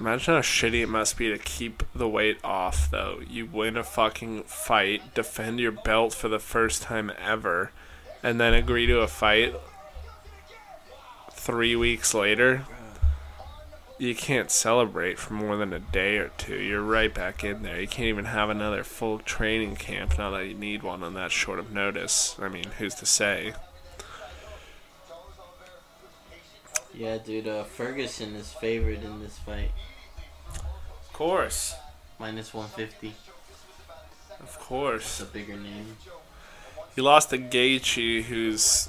[0.00, 3.20] Imagine how shitty it must be to keep the weight off, though.
[3.28, 7.70] You win a fucking fight, defend your belt for the first time ever,
[8.22, 9.54] and then agree to a fight
[11.30, 12.66] three weeks later
[13.98, 16.56] you can't celebrate for more than a day or two.
[16.60, 17.80] You're right back in there.
[17.80, 21.30] You can't even have another full training camp now that you need one on that
[21.30, 22.36] short of notice.
[22.40, 23.54] I mean, who's to say?
[26.92, 27.48] yeah, dude.
[27.48, 29.70] Uh, Ferguson is favored in this fight,
[30.48, 31.74] Of course.
[32.18, 33.14] minus one fifty.
[34.40, 35.20] Of It's course.
[35.20, 35.96] a bigger name.
[36.94, 38.88] He lost to Gaethje, who's,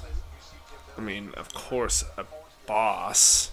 [0.96, 2.24] I mean, of course, a
[2.66, 3.50] boss.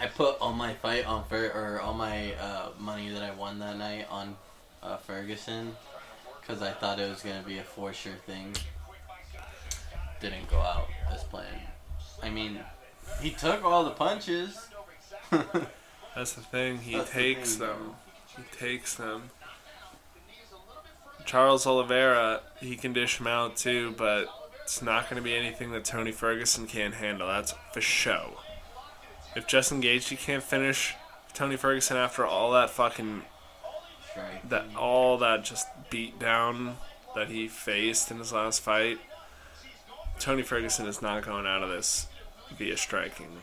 [0.00, 3.58] I put all my fight on Fer or all my uh, money that I won
[3.58, 4.36] that night on
[4.82, 5.76] uh, Ferguson
[6.40, 8.54] because I thought it was gonna be a for sure thing.
[10.20, 11.60] Didn't go out as planned.
[12.22, 12.60] I mean,
[13.20, 14.68] he took all the punches.
[15.30, 16.78] That's the thing.
[16.78, 17.94] He That's the takes thing, them.
[18.36, 19.30] He takes them.
[21.24, 24.28] Charles Oliveira, he can dish him out too, but
[24.62, 27.28] it's not going to be anything that Tony Ferguson can't handle.
[27.28, 28.38] That's for show.
[29.36, 30.94] If Justin Gaethje can't finish
[31.34, 33.22] Tony Ferguson after all that fucking
[34.16, 34.48] Right.
[34.50, 36.78] that all that just beat down
[37.14, 38.98] that he faced in his last fight,
[40.18, 42.08] Tony Ferguson is not going out of this
[42.56, 43.42] via striking.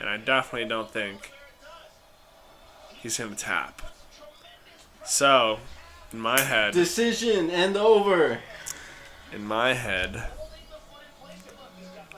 [0.00, 1.30] And I definitely don't think
[2.94, 3.82] he's going to tap.
[5.04, 5.60] So,
[6.12, 8.40] in my head, Decision and over.
[9.32, 10.28] in my head,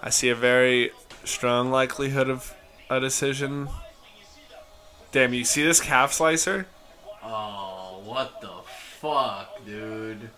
[0.03, 0.93] I see a very
[1.25, 2.55] strong likelihood of
[2.97, 3.69] a decision.
[5.13, 6.67] Damn, you see this calf slicer?
[7.23, 8.51] Oh, what the
[9.01, 10.31] fuck, dude?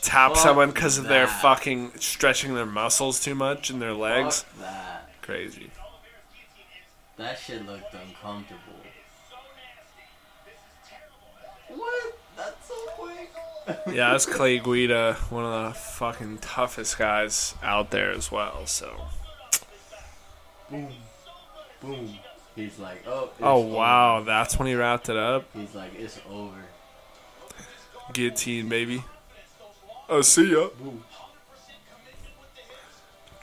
[0.00, 4.42] Tap Fuck someone because of their fucking stretching their muscles too much in their legs.
[4.42, 5.22] Fuck that.
[5.22, 5.70] Crazy.
[7.16, 8.60] That shit looked uncomfortable.
[11.68, 12.18] What?
[12.36, 13.30] That's so quick.
[13.94, 18.66] Yeah, that's Clay Guida, one of the fucking toughest guys out there as well.
[18.66, 19.08] So.
[20.70, 20.88] Boom.
[21.80, 22.18] Boom.
[22.56, 23.24] He's like, oh.
[23.32, 23.68] it's Oh over.
[23.76, 25.44] wow, that's when he wrapped it up.
[25.54, 26.64] He's like, it's over.
[28.12, 29.04] Guillotine, baby.
[30.08, 30.68] Oh, see ya.
[30.78, 31.04] Boom.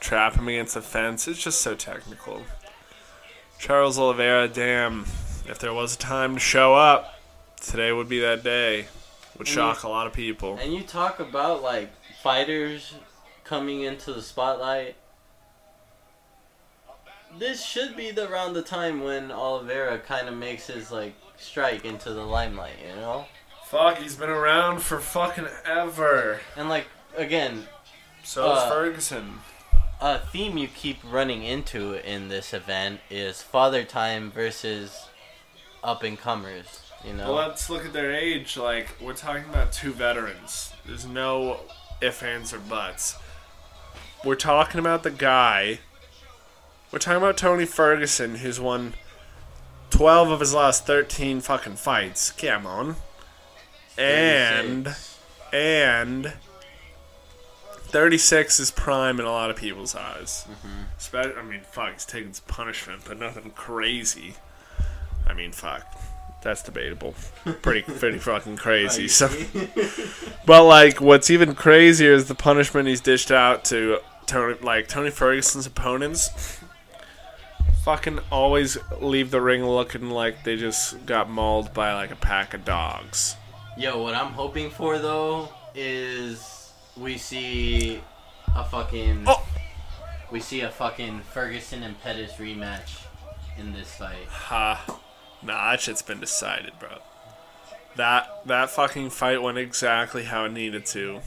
[0.00, 1.26] Trap him against the fence.
[1.26, 2.42] It's just so technical.
[3.58, 5.02] Charles Oliveira, damn.
[5.48, 7.18] If there was a time to show up,
[7.60, 8.86] today would be that day.
[9.38, 10.58] Would shock a lot of people.
[10.60, 11.90] And you talk about like
[12.22, 12.94] fighters
[13.44, 14.96] coming into the spotlight.
[17.38, 21.84] This should be the around the time when Oliveira kind of makes his like strike
[21.84, 23.26] into the limelight, you know?
[23.66, 26.40] Fuck, he's been around for fucking ever.
[26.56, 26.86] And like
[27.16, 27.66] again,
[28.22, 29.40] So is Uh, Ferguson.
[30.00, 35.08] a theme you keep running into in this event is father time versus
[35.84, 36.80] up and comers.
[37.04, 38.56] You know, Well, let's look at their age.
[38.56, 40.72] Like, we're talking about two veterans.
[40.84, 41.60] There's no
[42.00, 43.16] ifs, ands, or buts.
[44.24, 45.78] We're talking about the guy.
[46.96, 48.94] We're talking about Tony Ferguson, who's won
[49.90, 52.30] 12 of his last 13 fucking fights.
[52.30, 52.96] Come on.
[53.98, 55.18] And, 36.
[55.52, 56.32] and
[57.88, 60.46] 36 is prime in a lot of people's eyes.
[60.48, 60.82] Mm-hmm.
[60.96, 64.36] Spe- I mean, fuck, he's taking some punishment, but nothing crazy.
[65.26, 65.84] I mean, fuck.
[66.40, 67.14] That's debatable.
[67.60, 69.08] Pretty, pretty fucking crazy.
[69.08, 69.28] So,
[70.46, 75.10] but like, what's even crazier is the punishment he's dished out to Tony, like Tony
[75.10, 76.55] Ferguson's opponents.
[77.86, 82.52] Fucking always leave the ring looking like they just got mauled by like a pack
[82.52, 83.36] of dogs.
[83.78, 88.00] Yo, what I'm hoping for though is we see
[88.56, 89.46] a fucking Oh!
[90.32, 93.04] we see a fucking Ferguson and Pettis rematch
[93.56, 94.26] in this fight.
[94.30, 94.98] Ha.
[95.44, 96.98] Nah, that shit's been decided, bro.
[97.94, 101.20] That that fucking fight went exactly how it needed to.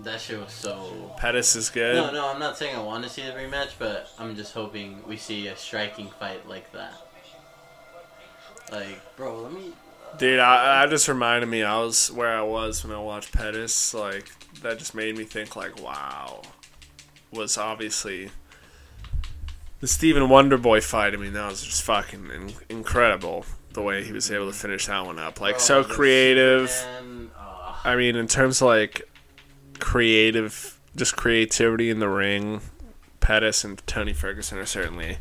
[0.00, 1.14] That shit was so.
[1.16, 1.96] Pettis is good.
[1.96, 5.02] No, no, I'm not saying I want to see the rematch, but I'm just hoping
[5.06, 6.92] we see a striking fight like that.
[8.70, 9.72] Like, bro, let me.
[10.18, 13.94] Dude, I, I just reminded me I was where I was when I watched Pettis.
[13.94, 14.30] Like
[14.62, 16.42] that just made me think like, wow,
[17.32, 18.30] was obviously
[19.80, 21.14] the Stephen Wonderboy fight.
[21.14, 24.86] I mean, that was just fucking in- incredible the way he was able to finish
[24.86, 25.40] that one up.
[25.40, 26.70] Like so creative.
[27.38, 29.08] Uh, I mean, in terms of like
[29.76, 32.60] creative, just creativity in the ring,
[33.20, 35.18] Pettis and Tony Ferguson are certainly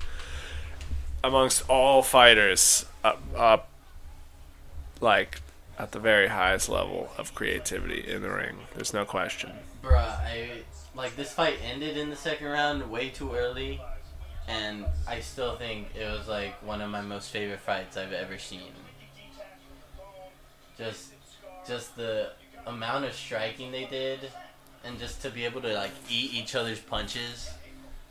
[1.23, 3.69] amongst all fighters up, up
[5.01, 5.41] like
[5.77, 8.57] at the very highest level of creativity in the ring.
[8.75, 9.51] There's no question.
[9.83, 10.63] Bruh, I
[10.95, 13.81] like this fight ended in the second round way too early,
[14.47, 18.37] and I still think it was like one of my most favorite fights I've ever
[18.37, 18.71] seen.
[20.77, 21.13] Just,
[21.67, 22.31] just the
[22.67, 24.19] amount of striking they did,
[24.85, 27.49] and just to be able to like eat each other's punches.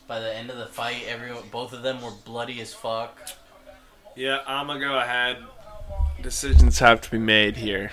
[0.07, 3.19] By the end of the fight, everyone, both of them were bloody as fuck.
[4.17, 5.39] Yeah, I'm gonna go ahead.
[6.21, 7.93] Decisions have to be made here.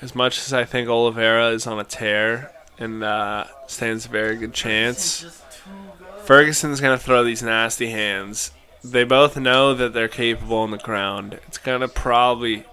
[0.00, 4.36] As much as I think Oliveira is on a tear and uh, stands a very
[4.36, 5.22] good chance.
[5.24, 6.20] It's just too good.
[6.24, 8.52] Ferguson's gonna throw these nasty hands.
[8.84, 11.40] They both know that they're capable on the ground.
[11.46, 12.64] It's gonna probably.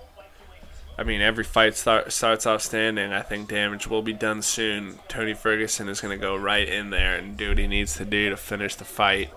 [0.98, 3.12] I mean, every fight start, starts off standing.
[3.12, 5.00] I think damage will be done soon.
[5.08, 8.30] Tony Ferguson is gonna go right in there and do what he needs to do
[8.30, 9.30] to finish the fight,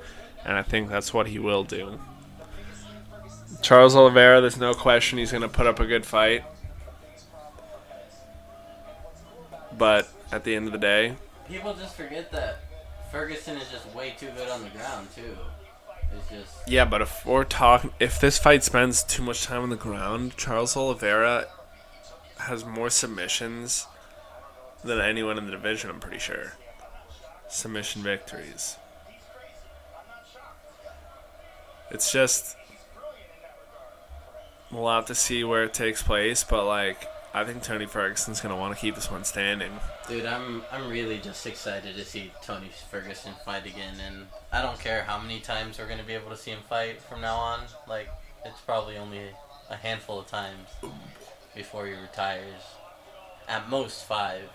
[0.45, 1.99] and I think that's what he will do.
[3.61, 6.45] Charles Oliveira, there's no question he's going to put up a good fight.
[9.77, 11.17] But at the end of the day,
[11.49, 12.59] People just forget that
[13.11, 15.35] Ferguson is just way too good on the ground too.
[16.31, 19.77] Just yeah, but if we're talking, if this fight spends too much time on the
[19.77, 21.47] ground, Charles Oliveira
[22.41, 23.87] has more submissions
[24.85, 26.55] than anyone in the division, I'm pretty sure.
[27.49, 28.77] Submission victories.
[31.91, 32.57] It's just.
[34.71, 38.57] We'll have to see where it takes place, but like, I think Tony Ferguson's gonna
[38.57, 39.73] want to keep this one standing.
[40.09, 44.79] Dude, I'm I'm really just excited to see Tony Ferguson fight again, and I don't
[44.81, 47.61] care how many times we're gonna be able to see him fight from now on.
[47.87, 48.09] Like,
[48.45, 49.21] it's probably only
[49.69, 50.69] a handful of times
[51.55, 52.63] before he retires.
[53.47, 54.49] At most five.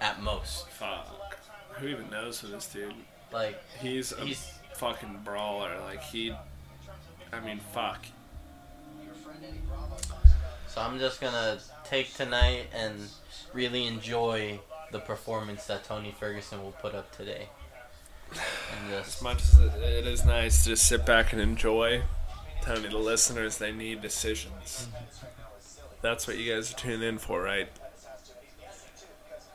[0.00, 1.38] At most, Fuck.
[1.72, 2.94] Who even knows who this dude?
[3.32, 5.78] like He's a he's fucking brawler.
[5.80, 6.32] Like he,
[7.32, 8.04] I mean, fuck.
[10.68, 13.08] So I'm just gonna take tonight and
[13.52, 14.60] really enjoy
[14.92, 17.48] the performance that Tony Ferguson will put up today.
[18.30, 22.02] And As much as it- it is nice to just sit back and enjoy,
[22.62, 24.88] Tony, the listeners, they need decisions.
[26.02, 27.68] That's what you guys are tuning in for, right?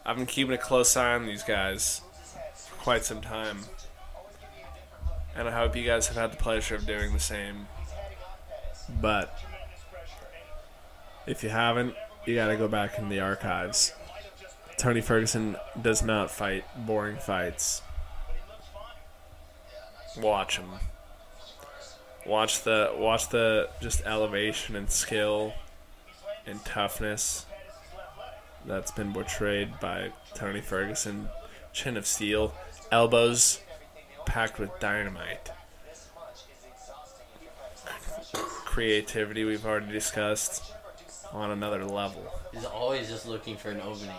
[0.05, 2.01] I've been keeping a close eye on these guys
[2.55, 3.61] for quite some time.
[5.35, 7.67] And I hope you guys have had the pleasure of doing the same.
[9.01, 9.39] But
[11.25, 11.95] if you haven't,
[12.25, 13.93] you gotta go back in the archives.
[14.77, 17.81] Tony Ferguson does not fight boring fights.
[20.17, 20.69] Watch him.
[22.25, 25.53] Watch the watch the just elevation and skill
[26.45, 27.45] and toughness
[28.65, 31.29] that's been portrayed by Tony Ferguson.
[31.73, 32.53] Chin of steel,
[32.91, 33.59] elbows
[34.25, 35.49] packed with dynamite.
[38.65, 40.73] Creativity we've already discussed
[41.33, 42.23] on another level.
[42.53, 44.15] he's always just looking for an opening.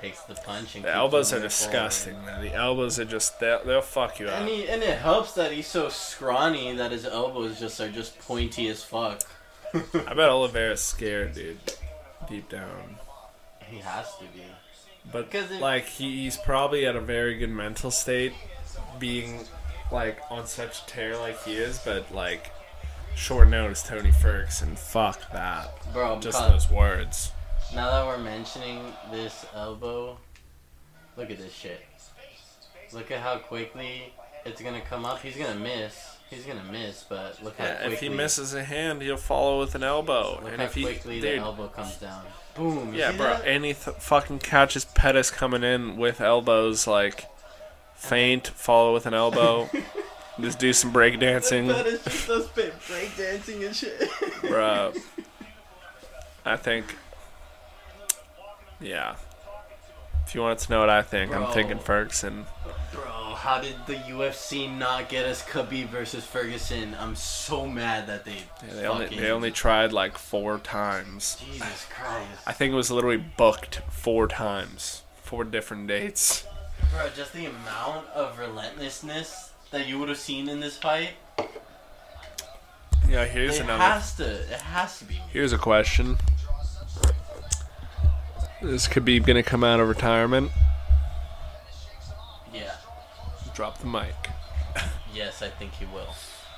[0.00, 2.42] Takes the punch and The elbows are disgusting, man.
[2.42, 4.40] The elbows are just they'll, they'll fuck you up.
[4.40, 8.18] And, he, and it helps that he's so scrawny that his elbows just are just
[8.18, 9.20] pointy as fuck.
[9.74, 11.58] I bet Oliveira's scared, dude.
[12.28, 12.96] Deep down.
[13.68, 14.42] He has to be.
[15.12, 18.32] But Because like he, he's probably at a very good mental state,
[18.98, 19.44] being
[19.92, 21.78] like on such tear like he is.
[21.78, 22.50] But like
[23.14, 24.74] short notice, Tony Ferguson.
[24.76, 25.70] Fuck that.
[25.92, 27.32] Bro, Just those words.
[27.74, 28.80] now that we're mentioning
[29.10, 30.18] this elbow,
[31.16, 31.80] look at this shit.
[32.92, 34.12] Look at how quickly
[34.44, 35.20] it's gonna come up.
[35.22, 36.16] He's gonna miss.
[36.28, 37.92] He's gonna miss, but look how Yeah, quickly.
[37.94, 40.40] if he misses a hand, he'll follow with an elbow.
[40.42, 42.22] Look and how if he, quickly the elbow comes down.
[42.54, 42.92] Boom.
[42.94, 43.46] yeah, bro, that?
[43.46, 47.26] any th- fucking catches Pettis coming in with elbows like
[47.94, 49.70] faint, follow with an elbow.
[50.40, 51.72] just do some breakdancing.
[51.72, 54.00] Pettis just does break dancing and shit.
[54.42, 54.96] Bruh.
[56.44, 56.96] I think.
[58.80, 59.16] Yeah.
[60.26, 62.46] If you wanted to know what I think, I'm thinking Ferguson.
[62.92, 66.96] Bro, how did the UFC not get us Khabib versus Ferguson?
[66.98, 68.38] I'm so mad that they.
[68.66, 71.36] Yeah, they only they only tried like four times.
[71.44, 72.28] Jesus Christ.
[72.46, 76.46] I think it was literally booked four times, four different dates.
[76.92, 81.10] Bro, just the amount of relentlessness that you would have seen in this fight.
[83.08, 83.82] Yeah, here's it another.
[83.82, 84.24] has to.
[84.24, 85.20] It has to be.
[85.32, 86.16] Here's a question.
[88.62, 90.52] Is Khabib gonna come out of retirement?
[92.54, 92.74] Yeah.
[93.54, 94.14] Drop the mic.
[95.14, 96.14] Yes, I think he will.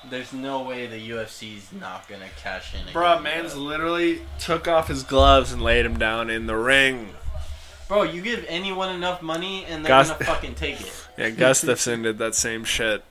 [0.08, 2.92] There's no way the UFC's not gonna cash in.
[2.92, 7.14] Bruh, man's literally took off his gloves and laid him down in the ring.
[7.88, 10.92] Bro, you give anyone enough money and they're Gus- gonna fucking take it.
[11.16, 13.04] Yeah, Gustafsson did that same shit.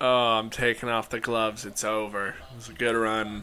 [0.00, 0.06] Oh,
[0.38, 1.66] I'm taking off the gloves.
[1.66, 2.28] It's over.
[2.28, 3.42] It was a good run.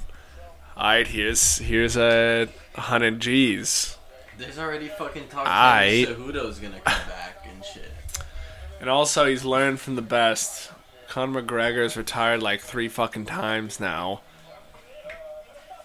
[0.76, 3.95] Alright, here's here's a hundred G's.
[4.40, 6.07] There's already fucking talk Aight.
[6.07, 7.91] that Cejudo's gonna come back and shit.
[8.82, 10.72] And also, he's learned from the best.
[11.10, 14.22] Conor McGregor's retired like three fucking times now.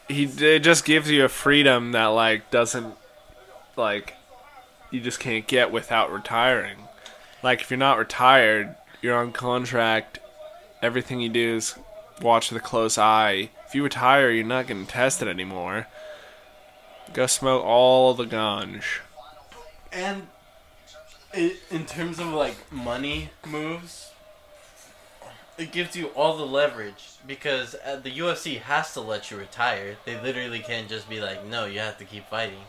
[0.09, 2.94] He it just gives you a freedom that like doesn't
[3.76, 4.14] like
[4.95, 6.89] you just can't get without retiring.
[7.43, 10.21] Like if you're not retired, you're on contract.
[10.81, 11.75] Everything you do is
[12.23, 13.51] watch with a close eye.
[13.66, 15.89] If you retire, you're not getting tested anymore.
[17.12, 18.85] Go smoke all the ganj.
[19.93, 20.29] And
[21.35, 24.12] in terms of like money moves,
[25.59, 29.97] it gives you all the leverage because uh, the UFC has to let you retire.
[30.05, 32.62] They literally can't just be like, no, you have to keep fighting.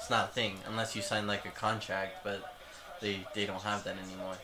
[0.00, 2.54] It's not a thing unless you sign like a contract, but
[3.00, 4.34] they they don't have that anymore.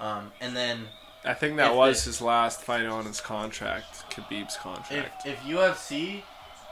[0.00, 0.86] Um, and then
[1.24, 5.26] I think that was they- his last fight on his contract, Khabib's contract.
[5.26, 6.22] if UFC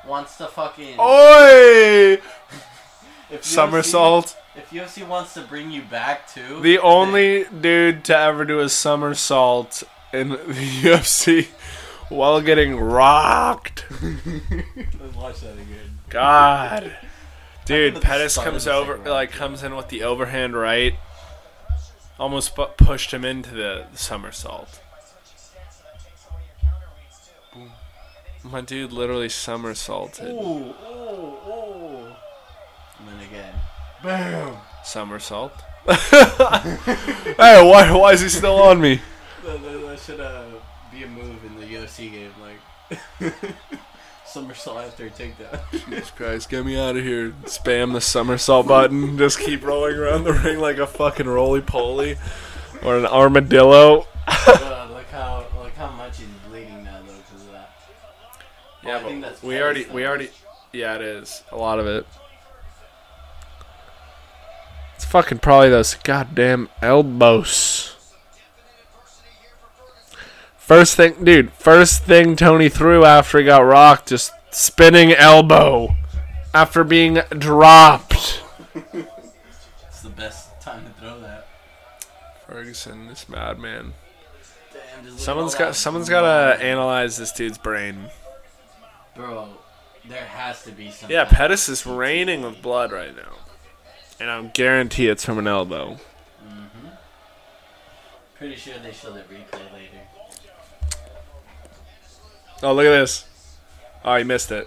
[0.07, 2.13] wants to fucking Oi!
[3.31, 4.27] if Somersault.
[4.27, 8.61] UFC, if UFC wants to bring you back too, The only dude to ever do
[8.61, 9.83] a somersault
[10.13, 10.37] in the
[10.83, 11.47] UFC
[12.09, 13.85] while getting rocked.
[14.03, 15.99] Let's watch that again.
[16.09, 16.97] God.
[17.71, 19.37] Dude, at Pettis comes over, like yeah.
[19.37, 20.95] comes in with the overhand right,
[22.19, 24.81] almost pu- pushed him into the somersault.
[28.43, 30.31] My dude literally somersaulted.
[30.31, 32.07] Ooh, ooh, ooh.
[32.99, 33.55] And then again,
[34.03, 34.57] bam.
[34.83, 35.53] Somersault.
[35.87, 39.01] hey, why, why is he still on me?
[39.45, 40.45] That, that, that should uh,
[40.91, 43.33] be a move in the UFC game, like
[44.31, 45.61] somersault after a takedown.
[45.91, 47.31] Jesus Christ, get me out of here.
[47.45, 49.19] Spam the somersault button.
[49.19, 52.17] Just keep rolling around the ring like a fucking roly poly
[52.83, 54.07] or an armadillo.
[54.27, 57.71] uh, look how look how much he's bleeding now though because of that.
[58.85, 59.95] Yeah, I think that's but we already, though.
[59.95, 60.31] we already,
[60.73, 62.07] yeah, it is a lot of it.
[64.97, 67.97] It's fucking probably those goddamn elbows.
[70.71, 71.53] First thing, dude.
[71.53, 75.97] First thing Tony threw after he got rocked, just spinning elbow
[76.55, 78.41] after being dropped.
[78.93, 81.49] It's the best time to throw that.
[82.47, 83.95] Ferguson, this madman.
[84.73, 88.09] Damn, Someone's got, someone's got to analyze this dude's brain.
[89.17, 89.49] Bro,
[90.09, 91.11] there has to be some.
[91.11, 93.39] Yeah, Pettis is raining with blood right now,
[94.21, 95.99] and I'm guarantee it's from an elbow.
[96.47, 96.87] Mm-hmm.
[98.37, 100.00] Pretty sure they show the replay later.
[102.63, 103.25] Oh, look at this.
[104.05, 104.67] Oh, he missed it.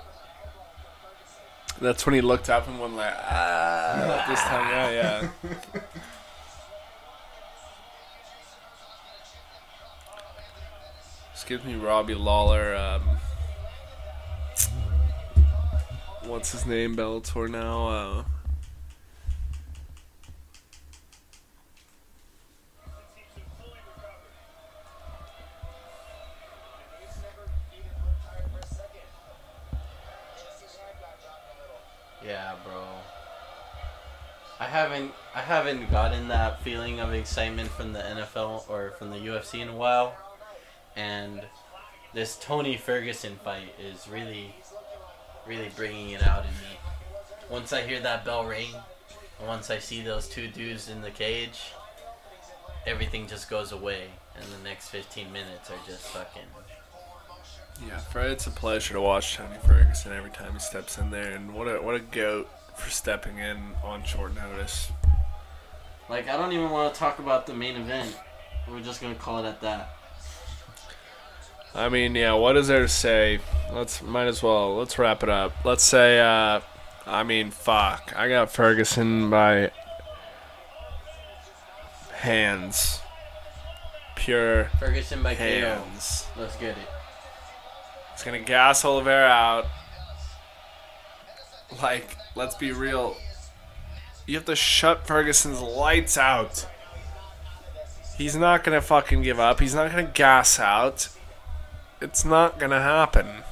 [1.79, 4.25] That's when he looked up and went like, ah.
[4.27, 5.29] This time, yeah, yeah.
[11.33, 12.75] this gives me Robbie Lawler.
[12.75, 13.17] Um,
[16.25, 16.95] what's his name?
[16.95, 17.87] Bellator now.
[17.89, 18.23] Uh,
[32.43, 32.83] Yeah, bro.
[34.59, 39.17] I haven't I haven't gotten that feeling of excitement from the NFL or from the
[39.17, 40.13] UFC in a while,
[40.97, 41.41] and
[42.13, 44.53] this Tony Ferguson fight is really,
[45.47, 46.75] really bringing it out in me.
[47.49, 48.75] Once I hear that bell ring,
[49.39, 51.71] and once I see those two dudes in the cage,
[52.85, 56.49] everything just goes away, and the next 15 minutes are just fucking.
[57.87, 61.31] Yeah, Fred, it's a pleasure to watch Tony Ferguson every time he steps in there,
[61.31, 64.91] and what a what a goat for stepping in on short notice.
[66.09, 68.15] Like I don't even want to talk about the main event.
[68.69, 69.95] We're just gonna call it at that.
[71.75, 73.39] I mean, yeah, what is there to say?
[73.71, 75.53] Let's might as well let's wrap it up.
[75.65, 76.61] Let's say uh
[77.05, 78.13] I mean, fuck.
[78.15, 79.71] I got Ferguson by
[82.13, 83.01] hands.
[84.15, 85.43] Pure Ferguson by KO.
[85.43, 86.27] hands.
[86.37, 86.87] Let's get it.
[88.13, 89.65] It's going to gas Oliveira out.
[91.81, 93.17] Like, let's be real.
[94.27, 96.67] You have to shut Ferguson's lights out.
[98.17, 99.59] He's not going to fucking give up.
[99.59, 101.09] He's not going to gas out.
[101.99, 103.43] It's not going to happen.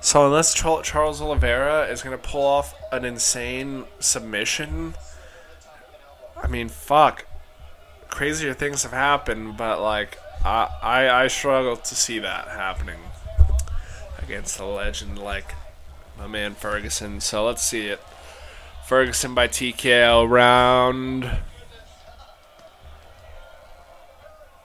[0.00, 4.94] So unless Charles Oliveira is going to pull off an insane submission,
[6.40, 7.26] I mean, fuck.
[8.08, 13.00] Crazier things have happened, but like, I I, I struggle to see that happening
[14.24, 15.54] against a legend like
[16.18, 17.20] my man Ferguson.
[17.20, 18.00] So let's see it.
[18.86, 21.30] Ferguson by TKO round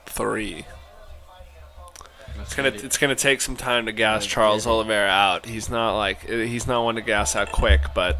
[0.06, 0.66] three.
[2.40, 4.70] It's gonna it's gonna take some time to gas Charles get.
[4.70, 5.46] Oliveira out.
[5.46, 8.18] He's not like he's not one to gas out quick, but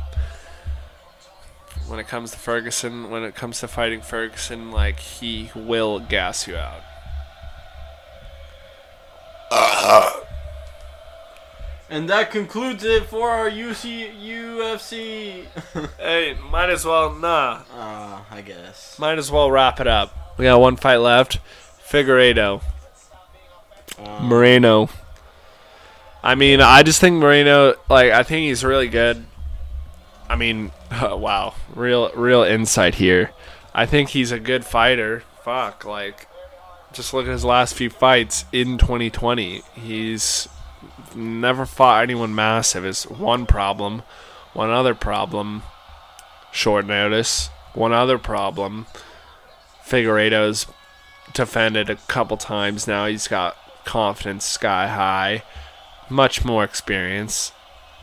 [1.89, 6.47] when it comes to Ferguson, when it comes to fighting Ferguson, like he will gas
[6.47, 6.83] you out.
[9.51, 10.25] Uh-huh.
[11.91, 15.45] And that concludes it for our UC UFC.
[15.99, 17.62] Hey, might as well nah.
[17.75, 18.97] uh, I guess.
[18.99, 20.39] Might as well wrap it up.
[20.39, 21.41] We got one fight left.
[21.85, 22.62] Figueiredo.
[23.99, 24.89] Um, Moreno.
[26.23, 29.25] I mean, I just think Moreno, like, I think he's really good.
[30.29, 33.33] I mean, wow, real, real insight here.
[33.75, 35.25] I think he's a good fighter.
[35.43, 36.29] Fuck, like,
[36.93, 39.62] just look at his last few fights in 2020.
[39.75, 40.49] He's
[41.15, 42.85] never fought anyone massive.
[42.85, 44.03] Is one problem.
[44.53, 45.62] One other problem.
[46.53, 47.49] Short notice.
[47.74, 48.87] One other problem.
[49.85, 50.66] Figueiredo's
[51.32, 53.07] defended a couple times now.
[53.07, 55.43] He's got confidence sky high,
[56.09, 57.53] much more experience.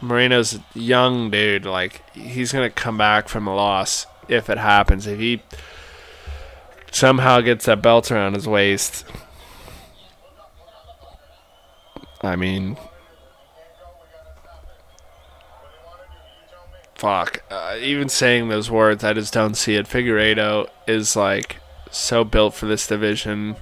[0.02, 1.66] Moreno's a young dude.
[1.66, 5.08] Like he's gonna come back from a loss if it happens.
[5.08, 5.42] If he
[6.92, 9.06] somehow gets that belt around his waist,
[12.22, 12.78] I mean,
[16.98, 17.44] fuck.
[17.50, 19.88] Uh, even saying those words, I just don't see it.
[19.88, 21.58] Figueiredo is like
[21.92, 23.56] so built for this division,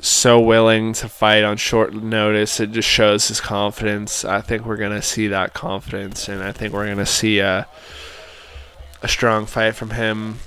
[0.00, 2.60] so willing to fight on short notice.
[2.60, 4.24] It just shows his confidence.
[4.24, 7.66] I think we're gonna see that confidence, and I think we're gonna see a
[9.02, 10.38] a strong fight from him.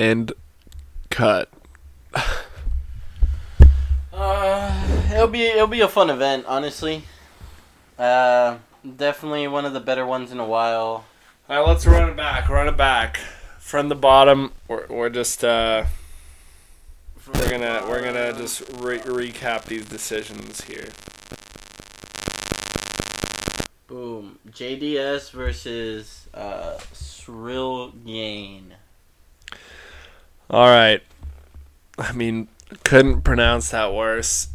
[0.00, 0.32] And
[1.10, 1.50] cut.
[4.10, 7.04] Uh, it'll be it'll be a fun event, honestly.
[7.98, 8.56] Uh,
[8.96, 11.04] definitely one of the better ones in a while.
[11.50, 12.48] All right, let's run it back.
[12.48, 13.18] Run it back
[13.58, 14.52] from the bottom.
[14.68, 15.84] We're, we're just uh,
[17.34, 20.88] we're gonna we're gonna just re- recap these decisions here.
[23.86, 24.38] Boom.
[24.48, 28.76] JDS versus uh, Srill Gain.
[30.50, 31.00] All right.
[31.96, 32.48] I mean,
[32.82, 34.48] couldn't pronounce that worse,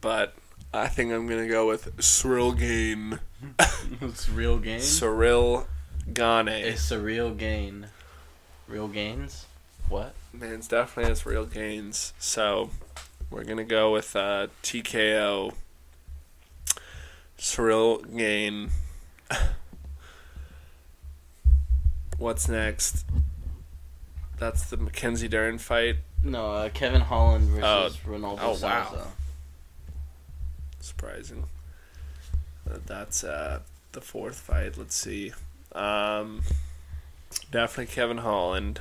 [0.00, 0.32] but
[0.72, 3.18] I think I'm gonna go with Ciryl Gane.
[4.32, 4.78] real gain.
[4.78, 5.66] Ciryl
[6.12, 6.46] Gane.
[6.46, 7.88] It's a real gain.
[8.68, 9.46] Real gains?
[9.88, 10.14] What?
[10.32, 12.12] Man, it's definitely has real gains.
[12.20, 12.70] So
[13.28, 15.52] we're gonna go with uh, TKO.
[17.36, 18.70] Ciryl Gane.
[22.18, 23.04] What's next?
[24.40, 25.96] That's the Mackenzie Dern fight.
[26.24, 28.10] No, uh, Kevin Holland versus Oh.
[28.10, 29.06] Ronaldo Oh, wow.
[30.80, 31.44] Surprising.
[32.68, 33.60] Uh, That's uh,
[33.92, 34.76] the fourth fight.
[34.78, 35.32] Let's see.
[35.72, 36.42] Um,
[37.52, 38.80] definitely Kevin Holland.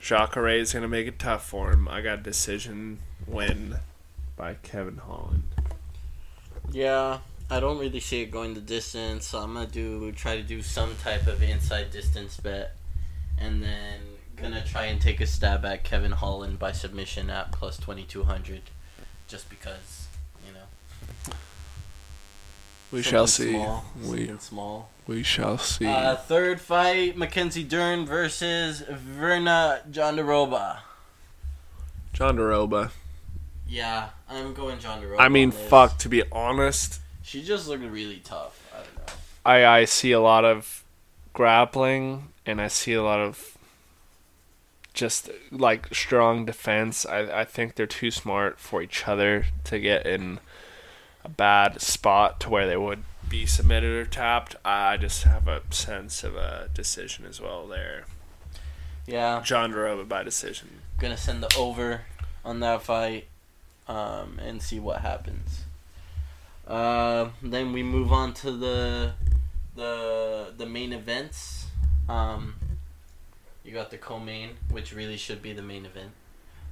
[0.00, 1.86] Jacare is going to make it tough for him.
[1.88, 3.76] I got decision win
[4.36, 5.42] by Kevin Holland.
[6.72, 7.18] Yeah,
[7.50, 10.62] I don't really see it going the distance, so I'm gonna do try to do
[10.62, 12.76] some type of inside distance bet,
[13.40, 14.00] and then
[14.36, 18.24] gonna try and take a stab at Kevin Holland by submission at plus twenty two
[18.24, 18.62] hundred,
[19.26, 20.06] just because
[20.46, 21.34] you know.
[22.92, 23.52] We shall see.
[23.52, 24.90] Small, We something small.
[25.06, 25.86] we shall see.
[25.86, 30.78] Uh, third fight: Mackenzie Dern versus Virna Jandiroba.
[32.12, 32.90] John DeRoba.
[33.68, 35.16] Yeah, I'm going Jandaroba.
[35.20, 35.96] I mean, fuck.
[35.98, 38.60] To be honest, She just looked really tough.
[38.74, 39.12] I don't know.
[39.46, 40.79] I I see a lot of
[41.32, 43.56] grappling and I see a lot of
[44.92, 47.06] just like strong defense.
[47.06, 50.40] I I think they're too smart for each other to get in
[51.24, 54.56] a bad spot to where they would be submitted or tapped.
[54.64, 58.04] I just have a sense of a decision as well there.
[59.06, 60.80] Yeah, Jandiroba by decision.
[60.98, 62.02] gonna send the over
[62.44, 63.28] on that fight,
[63.88, 65.64] um, and see what happens.
[66.66, 69.14] Uh, then we move on to the
[69.80, 71.66] the the main events.
[72.08, 72.54] Um,
[73.64, 76.10] you got the co-main, which really should be the main event.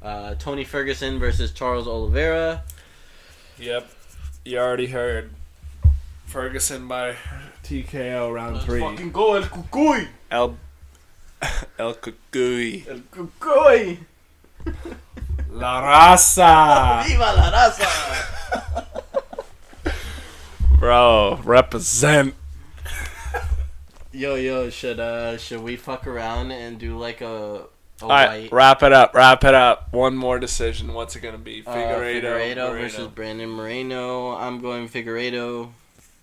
[0.02, 2.62] Uh, Tony Ferguson versus Charles Oliveira.
[3.58, 3.90] Yep.
[4.44, 5.30] You already heard.
[6.26, 7.16] Ferguson by
[7.64, 8.80] TKO round three.
[8.80, 10.08] Fucking go El Cucuy!
[10.30, 10.58] El
[11.78, 12.86] El Cucuy.
[12.86, 13.98] El Cucuy!
[15.50, 17.04] La Raza.
[17.06, 17.88] Viva la raza!
[20.78, 22.34] Bro, represent.
[24.18, 27.66] Yo, yo, should uh, should we fuck around and do like a
[28.00, 29.14] a All right, white wrap it up.
[29.14, 29.92] Wrap it up.
[29.92, 30.92] One more decision.
[30.92, 31.62] What's it gonna be?
[31.64, 32.72] Uh, Figueiredo, Figueiredo Moreno.
[32.72, 34.30] versus Brandon Moreno.
[34.36, 35.70] I'm going Figueiredo,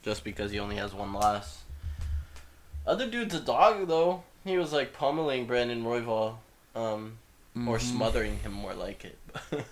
[0.03, 1.63] just because he only has one loss.
[2.85, 4.23] Other dude's a dog though.
[4.43, 6.35] He was like pummeling Brandon Royval,
[6.75, 7.17] um,
[7.55, 7.81] or Mhm.
[7.81, 9.17] smothering him more like it.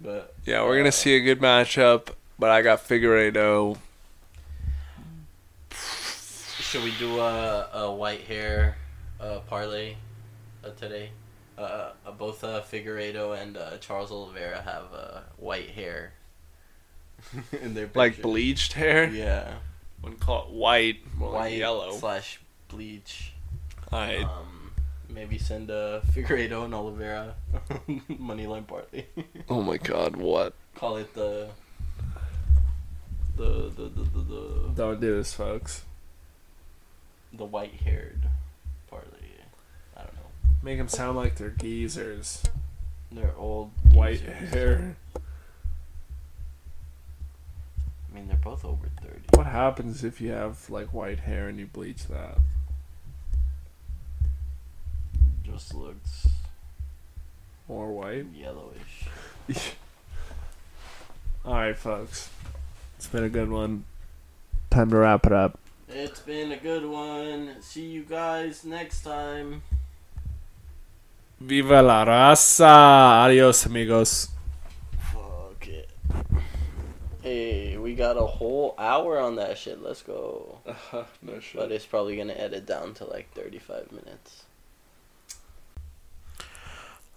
[0.00, 3.76] but Yeah, we're gonna see a good matchup, but I got Figueiredo.
[6.68, 8.76] Should we do a a white hair,
[9.18, 9.94] uh, parlay,
[10.62, 11.12] uh, today?
[11.56, 16.12] Uh, uh, both uh, Figueiredo and uh, Charles Oliveira have uh, white hair.
[17.62, 19.08] in their Like bleached hair.
[19.08, 19.54] Yeah.
[20.02, 21.92] Wouldn't call it white, more white like yellow.
[21.92, 22.38] slash
[22.68, 23.32] bleach.
[23.90, 24.24] Alright.
[24.24, 24.72] Um,
[25.08, 27.34] maybe send uh, Figueiredo and Oliveira
[28.10, 29.06] moneyline party.
[29.48, 30.52] Oh my god, what?
[30.74, 31.48] Call it the
[33.36, 35.84] the the the the, the, Don't do this, folks.
[37.32, 38.28] The white haired
[38.88, 39.08] party.
[39.96, 40.20] I don't know.
[40.62, 42.42] Make them sound like they're geezers.
[43.12, 43.70] They're old.
[43.92, 44.50] White geezers.
[44.50, 44.96] hair.
[48.10, 49.20] I mean, they're both over 30.
[49.34, 52.38] What happens if you have like white hair and you bleach that?
[55.44, 56.28] Just looks
[57.68, 58.26] More white?
[58.34, 59.06] yellowish.
[61.44, 62.30] Alright, folks.
[62.96, 63.84] It's been a good one.
[64.70, 65.58] Time to wrap it up.
[65.90, 67.56] It's been a good one.
[67.60, 69.62] See you guys next time.
[71.40, 73.24] Viva la raza!
[73.24, 74.28] Adios, amigos.
[75.12, 75.88] Fuck it.
[77.22, 79.82] Hey, we got a whole hour on that shit.
[79.82, 80.58] Let's go.
[80.66, 81.58] Uh-huh, no shit.
[81.58, 84.44] But it's probably gonna edit down to like 35 minutes.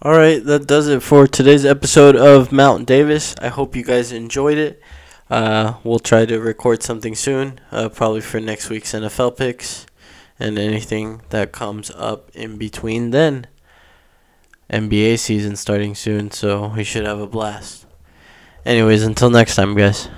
[0.03, 3.35] Alright, that does it for today's episode of Mount Davis.
[3.41, 4.81] I hope you guys enjoyed it.
[5.31, 9.85] Uh, we'll try to record something soon, uh, probably for next week's NFL picks
[10.37, 13.47] and anything that comes up in between then.
[14.69, 17.85] NBA season starting soon, so we should have a blast.
[18.65, 20.09] Anyways, until next time, guys.